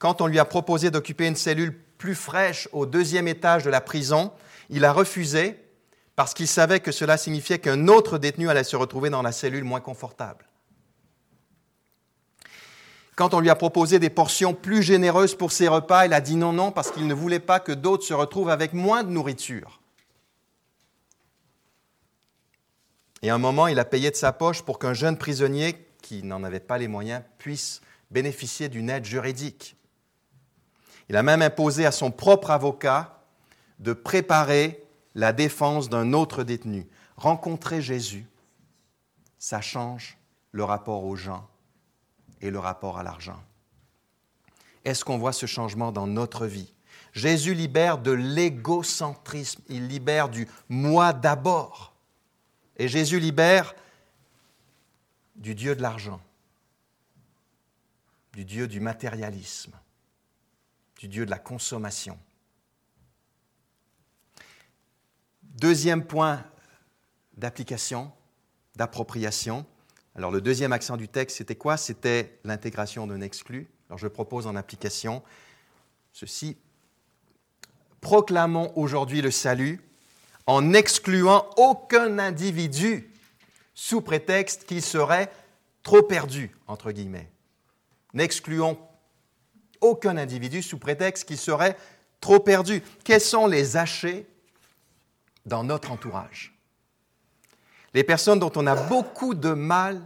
Quand 0.00 0.20
on 0.20 0.26
lui 0.26 0.40
a 0.40 0.44
proposé 0.44 0.90
d'occuper 0.90 1.28
une 1.28 1.36
cellule 1.36 1.78
plus 1.98 2.16
fraîche 2.16 2.68
au 2.72 2.84
deuxième 2.84 3.28
étage 3.28 3.62
de 3.62 3.70
la 3.70 3.80
prison, 3.80 4.32
il 4.70 4.84
a 4.84 4.92
refusé 4.92 5.54
parce 6.16 6.34
qu'il 6.34 6.48
savait 6.48 6.80
que 6.80 6.90
cela 6.90 7.16
signifiait 7.16 7.60
qu'un 7.60 7.86
autre 7.86 8.18
détenu 8.18 8.50
allait 8.50 8.64
se 8.64 8.74
retrouver 8.74 9.08
dans 9.08 9.22
la 9.22 9.30
cellule 9.30 9.62
moins 9.62 9.78
confortable. 9.78 10.44
Quand 13.14 13.34
on 13.34 13.38
lui 13.38 13.50
a 13.50 13.54
proposé 13.54 14.00
des 14.00 14.10
portions 14.10 14.52
plus 14.52 14.82
généreuses 14.82 15.36
pour 15.36 15.52
ses 15.52 15.68
repas, 15.68 16.06
il 16.06 16.12
a 16.12 16.20
dit 16.20 16.34
non, 16.34 16.52
non, 16.52 16.72
parce 16.72 16.90
qu'il 16.90 17.06
ne 17.06 17.14
voulait 17.14 17.38
pas 17.38 17.60
que 17.60 17.70
d'autres 17.70 18.02
se 18.02 18.14
retrouvent 18.14 18.50
avec 18.50 18.72
moins 18.72 19.04
de 19.04 19.10
nourriture. 19.10 19.77
Et 23.22 23.30
à 23.30 23.34
un 23.34 23.38
moment, 23.38 23.66
il 23.66 23.78
a 23.78 23.84
payé 23.84 24.10
de 24.10 24.16
sa 24.16 24.32
poche 24.32 24.62
pour 24.62 24.78
qu'un 24.78 24.94
jeune 24.94 25.18
prisonnier 25.18 25.88
qui 26.02 26.22
n'en 26.22 26.44
avait 26.44 26.60
pas 26.60 26.78
les 26.78 26.88
moyens 26.88 27.22
puisse 27.38 27.80
bénéficier 28.10 28.68
d'une 28.68 28.90
aide 28.90 29.04
juridique. 29.04 29.76
Il 31.08 31.16
a 31.16 31.22
même 31.22 31.42
imposé 31.42 31.86
à 31.86 31.92
son 31.92 32.10
propre 32.10 32.50
avocat 32.50 33.22
de 33.78 33.92
préparer 33.92 34.82
la 35.14 35.32
défense 35.32 35.88
d'un 35.88 36.12
autre 36.12 36.44
détenu. 36.44 36.86
Rencontrer 37.16 37.82
Jésus, 37.82 38.26
ça 39.38 39.60
change 39.60 40.18
le 40.52 40.64
rapport 40.64 41.04
aux 41.04 41.16
gens 41.16 41.48
et 42.40 42.50
le 42.50 42.58
rapport 42.58 42.98
à 42.98 43.02
l'argent. 43.02 43.40
Est-ce 44.84 45.04
qu'on 45.04 45.18
voit 45.18 45.32
ce 45.32 45.46
changement 45.46 45.92
dans 45.92 46.06
notre 46.06 46.46
vie? 46.46 46.72
Jésus 47.12 47.54
libère 47.54 47.98
de 47.98 48.12
l'égocentrisme, 48.12 49.62
il 49.68 49.88
libère 49.88 50.28
du 50.28 50.46
moi 50.68 51.12
d'abord. 51.12 51.94
Et 52.78 52.86
Jésus 52.86 53.18
libère 53.18 53.74
du 55.34 55.54
Dieu 55.54 55.74
de 55.74 55.82
l'argent, 55.82 56.20
du 58.32 58.44
Dieu 58.44 58.68
du 58.68 58.80
matérialisme, 58.80 59.72
du 60.98 61.08
Dieu 61.08 61.24
de 61.24 61.30
la 61.30 61.38
consommation. 61.38 62.18
Deuxième 65.42 66.04
point 66.04 66.44
d'application, 67.36 68.12
d'appropriation. 68.76 69.66
Alors 70.14 70.30
le 70.30 70.40
deuxième 70.40 70.72
accent 70.72 70.96
du 70.96 71.08
texte, 71.08 71.38
c'était 71.38 71.56
quoi? 71.56 71.76
C'était 71.76 72.38
l'intégration 72.44 73.06
d'un 73.08 73.20
exclu. 73.20 73.68
Alors 73.88 73.98
je 73.98 74.06
propose 74.06 74.46
en 74.46 74.54
application 74.54 75.22
ceci. 76.12 76.56
Proclamons 78.00 78.72
aujourd'hui 78.76 79.20
le 79.20 79.32
salut 79.32 79.87
en 80.48 80.62
n'excluant 80.62 81.46
aucun 81.58 82.18
individu 82.18 83.12
sous 83.74 84.00
prétexte 84.00 84.64
qu'il 84.64 84.82
serait 84.82 85.30
trop 85.82 86.02
perdu, 86.02 86.56
entre 86.66 86.90
guillemets. 86.90 87.30
N'excluons 88.14 88.78
aucun 89.82 90.16
individu 90.16 90.62
sous 90.62 90.78
prétexte 90.78 91.28
qu'il 91.28 91.36
serait 91.36 91.76
trop 92.18 92.40
perdu. 92.40 92.82
Quels 93.04 93.20
sont 93.20 93.46
les 93.46 93.76
hachés 93.76 94.26
dans 95.44 95.64
notre 95.64 95.92
entourage? 95.92 96.58
Les 97.92 98.02
personnes 98.02 98.38
dont 98.38 98.52
on 98.56 98.66
a 98.66 98.74
beaucoup 98.74 99.34
de 99.34 99.50
mal 99.50 100.00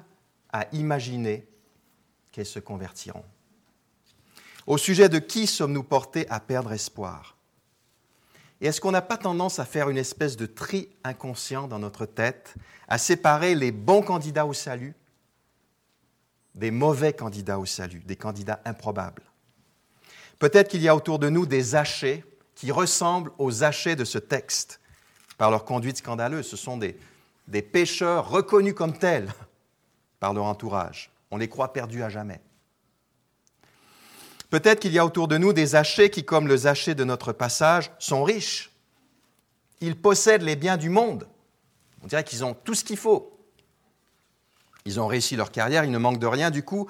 à 0.52 0.66
imaginer 0.72 1.46
qu'elles 2.32 2.46
se 2.46 2.58
convertiront. 2.58 3.24
Au 4.66 4.76
sujet 4.76 5.08
de 5.08 5.20
qui 5.20 5.46
sommes-nous 5.46 5.84
portés 5.84 6.28
à 6.28 6.40
perdre 6.40 6.72
espoir? 6.72 7.36
Et 8.62 8.66
est-ce 8.66 8.80
qu'on 8.80 8.92
n'a 8.92 9.02
pas 9.02 9.18
tendance 9.18 9.58
à 9.58 9.64
faire 9.64 9.90
une 9.90 9.98
espèce 9.98 10.36
de 10.36 10.46
tri 10.46 10.88
inconscient 11.02 11.66
dans 11.66 11.80
notre 11.80 12.06
tête, 12.06 12.54
à 12.86 12.96
séparer 12.96 13.56
les 13.56 13.72
bons 13.72 14.02
candidats 14.02 14.46
au 14.46 14.52
salut 14.52 14.94
des 16.54 16.70
mauvais 16.70 17.12
candidats 17.12 17.58
au 17.58 17.66
salut, 17.66 18.02
des 18.06 18.14
candidats 18.14 18.62
improbables? 18.64 19.24
Peut-être 20.38 20.68
qu'il 20.68 20.80
y 20.80 20.88
a 20.88 20.94
autour 20.94 21.18
de 21.18 21.28
nous 21.28 21.44
des 21.44 21.74
hachés 21.74 22.24
qui 22.54 22.70
ressemblent 22.70 23.32
aux 23.38 23.64
hachés 23.64 23.96
de 23.96 24.04
ce 24.04 24.18
texte, 24.18 24.78
par 25.38 25.50
leur 25.50 25.64
conduite 25.64 25.96
scandaleuse. 25.96 26.46
Ce 26.46 26.56
sont 26.56 26.76
des, 26.76 26.96
des 27.48 27.62
pécheurs 27.62 28.28
reconnus 28.28 28.74
comme 28.74 28.96
tels 28.96 29.32
par 30.20 30.34
leur 30.34 30.44
entourage. 30.44 31.10
On 31.32 31.36
les 31.36 31.48
croit 31.48 31.72
perdus 31.72 32.04
à 32.04 32.08
jamais. 32.08 32.40
Peut-être 34.52 34.80
qu'il 34.80 34.92
y 34.92 34.98
a 34.98 35.06
autour 35.06 35.28
de 35.28 35.38
nous 35.38 35.54
des 35.54 35.76
hachés 35.76 36.10
qui, 36.10 36.26
comme 36.26 36.46
le 36.46 36.58
zaché 36.58 36.94
de 36.94 37.04
notre 37.04 37.32
passage, 37.32 37.90
sont 37.98 38.22
riches. 38.22 38.70
Ils 39.80 39.96
possèdent 39.96 40.42
les 40.42 40.56
biens 40.56 40.76
du 40.76 40.90
monde. 40.90 41.26
On 42.02 42.06
dirait 42.06 42.22
qu'ils 42.22 42.44
ont 42.44 42.52
tout 42.52 42.74
ce 42.74 42.84
qu'il 42.84 42.98
faut. 42.98 43.34
Ils 44.84 45.00
ont 45.00 45.06
réussi 45.06 45.36
leur 45.36 45.52
carrière, 45.52 45.84
ils 45.84 45.90
ne 45.90 45.96
manquent 45.96 46.18
de 46.18 46.26
rien. 46.26 46.50
Du 46.50 46.62
coup, 46.62 46.86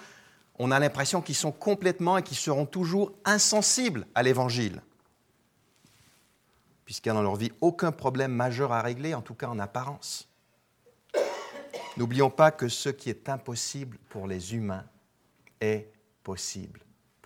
on 0.59 0.73
a 0.73 0.81
l'impression 0.81 1.23
qu'ils 1.23 1.37
sont 1.37 1.53
complètement 1.53 2.19
et 2.19 2.25
qu'ils 2.25 2.37
seront 2.37 2.67
toujours 2.67 3.13
insensibles 3.25 4.09
à 4.17 4.25
l'Évangile 4.25 4.83
puisqu'il 6.85 7.13
n'y 7.13 7.15
dans 7.15 7.23
leur 7.23 7.37
vie 7.37 7.53
aucun 7.61 7.93
problème 7.93 8.33
majeur 8.33 8.73
à 8.73 8.83
régler, 8.83 9.15
en 9.15 9.23
tout 9.23 9.35
cas 9.35 9.47
en 9.47 9.61
apparence. 9.61 10.29
N'oublions 11.97 12.29
pas 12.29 12.51
que 12.51 12.69
ce 12.69 12.89
qui 12.89 13.09
est 13.09 13.29
impossible 13.29 13.99
pour 14.09 14.27
les 14.27 14.57
humains 14.57 14.85
est 15.61 15.89
possible 16.25 16.81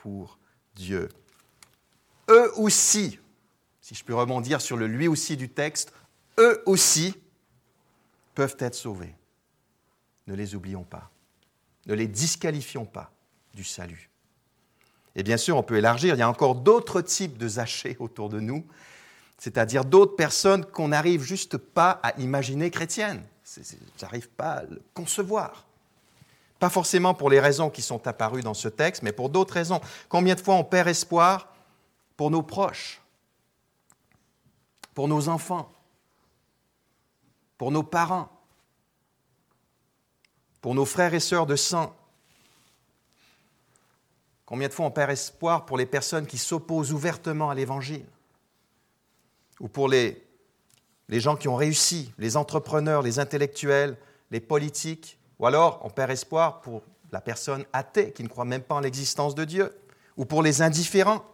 pour 0.07 0.39
Dieu. 0.77 1.09
Eux 2.31 2.53
aussi, 2.57 3.19
si 3.81 3.97
je 3.97 4.05
peux 4.05 4.15
rebondir 4.15 4.61
sur 4.61 4.77
le 4.77 4.87
lui 4.87 5.09
aussi 5.09 5.37
du 5.37 5.49
texte, 5.49 5.93
eux 6.39 6.63
aussi 6.65 7.17
peuvent 8.37 8.57
être 8.61 8.77
sauvés. 8.77 9.17
Ne 10.29 10.37
les 10.37 10.55
oublions 10.55 10.85
pas. 10.85 11.11
Ne 11.87 11.95
les 11.95 12.07
disqualifions 12.07 12.85
pas 12.85 13.11
du 13.53 13.65
salut. 13.65 14.09
Et 15.17 15.25
bien 15.25 15.39
sûr, 15.39 15.57
on 15.57 15.65
peut 15.65 15.79
élargir. 15.79 16.15
Il 16.15 16.19
y 16.19 16.23
a 16.23 16.29
encore 16.29 16.55
d'autres 16.55 17.01
types 17.01 17.37
de 17.37 17.49
zachés 17.49 17.97
autour 17.99 18.29
de 18.29 18.39
nous 18.39 18.65
c'est-à-dire 19.39 19.85
d'autres 19.85 20.17
personnes 20.17 20.65
qu'on 20.65 20.89
n'arrive 20.89 21.23
juste 21.23 21.57
pas 21.59 22.01
à 22.03 22.19
imaginer 22.21 22.71
chrétiennes. 22.71 23.23
J'arrive 23.99 24.29
pas 24.31 24.53
à 24.53 24.63
le 24.63 24.83
concevoir. 24.95 25.67
Pas 26.59 26.71
forcément 26.71 27.15
pour 27.15 27.29
les 27.29 27.41
raisons 27.41 27.69
qui 27.69 27.83
sont 27.83 28.07
apparues 28.07 28.43
dans 28.43 28.55
ce 28.55 28.69
texte, 28.69 29.03
mais 29.03 29.13
pour 29.13 29.29
d'autres 29.29 29.55
raisons. 29.55 29.81
Combien 30.09 30.35
de 30.35 30.41
fois 30.41 30.55
on 30.55 30.65
perd 30.65 30.89
espoir 30.89 31.53
pour 32.17 32.31
nos 32.31 32.43
proches, 32.43 33.03
pour 34.95 35.07
nos 35.07 35.29
enfants, 35.29 35.71
pour 37.59 37.71
nos 37.71 37.83
parents, 37.83 38.31
pour 40.63 40.75
nos 40.75 40.87
frères 40.87 41.13
et 41.13 41.21
sœurs 41.21 41.47
de 41.47 41.57
sang? 41.57 41.95
Combien 44.47 44.69
de 44.69 44.73
fois 44.73 44.87
on 44.87 44.91
perd 44.91 45.11
espoir 45.11 45.67
pour 45.67 45.77
les 45.77 45.87
personnes 45.87 46.27
qui 46.27 46.39
s'opposent 46.39 46.93
ouvertement 46.93 47.51
à 47.51 47.55
l'Évangile? 47.55 48.07
Ou 49.61 49.69
pour 49.69 49.89
les, 49.89 50.25
les 51.09 51.21
gens 51.21 51.37
qui 51.37 51.49
ont 51.49 51.57
réussi, 51.57 52.13
les 52.17 52.37
entrepreneurs, 52.37 53.03
les 53.03 53.19
intellectuels, 53.19 53.99
les 54.31 54.41
politiques, 54.41 55.19
ou 55.39 55.47
alors 55.47 55.81
on 55.85 55.91
perd 55.91 56.11
espoir 56.11 56.61
pour 56.61 56.83
la 57.13 57.21
personne 57.21 57.65
athée 57.73 58.13
qui 58.13 58.23
ne 58.23 58.29
croit 58.29 58.45
même 58.45 58.63
pas 58.63 58.75
en 58.75 58.81
l'existence 58.81 59.35
de 59.35 59.45
Dieu, 59.45 59.77
ou 60.17 60.25
pour 60.25 60.43
les 60.43 60.63
indifférents, 60.63 61.25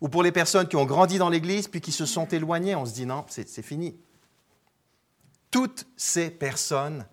ou 0.00 0.08
pour 0.08 0.22
les 0.22 0.32
personnes 0.32 0.66
qui 0.66 0.76
ont 0.76 0.84
grandi 0.84 1.18
dans 1.18 1.28
l'Église 1.28 1.68
puis 1.68 1.80
qui 1.80 1.92
se 1.92 2.06
sont 2.06 2.26
éloignées, 2.26 2.74
on 2.74 2.86
se 2.86 2.94
dit 2.94 3.06
non, 3.06 3.24
c'est 3.28 3.62
fini. 3.62 3.96
Toutes 5.50 5.86
ces 5.96 6.30
personnes, 6.30 7.06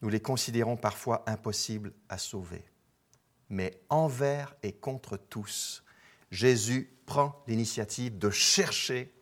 nous 0.00 0.08
les 0.08 0.20
considérons 0.20 0.76
parfois 0.76 1.22
impossibles 1.26 1.92
à 2.08 2.18
sauver. 2.18 2.64
Mais 3.50 3.78
envers 3.88 4.54
et 4.62 4.72
contre 4.72 5.16
tous, 5.16 5.84
Jésus 6.30 6.90
prend 7.06 7.42
l'initiative 7.46 8.18
de 8.18 8.30
chercher 8.30 9.14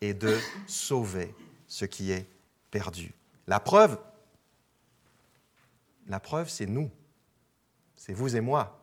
et 0.00 0.14
de 0.14 0.38
sauver 0.66 1.34
ce 1.66 1.84
qui 1.84 2.12
est 2.12 2.28
perdu. 2.70 3.12
La 3.46 3.58
preuve, 3.58 3.98
la 6.06 6.20
preuve, 6.20 6.48
c'est 6.48 6.66
nous. 6.66 6.90
C'est 7.94 8.12
vous 8.12 8.36
et 8.36 8.40
moi. 8.40 8.80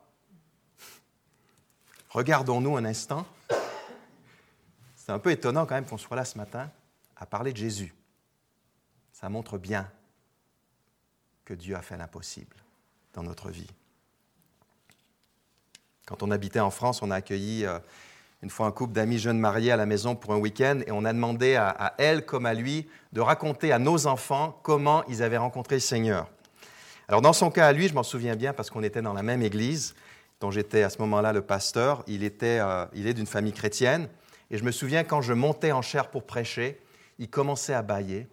Regardons-nous 2.10 2.78
un 2.78 2.86
instant. 2.86 3.26
C'est 4.96 5.12
un 5.12 5.20
peu 5.20 5.32
étonnant 5.32 5.66
quand 5.66 5.76
même 5.76 5.86
qu'on 5.86 5.98
soit 5.98 6.16
là 6.16 6.26
ce 6.26 6.38
matin 6.38 6.70
à 7.16 7.26
parler 7.26 7.52
de 7.52 7.58
Jésus. 7.58 7.94
Ça 9.14 9.30
montre 9.30 9.58
bien 9.58 9.90
que 11.46 11.54
Dieu 11.54 11.76
a 11.76 11.82
fait 11.82 11.98
l'impossible 11.98 12.56
dans 13.14 13.24
notre 13.24 13.50
vie. 13.50 13.70
Quand 16.06 16.24
on 16.24 16.32
habitait 16.32 16.60
en 16.60 16.72
France, 16.72 17.02
on 17.02 17.12
a 17.12 17.16
accueilli 17.16 17.66
euh, 17.66 17.80
une 18.42 18.50
fois 18.50 18.66
un 18.66 18.72
couple 18.72 18.94
d'amis 18.94 19.20
jeunes 19.20 19.40
mariés 19.40 19.72
à 19.72 19.78
la 19.78 19.86
maison 19.86 20.16
pour 20.16 20.34
un 20.34 20.38
week-end 20.38 20.82
et 20.86 20.92
on 20.92 21.06
a 21.06 21.14
demandé 21.14 21.56
à, 21.56 21.94
elle 21.98 22.26
comme 22.26 22.46
à 22.46 22.54
lui 22.54 22.90
de 23.14 23.22
raconter 23.22 23.72
à 23.72 23.80
nos 23.80 24.08
enfants 24.08 24.60
comment 24.64 25.04
ils 25.06 25.24
avaient 25.24 25.38
rencontré 25.38 25.76
le 25.76 25.82
Seigneur. 25.82 26.30
Alors 27.12 27.22
dans 27.22 27.34
son 27.34 27.52
cas 27.52 27.68
à 27.68 27.74
lui, 27.74 27.90
je 27.90 27.94
m'en 27.94 28.04
souviens 28.04 28.38
bien 28.38 28.54
parce 28.54 28.70
qu'on 28.70 28.84
était 28.84 29.02
dans 29.02 29.12
la 29.12 29.22
même 29.22 29.42
église 29.42 29.96
dont 30.40 30.50
j'étais 30.50 30.82
à 30.82 30.90
ce 30.90 30.98
moment-là 31.00 31.34
le 31.34 31.42
pasteur. 31.42 32.06
Il, 32.08 32.24
était, 32.24 32.60
euh, 32.62 32.86
il 32.94 33.06
est 33.06 33.14
d'une 33.14 33.28
famille 33.28 33.52
chrétienne 33.52 34.08
Et 34.50 34.58
je 34.58 34.64
me 34.64 34.72
souviens 34.72 35.04
quand 35.04 35.22
je 35.22 35.34
montais 35.34 35.74
en 35.74 35.82
chair 35.82 36.08
pour 36.08 36.26
prêcher, 36.26 36.80
il 37.20 37.30
commençait 37.30 37.74
à 37.74 37.82
bailler. 37.82 38.30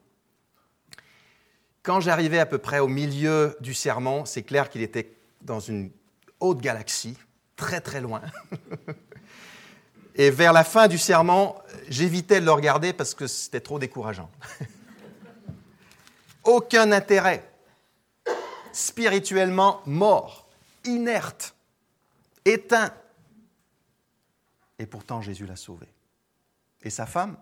Quand 1.82 1.98
j'arrivais 1.98 2.38
à 2.38 2.46
peu 2.46 2.58
près 2.58 2.78
au 2.78 2.86
milieu 2.86 3.56
du 3.58 3.74
sermon, 3.74 4.24
c'est 4.24 4.44
clair 4.44 4.70
qu'il 4.70 4.82
était 4.82 5.12
dans 5.42 5.58
une 5.58 5.90
haute 6.38 6.60
galaxie, 6.60 7.18
très 7.56 7.80
très 7.80 8.00
loin. 8.00 8.22
Et 10.14 10.30
vers 10.30 10.52
la 10.52 10.62
fin 10.62 10.86
du 10.86 10.98
sermon, 10.98 11.56
j'évitais 11.88 12.38
de 12.38 12.44
le 12.44 12.52
regarder 12.52 12.92
parce 12.92 13.12
que 13.12 13.26
c'était 13.26 13.58
trop 13.58 13.80
décourageant. 13.80 14.30
Aucun 16.44 16.92
intérêt. 16.92 17.42
Spirituellement 18.78 19.82
mort, 19.86 20.46
inerte, 20.84 21.56
éteint. 22.44 22.94
Et 24.78 24.86
pourtant, 24.86 25.20
Jésus 25.20 25.46
l'a 25.46 25.56
sauvé. 25.56 25.88
Et 26.84 26.90
sa 26.90 27.04
femme 27.04 27.36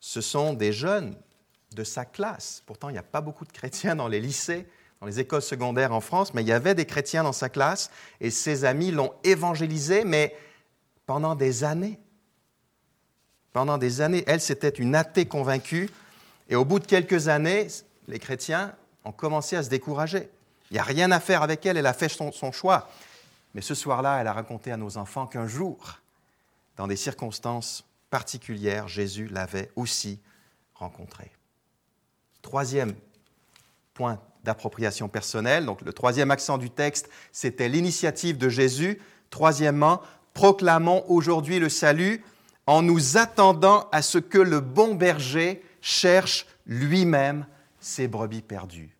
Ce 0.00 0.22
sont 0.22 0.54
des 0.54 0.72
jeunes 0.72 1.14
de 1.72 1.84
sa 1.84 2.06
classe. 2.06 2.62
Pourtant, 2.64 2.88
il 2.88 2.92
n'y 2.92 2.98
a 2.98 3.02
pas 3.02 3.20
beaucoup 3.20 3.44
de 3.44 3.52
chrétiens 3.52 3.94
dans 3.94 4.08
les 4.08 4.20
lycées, 4.20 4.66
dans 5.02 5.06
les 5.06 5.20
écoles 5.20 5.42
secondaires 5.42 5.92
en 5.92 6.00
France, 6.00 6.32
mais 6.32 6.40
il 6.40 6.48
y 6.48 6.52
avait 6.52 6.74
des 6.74 6.86
chrétiens 6.86 7.22
dans 7.22 7.34
sa 7.34 7.50
classe 7.50 7.90
et 8.22 8.30
ses 8.30 8.64
amis 8.64 8.90
l'ont 8.90 9.12
évangélisé, 9.22 10.02
mais 10.04 10.34
pendant 11.04 11.34
des 11.34 11.62
années. 11.62 11.98
Pendant 13.52 13.76
des 13.76 14.00
années, 14.00 14.24
elle, 14.26 14.40
c'était 14.40 14.70
une 14.70 14.94
athée 14.94 15.26
convaincue. 15.26 15.90
Et 16.48 16.56
au 16.56 16.64
bout 16.64 16.78
de 16.78 16.86
quelques 16.86 17.28
années, 17.28 17.66
les 18.06 18.18
chrétiens 18.18 18.74
ont 19.08 19.12
commencé 19.12 19.56
à 19.56 19.62
se 19.62 19.70
décourager. 19.70 20.28
Il 20.70 20.74
n'y 20.74 20.78
a 20.78 20.84
rien 20.84 21.10
à 21.10 21.18
faire 21.18 21.42
avec 21.42 21.64
elle, 21.64 21.78
elle 21.78 21.86
a 21.86 21.94
fait 21.94 22.10
son, 22.10 22.30
son 22.30 22.52
choix. 22.52 22.90
Mais 23.54 23.62
ce 23.62 23.74
soir-là, 23.74 24.20
elle 24.20 24.26
a 24.26 24.34
raconté 24.34 24.70
à 24.70 24.76
nos 24.76 24.98
enfants 24.98 25.26
qu'un 25.26 25.46
jour, 25.46 25.98
dans 26.76 26.86
des 26.86 26.96
circonstances 26.96 27.84
particulières, 28.10 28.86
Jésus 28.86 29.26
l'avait 29.28 29.70
aussi 29.76 30.20
rencontrée. 30.74 31.30
Troisième 32.42 32.94
point 33.94 34.20
d'appropriation 34.44 35.08
personnelle, 35.08 35.64
donc 35.64 35.80
le 35.80 35.92
troisième 35.92 36.30
accent 36.30 36.58
du 36.58 36.70
texte, 36.70 37.08
c'était 37.32 37.68
l'initiative 37.68 38.36
de 38.36 38.48
Jésus. 38.48 39.00
Troisièmement, 39.30 40.02
proclamons 40.34 41.04
aujourd'hui 41.08 41.58
le 41.58 41.68
salut 41.68 42.22
en 42.66 42.82
nous 42.82 43.16
attendant 43.16 43.88
à 43.90 44.02
ce 44.02 44.18
que 44.18 44.38
le 44.38 44.60
bon 44.60 44.94
berger 44.94 45.62
cherche 45.80 46.46
lui-même 46.66 47.46
ses 47.80 48.06
brebis 48.06 48.42
perdues. 48.42 48.97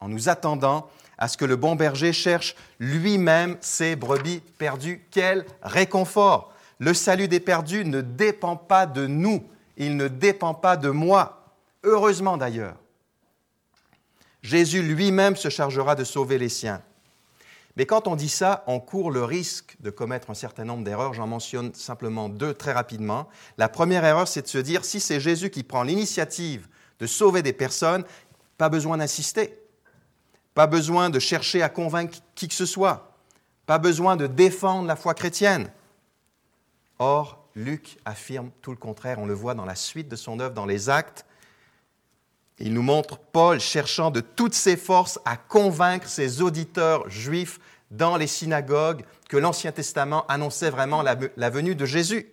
En 0.00 0.08
nous 0.08 0.28
attendant 0.28 0.88
à 1.18 1.28
ce 1.28 1.36
que 1.36 1.44
le 1.44 1.56
bon 1.56 1.76
berger 1.76 2.12
cherche 2.12 2.56
lui-même 2.78 3.56
ses 3.60 3.94
brebis 3.94 4.40
perdues. 4.58 5.06
Quel 5.10 5.44
réconfort 5.62 6.52
Le 6.78 6.94
salut 6.94 7.28
des 7.28 7.40
perdus 7.40 7.84
ne 7.84 8.00
dépend 8.00 8.56
pas 8.56 8.86
de 8.86 9.06
nous, 9.06 9.44
il 9.76 9.96
ne 9.96 10.08
dépend 10.08 10.54
pas 10.54 10.76
de 10.76 10.88
moi, 10.88 11.44
heureusement 11.84 12.38
d'ailleurs. 12.38 12.76
Jésus 14.42 14.82
lui-même 14.82 15.36
se 15.36 15.50
chargera 15.50 15.94
de 15.94 16.04
sauver 16.04 16.38
les 16.38 16.48
siens. 16.48 16.82
Mais 17.76 17.86
quand 17.86 18.08
on 18.08 18.16
dit 18.16 18.28
ça, 18.28 18.64
on 18.66 18.80
court 18.80 19.10
le 19.10 19.22
risque 19.22 19.76
de 19.80 19.90
commettre 19.90 20.30
un 20.30 20.34
certain 20.34 20.64
nombre 20.64 20.84
d'erreurs. 20.84 21.14
J'en 21.14 21.26
mentionne 21.26 21.72
simplement 21.74 22.28
deux 22.28 22.52
très 22.52 22.72
rapidement. 22.72 23.28
La 23.58 23.68
première 23.68 24.04
erreur, 24.04 24.26
c'est 24.26 24.42
de 24.42 24.48
se 24.48 24.58
dire, 24.58 24.84
si 24.84 25.00
c'est 25.00 25.20
Jésus 25.20 25.50
qui 25.50 25.62
prend 25.62 25.82
l'initiative 25.82 26.66
de 26.98 27.06
sauver 27.06 27.42
des 27.42 27.52
personnes, 27.52 28.04
pas 28.58 28.68
besoin 28.68 28.98
d'insister, 28.98 29.59
pas 30.60 30.66
besoin 30.66 31.08
de 31.08 31.18
chercher 31.18 31.62
à 31.62 31.70
convaincre 31.70 32.18
qui 32.34 32.46
que 32.46 32.52
ce 32.52 32.66
soit, 32.66 33.14
pas 33.64 33.78
besoin 33.78 34.16
de 34.16 34.26
défendre 34.26 34.86
la 34.86 34.94
foi 34.94 35.14
chrétienne. 35.14 35.72
Or, 36.98 37.42
Luc 37.54 37.96
affirme 38.04 38.50
tout 38.60 38.70
le 38.70 38.76
contraire, 38.76 39.18
on 39.20 39.24
le 39.24 39.32
voit 39.32 39.54
dans 39.54 39.64
la 39.64 39.74
suite 39.74 40.10
de 40.10 40.16
son 40.16 40.38
œuvre, 40.38 40.52
dans 40.52 40.66
les 40.66 40.90
actes. 40.90 41.24
Il 42.58 42.74
nous 42.74 42.82
montre 42.82 43.16
Paul 43.16 43.58
cherchant 43.58 44.10
de 44.10 44.20
toutes 44.20 44.52
ses 44.52 44.76
forces 44.76 45.18
à 45.24 45.38
convaincre 45.38 46.06
ses 46.06 46.42
auditeurs 46.42 47.08
juifs 47.08 47.58
dans 47.90 48.18
les 48.18 48.26
synagogues 48.26 49.06
que 49.30 49.38
l'Ancien 49.38 49.72
Testament 49.72 50.26
annonçait 50.28 50.68
vraiment 50.68 51.00
la, 51.00 51.48
venue 51.48 51.74
de 51.74 51.86
Jésus. 51.86 52.28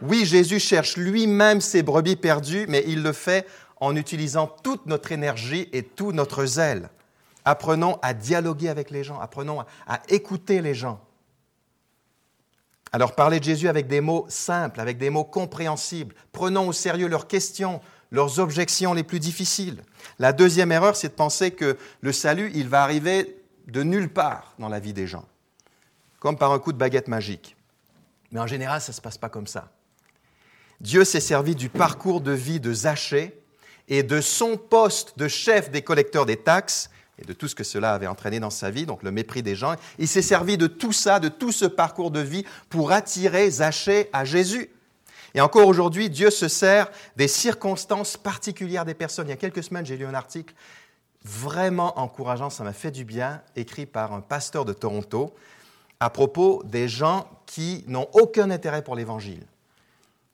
Oui, 0.00 0.24
Jésus 0.24 0.60
cherche 0.60 0.96
lui-même 0.96 1.60
ses 1.60 1.82
brebis 1.82 2.16
perdues, 2.16 2.64
mais 2.70 2.84
il 2.86 3.02
le 3.02 3.12
fait 3.12 3.46
en 3.76 3.96
utilisant 3.96 4.46
toute 4.46 4.86
notre 4.86 5.12
énergie 5.12 5.68
et 5.74 5.82
tout 5.82 6.12
notre 6.12 6.46
zèle. 6.46 6.88
Apprenons 7.44 7.98
à 8.02 8.14
dialoguer 8.14 8.68
avec 8.68 8.90
les 8.90 9.04
gens, 9.04 9.20
apprenons 9.20 9.60
à, 9.86 10.00
écouter 10.08 10.62
les 10.62 10.74
gens. 10.74 11.00
Alors 12.92 13.14
parlez 13.14 13.40
de 13.40 13.44
Jésus 13.44 13.68
avec 13.68 13.86
des 13.86 14.00
mots 14.00 14.24
simples, 14.28 14.80
avec 14.80 14.98
des 14.98 15.10
mots 15.10 15.24
compréhensibles. 15.24 16.14
Prenons 16.32 16.68
au 16.68 16.72
sérieux 16.72 17.08
leurs 17.08 17.26
questions, 17.26 17.80
leurs 18.10 18.38
objections 18.38 18.94
les 18.94 19.02
plus 19.02 19.20
difficiles. 19.20 19.82
La 20.18 20.32
deuxième 20.32 20.72
erreur, 20.72 20.96
c'est 20.96 21.08
de 21.08 21.14
penser 21.14 21.50
que 21.50 21.76
le 22.00 22.12
salut, 22.12 22.50
il 22.54 22.68
va 22.68 22.82
arriver 22.82 23.42
de 23.66 23.82
nulle 23.82 24.12
part 24.12 24.54
dans 24.58 24.68
la 24.68 24.78
vie 24.78 24.92
des 24.92 25.06
gens, 25.06 25.26
comme 26.20 26.38
par 26.38 26.52
un 26.52 26.58
coup 26.58 26.72
de 26.72 26.78
baguette 26.78 27.08
magique. 27.08 27.56
Mais 28.30 28.40
en 28.40 28.46
général, 28.46 28.80
ça 28.80 28.92
ne 28.92 28.96
se 28.96 29.00
passe 29.00 29.18
pas 29.18 29.28
comme 29.28 29.46
ça. 29.46 29.70
Dieu 30.80 31.04
s'est 31.04 31.20
servi 31.20 31.54
du 31.54 31.68
parcours 31.68 32.20
de 32.20 32.32
vie 32.32 32.60
de 32.60 32.72
Zachée 32.72 33.40
et 33.88 34.02
de 34.02 34.20
son 34.20 34.56
poste 34.56 35.18
de 35.18 35.28
chef 35.28 35.70
des 35.70 35.82
collecteurs 35.82 36.26
des 36.26 36.36
taxes 36.36 36.90
et 37.18 37.24
de 37.24 37.32
tout 37.32 37.48
ce 37.48 37.54
que 37.54 37.64
cela 37.64 37.94
avait 37.94 38.06
entraîné 38.06 38.40
dans 38.40 38.50
sa 38.50 38.70
vie, 38.70 38.86
donc 38.86 39.02
le 39.02 39.10
mépris 39.10 39.42
des 39.42 39.54
gens. 39.54 39.76
Il 39.98 40.08
s'est 40.08 40.22
servi 40.22 40.58
de 40.58 40.66
tout 40.66 40.92
ça, 40.92 41.20
de 41.20 41.28
tout 41.28 41.52
ce 41.52 41.64
parcours 41.64 42.10
de 42.10 42.20
vie 42.20 42.44
pour 42.68 42.92
attirer 42.92 43.50
Zachée 43.50 44.08
à 44.12 44.24
Jésus. 44.24 44.70
Et 45.34 45.40
encore 45.40 45.66
aujourd'hui, 45.66 46.10
Dieu 46.10 46.30
se 46.30 46.48
sert 46.48 46.90
des 47.16 47.28
circonstances 47.28 48.16
particulières 48.16 48.84
des 48.84 48.94
personnes. 48.94 49.26
Il 49.26 49.30
y 49.30 49.34
a 49.34 49.36
quelques 49.36 49.64
semaines, 49.64 49.86
j'ai 49.86 49.96
lu 49.96 50.06
un 50.06 50.14
article 50.14 50.54
vraiment 51.24 51.98
encourageant, 51.98 52.50
ça 52.50 52.64
m'a 52.64 52.72
fait 52.72 52.90
du 52.90 53.04
bien, 53.04 53.40
écrit 53.56 53.86
par 53.86 54.12
un 54.12 54.20
pasteur 54.20 54.64
de 54.64 54.72
Toronto, 54.72 55.34
à 55.98 56.10
propos 56.10 56.62
des 56.64 56.86
gens 56.86 57.28
qui 57.46 57.84
n'ont 57.88 58.08
aucun 58.12 58.50
intérêt 58.50 58.82
pour 58.82 58.94
l'Évangile. 58.94 59.42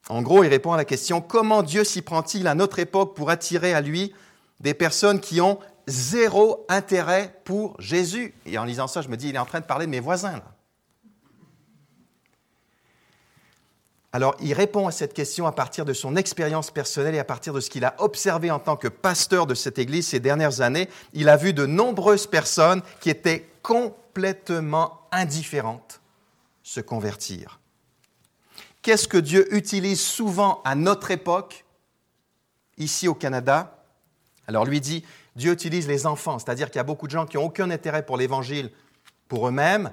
En 0.08 0.22
gros, 0.22 0.42
il 0.42 0.48
répond 0.48 0.72
à 0.72 0.76
la 0.76 0.84
question 0.84 1.20
comment 1.20 1.62
Dieu 1.62 1.84
s'y 1.84 2.02
prend-il 2.02 2.48
à 2.48 2.54
notre 2.54 2.80
époque 2.80 3.14
pour 3.14 3.30
attirer 3.30 3.72
à 3.72 3.80
lui 3.80 4.12
des 4.58 4.74
personnes 4.74 5.20
qui 5.20 5.40
ont 5.40 5.60
zéro 5.90 6.64
intérêt 6.68 7.40
pour 7.44 7.80
Jésus 7.80 8.34
Et 8.46 8.56
en 8.58 8.64
lisant 8.64 8.86
ça, 8.86 9.02
je 9.02 9.08
me 9.08 9.16
dis, 9.16 9.28
il 9.28 9.34
est 9.34 9.38
en 9.38 9.44
train 9.44 9.60
de 9.60 9.66
parler 9.66 9.86
de 9.86 9.90
mes 9.90 10.00
voisins. 10.00 10.32
Là. 10.32 10.54
Alors, 14.12 14.34
il 14.40 14.52
répond 14.54 14.88
à 14.88 14.90
cette 14.90 15.14
question 15.14 15.46
à 15.46 15.52
partir 15.52 15.84
de 15.84 15.92
son 15.92 16.16
expérience 16.16 16.72
personnelle 16.72 17.14
et 17.14 17.20
à 17.20 17.24
partir 17.24 17.52
de 17.52 17.60
ce 17.60 17.70
qu'il 17.70 17.84
a 17.84 17.94
observé 17.98 18.50
en 18.50 18.58
tant 18.58 18.76
que 18.76 18.88
pasteur 18.88 19.46
de 19.46 19.54
cette 19.54 19.78
Église 19.78 20.08
ces 20.08 20.18
dernières 20.18 20.62
années. 20.62 20.88
Il 21.12 21.28
a 21.28 21.36
vu 21.36 21.52
de 21.52 21.64
nombreuses 21.64 22.26
personnes 22.26 22.82
qui 23.00 23.10
étaient 23.10 23.48
complètement 23.62 25.06
indifférentes 25.12 26.00
se 26.64 26.80
convertir. 26.80 27.60
Qu'est-ce 28.82 29.06
que 29.06 29.18
Dieu 29.18 29.54
utilise 29.54 30.00
souvent 30.00 30.60
à 30.64 30.74
notre 30.74 31.12
époque, 31.12 31.64
ici 32.78 33.06
au 33.06 33.14
Canada? 33.14 33.84
Alors, 34.48 34.64
lui 34.64 34.80
dit, 34.80 35.04
Dieu 35.40 35.52
utilise 35.52 35.88
les 35.88 36.06
enfants, 36.06 36.38
c'est-à-dire 36.38 36.66
qu'il 36.66 36.76
y 36.76 36.80
a 36.80 36.84
beaucoup 36.84 37.06
de 37.06 37.12
gens 37.12 37.24
qui 37.24 37.38
n'ont 37.38 37.44
aucun 37.44 37.70
intérêt 37.70 38.04
pour 38.04 38.18
l'Évangile 38.18 38.70
pour 39.26 39.48
eux-mêmes, 39.48 39.90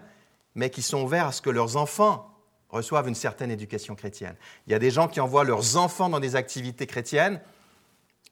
mais 0.55 0.69
qui 0.69 0.81
sont 0.81 1.01
ouverts 1.01 1.27
à 1.27 1.31
ce 1.31 1.41
que 1.41 1.49
leurs 1.49 1.77
enfants 1.77 2.29
reçoivent 2.67 3.07
une 3.07 3.15
certaine 3.15 3.49
éducation 3.49 3.95
chrétienne. 3.95 4.35
Il 4.67 4.73
y 4.73 4.75
a 4.75 4.79
des 4.79 4.91
gens 4.91 5.07
qui 5.07 5.21
envoient 5.21 5.45
leurs 5.45 5.77
enfants 5.77 6.09
dans 6.09 6.19
des 6.19 6.35
activités 6.35 6.85
chrétiennes 6.85 7.39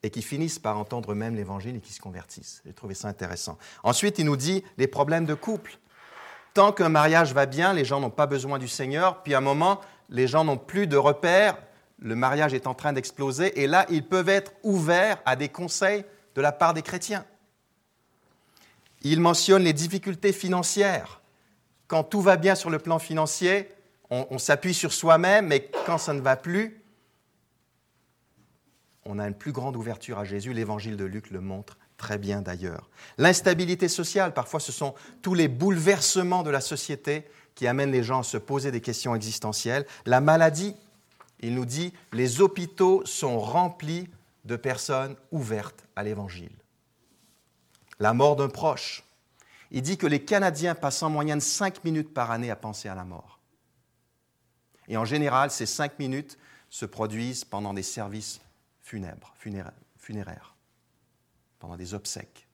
et 0.02 0.10
qui 0.10 0.20
finissent 0.20 0.58
par 0.58 0.76
entendre 0.76 1.14
même 1.14 1.34
l'Évangile 1.34 1.76
et 1.76 1.80
qui 1.80 1.94
se 1.94 2.00
convertissent. 2.00 2.60
J'ai 2.66 2.74
trouvé 2.74 2.92
ça 2.92 3.08
intéressant. 3.08 3.56
Ensuite, 3.82 4.18
il 4.18 4.26
nous 4.26 4.36
dit 4.36 4.62
les 4.76 4.86
problèmes 4.86 5.24
de 5.24 5.34
couple. 5.34 5.78
Tant 6.52 6.70
qu'un 6.70 6.90
mariage 6.90 7.32
va 7.32 7.46
bien, 7.46 7.72
les 7.72 7.86
gens 7.86 7.98
n'ont 7.98 8.10
pas 8.10 8.26
besoin 8.26 8.58
du 8.58 8.68
Seigneur, 8.68 9.22
puis 9.22 9.32
à 9.32 9.38
un 9.38 9.40
moment, 9.40 9.80
les 10.10 10.26
gens 10.26 10.44
n'ont 10.44 10.58
plus 10.58 10.86
de 10.86 10.98
repères, 10.98 11.56
le 11.98 12.14
mariage 12.14 12.52
est 12.52 12.66
en 12.66 12.74
train 12.74 12.92
d'exploser, 12.92 13.58
et 13.62 13.66
là, 13.66 13.86
ils 13.88 14.06
peuvent 14.06 14.28
être 14.28 14.52
ouverts 14.62 15.16
à 15.24 15.34
des 15.34 15.48
conseils 15.48 16.04
de 16.36 16.42
la 16.42 16.52
part 16.52 16.74
des 16.74 16.82
chrétiens. 16.82 17.24
Il 19.02 19.20
mentionne 19.20 19.64
les 19.64 19.72
difficultés 19.72 20.32
financières. 20.32 21.20
Quand 21.88 22.04
tout 22.04 22.20
va 22.20 22.36
bien 22.36 22.54
sur 22.54 22.70
le 22.70 22.78
plan 22.78 22.98
financier, 22.98 23.70
on, 24.10 24.38
s'appuie 24.38 24.74
sur 24.74 24.92
soi-même, 24.92 25.48
mais 25.48 25.68
quand 25.84 25.98
ça 25.98 26.12
ne 26.12 26.20
va 26.20 26.36
plus, 26.36 26.80
on 29.04 29.18
a 29.18 29.26
une 29.26 29.34
plus 29.34 29.50
grande 29.50 29.76
ouverture 29.76 30.18
à 30.18 30.24
Jésus. 30.24 30.52
L'évangile 30.52 30.96
de 30.96 31.04
Luc 31.04 31.30
le 31.30 31.40
montre 31.40 31.76
très 31.96 32.18
bien 32.18 32.42
d'ailleurs. 32.42 32.88
L'instabilité 33.18 33.88
sociale, 33.88 34.32
parfois 34.32 34.60
ce 34.60 34.70
sont 34.72 34.94
tous 35.22 35.34
les 35.34 35.48
bouleversements 35.48 36.42
de 36.42 36.50
la 36.50 36.60
société 36.60 37.24
qui 37.54 37.66
amènent 37.66 37.92
les 37.92 38.04
gens 38.04 38.20
à 38.20 38.24
se 38.24 38.36
poser 38.36 38.70
des 38.70 38.80
questions 38.80 39.14
existentielles. 39.14 39.86
La 40.04 40.20
maladie, 40.20 40.76
il 41.40 41.54
nous 41.54 41.64
dit, 41.64 41.92
les 42.12 42.40
hôpitaux 42.40 43.04
sont 43.06 43.40
remplis 43.40 44.08
de 44.44 44.56
personnes 44.56 45.16
ouvertes 45.32 45.85
à 45.96 46.02
l'évangile. 46.02 46.52
La 47.98 48.12
mort 48.12 48.36
d'un 48.36 48.48
proche. 48.48 49.02
Il 49.70 49.82
dit 49.82 49.98
que 49.98 50.06
les 50.06 50.24
Canadiens 50.24 50.74
passent 50.74 51.02
en 51.02 51.10
moyenne 51.10 51.40
cinq 51.40 51.82
minutes 51.82 52.14
par 52.14 52.30
année 52.30 52.50
à 52.50 52.56
penser 52.56 52.88
à 52.88 52.94
la 52.94 53.04
mort. 53.04 53.40
Et 54.88 54.96
en 54.96 55.04
général, 55.04 55.50
ces 55.50 55.66
cinq 55.66 55.98
minutes 55.98 56.38
se 56.70 56.86
produisent 56.86 57.44
pendant 57.44 57.74
des 57.74 57.82
services 57.82 58.40
funèbres, 58.82 59.34
funéraires, 59.36 60.54
pendant 61.58 61.76
des 61.76 61.94
obsèques. 61.94 62.46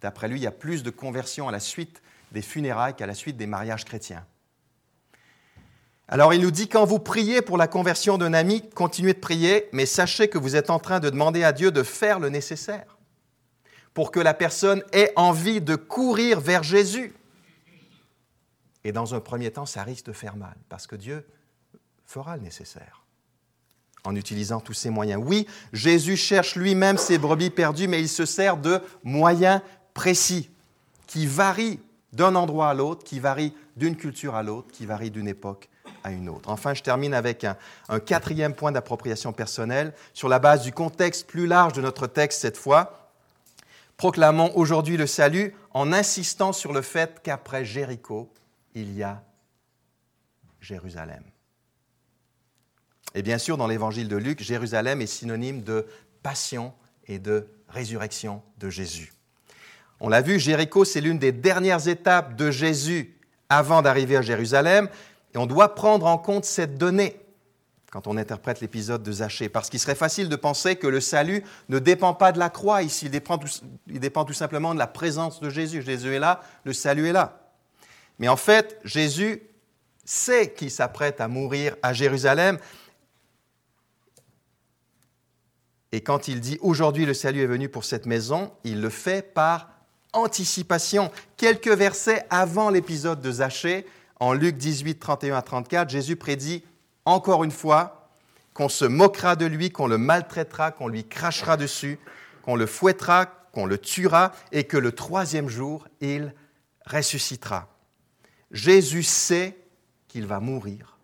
D'après 0.00 0.28
lui, 0.28 0.38
il 0.38 0.42
y 0.42 0.46
a 0.46 0.52
plus 0.52 0.84
de 0.84 0.90
conversions 0.90 1.48
à 1.48 1.52
la 1.52 1.58
suite 1.58 2.02
des 2.30 2.42
funérailles 2.42 2.94
qu'à 2.94 3.06
la 3.06 3.14
suite 3.14 3.36
des 3.36 3.46
mariages 3.46 3.84
chrétiens. 3.84 4.24
Alors 6.08 6.32
il 6.32 6.40
nous 6.40 6.50
dit, 6.50 6.68
quand 6.68 6.86
vous 6.86 6.98
priez 6.98 7.42
pour 7.42 7.58
la 7.58 7.68
conversion 7.68 8.16
d'un 8.16 8.32
ami, 8.32 8.68
continuez 8.70 9.12
de 9.12 9.18
prier, 9.18 9.68
mais 9.72 9.84
sachez 9.84 10.28
que 10.28 10.38
vous 10.38 10.56
êtes 10.56 10.70
en 10.70 10.78
train 10.78 11.00
de 11.00 11.10
demander 11.10 11.44
à 11.44 11.52
Dieu 11.52 11.70
de 11.70 11.82
faire 11.82 12.18
le 12.18 12.30
nécessaire 12.30 12.96
pour 13.92 14.10
que 14.10 14.20
la 14.20 14.32
personne 14.32 14.82
ait 14.92 15.12
envie 15.16 15.60
de 15.60 15.76
courir 15.76 16.40
vers 16.40 16.62
Jésus. 16.62 17.14
Et 18.84 18.92
dans 18.92 19.14
un 19.14 19.20
premier 19.20 19.50
temps, 19.50 19.66
ça 19.66 19.82
risque 19.82 20.06
de 20.06 20.12
faire 20.12 20.36
mal, 20.36 20.56
parce 20.68 20.86
que 20.86 20.96
Dieu 20.96 21.26
fera 22.06 22.36
le 22.36 22.42
nécessaire 22.42 23.04
en 24.04 24.14
utilisant 24.16 24.60
tous 24.60 24.72
ces 24.72 24.88
moyens. 24.88 25.22
Oui, 25.22 25.46
Jésus 25.74 26.16
cherche 26.16 26.56
lui-même 26.56 26.96
ses 26.96 27.18
brebis 27.18 27.50
perdues, 27.50 27.88
mais 27.88 28.00
il 28.00 28.08
se 28.08 28.24
sert 28.24 28.56
de 28.56 28.80
moyens 29.02 29.60
précis 29.92 30.48
qui 31.06 31.26
varient 31.26 31.80
d'un 32.12 32.34
endroit 32.34 32.70
à 32.70 32.74
l'autre, 32.74 33.04
qui 33.04 33.20
varient 33.20 33.52
d'une 33.76 33.96
culture 33.96 34.34
à 34.36 34.42
l'autre, 34.42 34.68
qui 34.72 34.86
varient 34.86 35.10
d'une 35.10 35.28
époque 35.28 35.68
Enfin, 36.46 36.74
je 36.74 36.82
termine 36.82 37.14
avec 37.14 37.44
un, 37.44 37.56
un 37.88 38.00
quatrième 38.00 38.54
point 38.54 38.72
d'appropriation 38.72 39.32
personnelle 39.32 39.94
sur 40.14 40.28
la 40.28 40.38
base 40.38 40.62
du 40.62 40.72
contexte 40.72 41.26
plus 41.26 41.46
large 41.46 41.72
de 41.72 41.80
notre 41.80 42.06
texte 42.06 42.40
cette 42.40 42.56
fois. 42.56 43.10
Proclamons 43.96 44.52
aujourd'hui 44.54 44.96
le 44.96 45.06
salut 45.06 45.54
en 45.72 45.92
insistant 45.92 46.52
sur 46.52 46.72
le 46.72 46.82
fait 46.82 47.20
qu'après 47.22 47.64
Jéricho, 47.64 48.32
il 48.74 48.94
y 48.94 49.02
a 49.02 49.22
Jérusalem. 50.60 51.22
Et 53.14 53.22
bien 53.22 53.38
sûr, 53.38 53.56
dans 53.56 53.66
l'évangile 53.66 54.08
de 54.08 54.16
Luc, 54.16 54.42
Jérusalem 54.42 55.00
est 55.00 55.06
synonyme 55.06 55.62
de 55.62 55.86
passion 56.22 56.72
et 57.06 57.18
de 57.18 57.48
résurrection 57.68 58.42
de 58.58 58.70
Jésus. 58.70 59.12
On 60.00 60.08
l'a 60.08 60.20
vu, 60.20 60.38
Jéricho, 60.38 60.84
c'est 60.84 61.00
l'une 61.00 61.18
des 61.18 61.32
dernières 61.32 61.88
étapes 61.88 62.36
de 62.36 62.50
Jésus 62.50 63.16
avant 63.48 63.82
d'arriver 63.82 64.16
à 64.16 64.22
Jérusalem, 64.22 64.88
et 65.34 65.38
on 65.38 65.46
doit 65.46 65.74
prendre 65.74 66.06
en 66.06 66.18
compte 66.18 66.44
cette 66.44 66.78
donnée 66.78 67.20
quand 67.90 68.06
on 68.06 68.16
interprète 68.18 68.60
l'épisode 68.60 69.02
de 69.02 69.12
Zachée, 69.12 69.48
parce 69.48 69.70
qu'il 69.70 69.80
serait 69.80 69.94
facile 69.94 70.28
de 70.28 70.36
penser 70.36 70.76
que 70.76 70.86
le 70.86 71.00
salut 71.00 71.42
ne 71.70 71.78
dépend 71.78 72.12
pas 72.12 72.32
de 72.32 72.38
la 72.38 72.50
croix 72.50 72.82
ici, 72.82 73.06
il 73.06 73.10
dépend, 73.10 73.38
tout, 73.38 74.32
simplement 74.34 74.74
de 74.74 74.78
la 74.78 74.86
présence 74.86 75.40
de 75.40 75.48
Jésus. 75.48 75.80
Jésus 75.80 76.14
est 76.14 76.18
là, 76.18 76.42
le 76.64 76.74
salut 76.74 77.06
est 77.06 77.12
là. 77.12 77.40
Mais 78.18 78.28
en 78.28 78.36
fait, 78.36 78.78
Jésus 78.84 79.42
sait 80.04 80.52
qu'il 80.52 80.70
s'apprête 80.70 81.20
à 81.20 81.28
mourir 81.28 81.76
à 81.82 81.94
Jérusalem, 81.94 82.58
et 85.92 86.02
quand 86.02 86.28
il 86.28 86.40
dit 86.40 86.58
aujourd'hui 86.60 87.06
le 87.06 87.14
salut 87.14 87.40
est 87.40 87.46
venu 87.46 87.70
pour 87.70 87.84
cette 87.84 88.04
maison, 88.04 88.52
il 88.64 88.82
le 88.82 88.90
fait 88.90 89.32
par 89.32 89.70
anticipation. 90.12 91.10
Quelques 91.38 91.68
versets 91.68 92.26
avant 92.28 92.68
l'épisode 92.68 93.22
de 93.22 93.32
Zachée, 93.32 93.86
en 94.20 94.32
Luc 94.32 94.56
18, 94.56 94.98
31 94.98 95.36
à 95.36 95.42
34, 95.42 95.90
Jésus 95.90 96.16
prédit 96.16 96.64
encore 97.04 97.44
une 97.44 97.50
fois 97.50 98.10
qu'on 98.52 98.68
se 98.68 98.84
moquera 98.84 99.36
de 99.36 99.46
lui, 99.46 99.70
qu'on 99.70 99.86
le 99.86 99.98
maltraitera, 99.98 100.72
qu'on 100.72 100.88
lui 100.88 101.04
crachera 101.04 101.56
dessus, 101.56 101.98
qu'on 102.42 102.56
le 102.56 102.66
fouettera, 102.66 103.26
qu'on 103.52 103.66
le 103.66 103.78
tuera 103.78 104.32
et 104.52 104.64
que 104.64 104.76
le 104.76 104.92
troisième 104.92 105.48
jour, 105.48 105.86
il 106.00 106.34
ressuscitera. 106.86 107.68
Jésus 108.50 109.02
sait 109.02 109.56
qu'il 110.08 110.26
va 110.26 110.40
mourir 110.40 110.98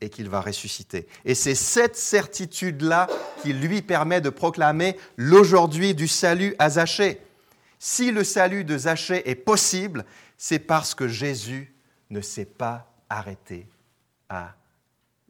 et 0.00 0.08
qu'il 0.08 0.28
va 0.28 0.40
ressusciter. 0.40 1.06
Et 1.24 1.34
c'est 1.34 1.54
cette 1.54 1.96
certitude-là 1.96 3.08
qui 3.42 3.52
lui 3.52 3.82
permet 3.82 4.20
de 4.20 4.30
proclamer 4.30 4.96
l'aujourd'hui 5.16 5.94
du 5.94 6.08
salut 6.08 6.54
à 6.58 6.70
Zachée. 6.70 7.20
Si 7.78 8.10
le 8.10 8.24
salut 8.24 8.64
de 8.64 8.78
Zachée 8.78 9.28
est 9.28 9.34
possible, 9.34 10.04
c'est 10.38 10.58
parce 10.58 10.94
que 10.94 11.08
Jésus 11.08 11.75
ne 12.10 12.20
s'est 12.20 12.44
pas 12.44 12.90
arrêté 13.08 13.68
à 14.28 14.54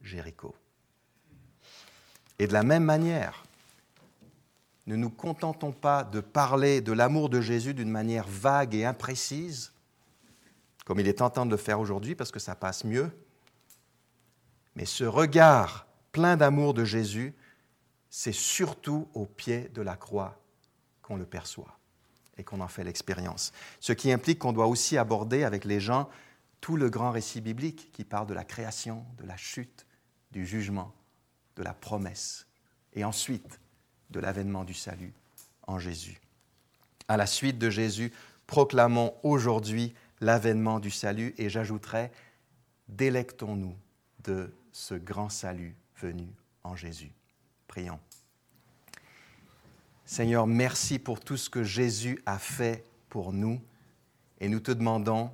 Jéricho. 0.01 0.55
Et 2.39 2.47
de 2.47 2.53
la 2.53 2.63
même 2.63 2.83
manière, 2.83 3.43
ne 4.85 4.95
nous 4.95 5.09
contentons 5.09 5.71
pas 5.71 6.03
de 6.03 6.21
parler 6.21 6.81
de 6.81 6.93
l'amour 6.93 7.29
de 7.29 7.41
Jésus 7.41 7.73
d'une 7.73 7.89
manière 7.89 8.27
vague 8.27 8.73
et 8.73 8.85
imprécise, 8.85 9.73
comme 10.85 10.99
il 10.99 11.07
est 11.07 11.17
tentant 11.19 11.45
de 11.45 11.51
le 11.51 11.57
faire 11.57 11.79
aujourd'hui 11.79 12.15
parce 12.15 12.31
que 12.31 12.39
ça 12.39 12.55
passe 12.55 12.85
mieux, 12.85 13.11
mais 14.75 14.85
ce 14.85 15.03
regard 15.03 15.87
plein 16.11 16.37
d'amour 16.37 16.73
de 16.73 16.85
Jésus, 16.85 17.33
c'est 18.09 18.33
surtout 18.33 19.07
au 19.13 19.25
pied 19.25 19.69
de 19.73 19.81
la 19.81 19.95
croix 19.95 20.39
qu'on 21.01 21.17
le 21.17 21.25
perçoit 21.25 21.77
et 22.37 22.43
qu'on 22.43 22.61
en 22.61 22.67
fait 22.67 22.83
l'expérience. 22.83 23.51
Ce 23.79 23.91
qui 23.91 24.11
implique 24.11 24.39
qu'on 24.39 24.53
doit 24.53 24.67
aussi 24.67 24.97
aborder 24.97 25.43
avec 25.43 25.65
les 25.65 25.79
gens 25.79 26.09
tout 26.61 26.77
le 26.77 26.89
grand 26.89 27.11
récit 27.11 27.41
biblique 27.41 27.91
qui 27.91 28.03
parle 28.03 28.27
de 28.27 28.33
la 28.33 28.43
création, 28.43 29.05
de 29.17 29.25
la 29.25 29.37
chute, 29.37 29.85
du 30.31 30.45
jugement, 30.45 30.93
de 31.55 31.63
la 31.63 31.73
promesse, 31.73 32.47
et 32.93 33.03
ensuite 33.03 33.59
de 34.09 34.19
l'avènement 34.19 34.63
du 34.63 34.73
salut 34.73 35.13
en 35.67 35.79
Jésus. 35.79 36.19
À 37.07 37.17
la 37.17 37.25
suite 37.25 37.57
de 37.57 37.69
Jésus, 37.69 38.11
proclamons 38.47 39.13
aujourd'hui 39.23 39.93
l'avènement 40.19 40.79
du 40.79 40.91
salut, 40.91 41.33
et 41.37 41.49
j'ajouterai, 41.49 42.11
délectons-nous 42.87 43.75
de 44.23 44.53
ce 44.71 44.95
grand 44.95 45.29
salut 45.29 45.75
venu 46.01 46.27
en 46.63 46.75
Jésus. 46.75 47.11
Prions. 47.67 47.99
Seigneur, 50.05 50.47
merci 50.47 50.99
pour 50.99 51.19
tout 51.19 51.37
ce 51.37 51.49
que 51.49 51.63
Jésus 51.63 52.21
a 52.25 52.39
fait 52.39 52.85
pour 53.09 53.33
nous, 53.33 53.61
et 54.39 54.47
nous 54.47 54.59
te 54.59 54.71
demandons 54.71 55.31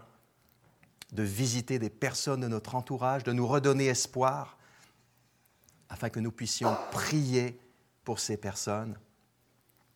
de 1.13 1.23
visiter 1.23 1.79
des 1.79 1.89
personnes 1.89 2.41
de 2.41 2.47
notre 2.47 2.75
entourage, 2.75 3.23
de 3.23 3.31
nous 3.31 3.47
redonner 3.47 3.85
espoir, 3.85 4.57
afin 5.89 6.09
que 6.09 6.19
nous 6.19 6.31
puissions 6.31 6.75
prier 6.91 7.59
pour 8.03 8.19
ces 8.19 8.35
personnes 8.35 8.97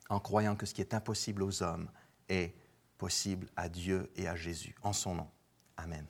en 0.10 0.20
croyant 0.20 0.56
que 0.56 0.66
ce 0.66 0.74
qui 0.74 0.82
est 0.82 0.94
impossible 0.94 1.44
aux 1.44 1.64
hommes 1.64 1.90
est 2.30 2.54
possible 2.98 3.48
à 3.56 3.68
Dieu 3.68 4.10
et 4.16 4.28
à 4.28 4.36
Jésus. 4.36 4.76
En 4.84 4.94
son 4.94 5.16
nom. 5.16 5.28
Amen. 5.76 6.06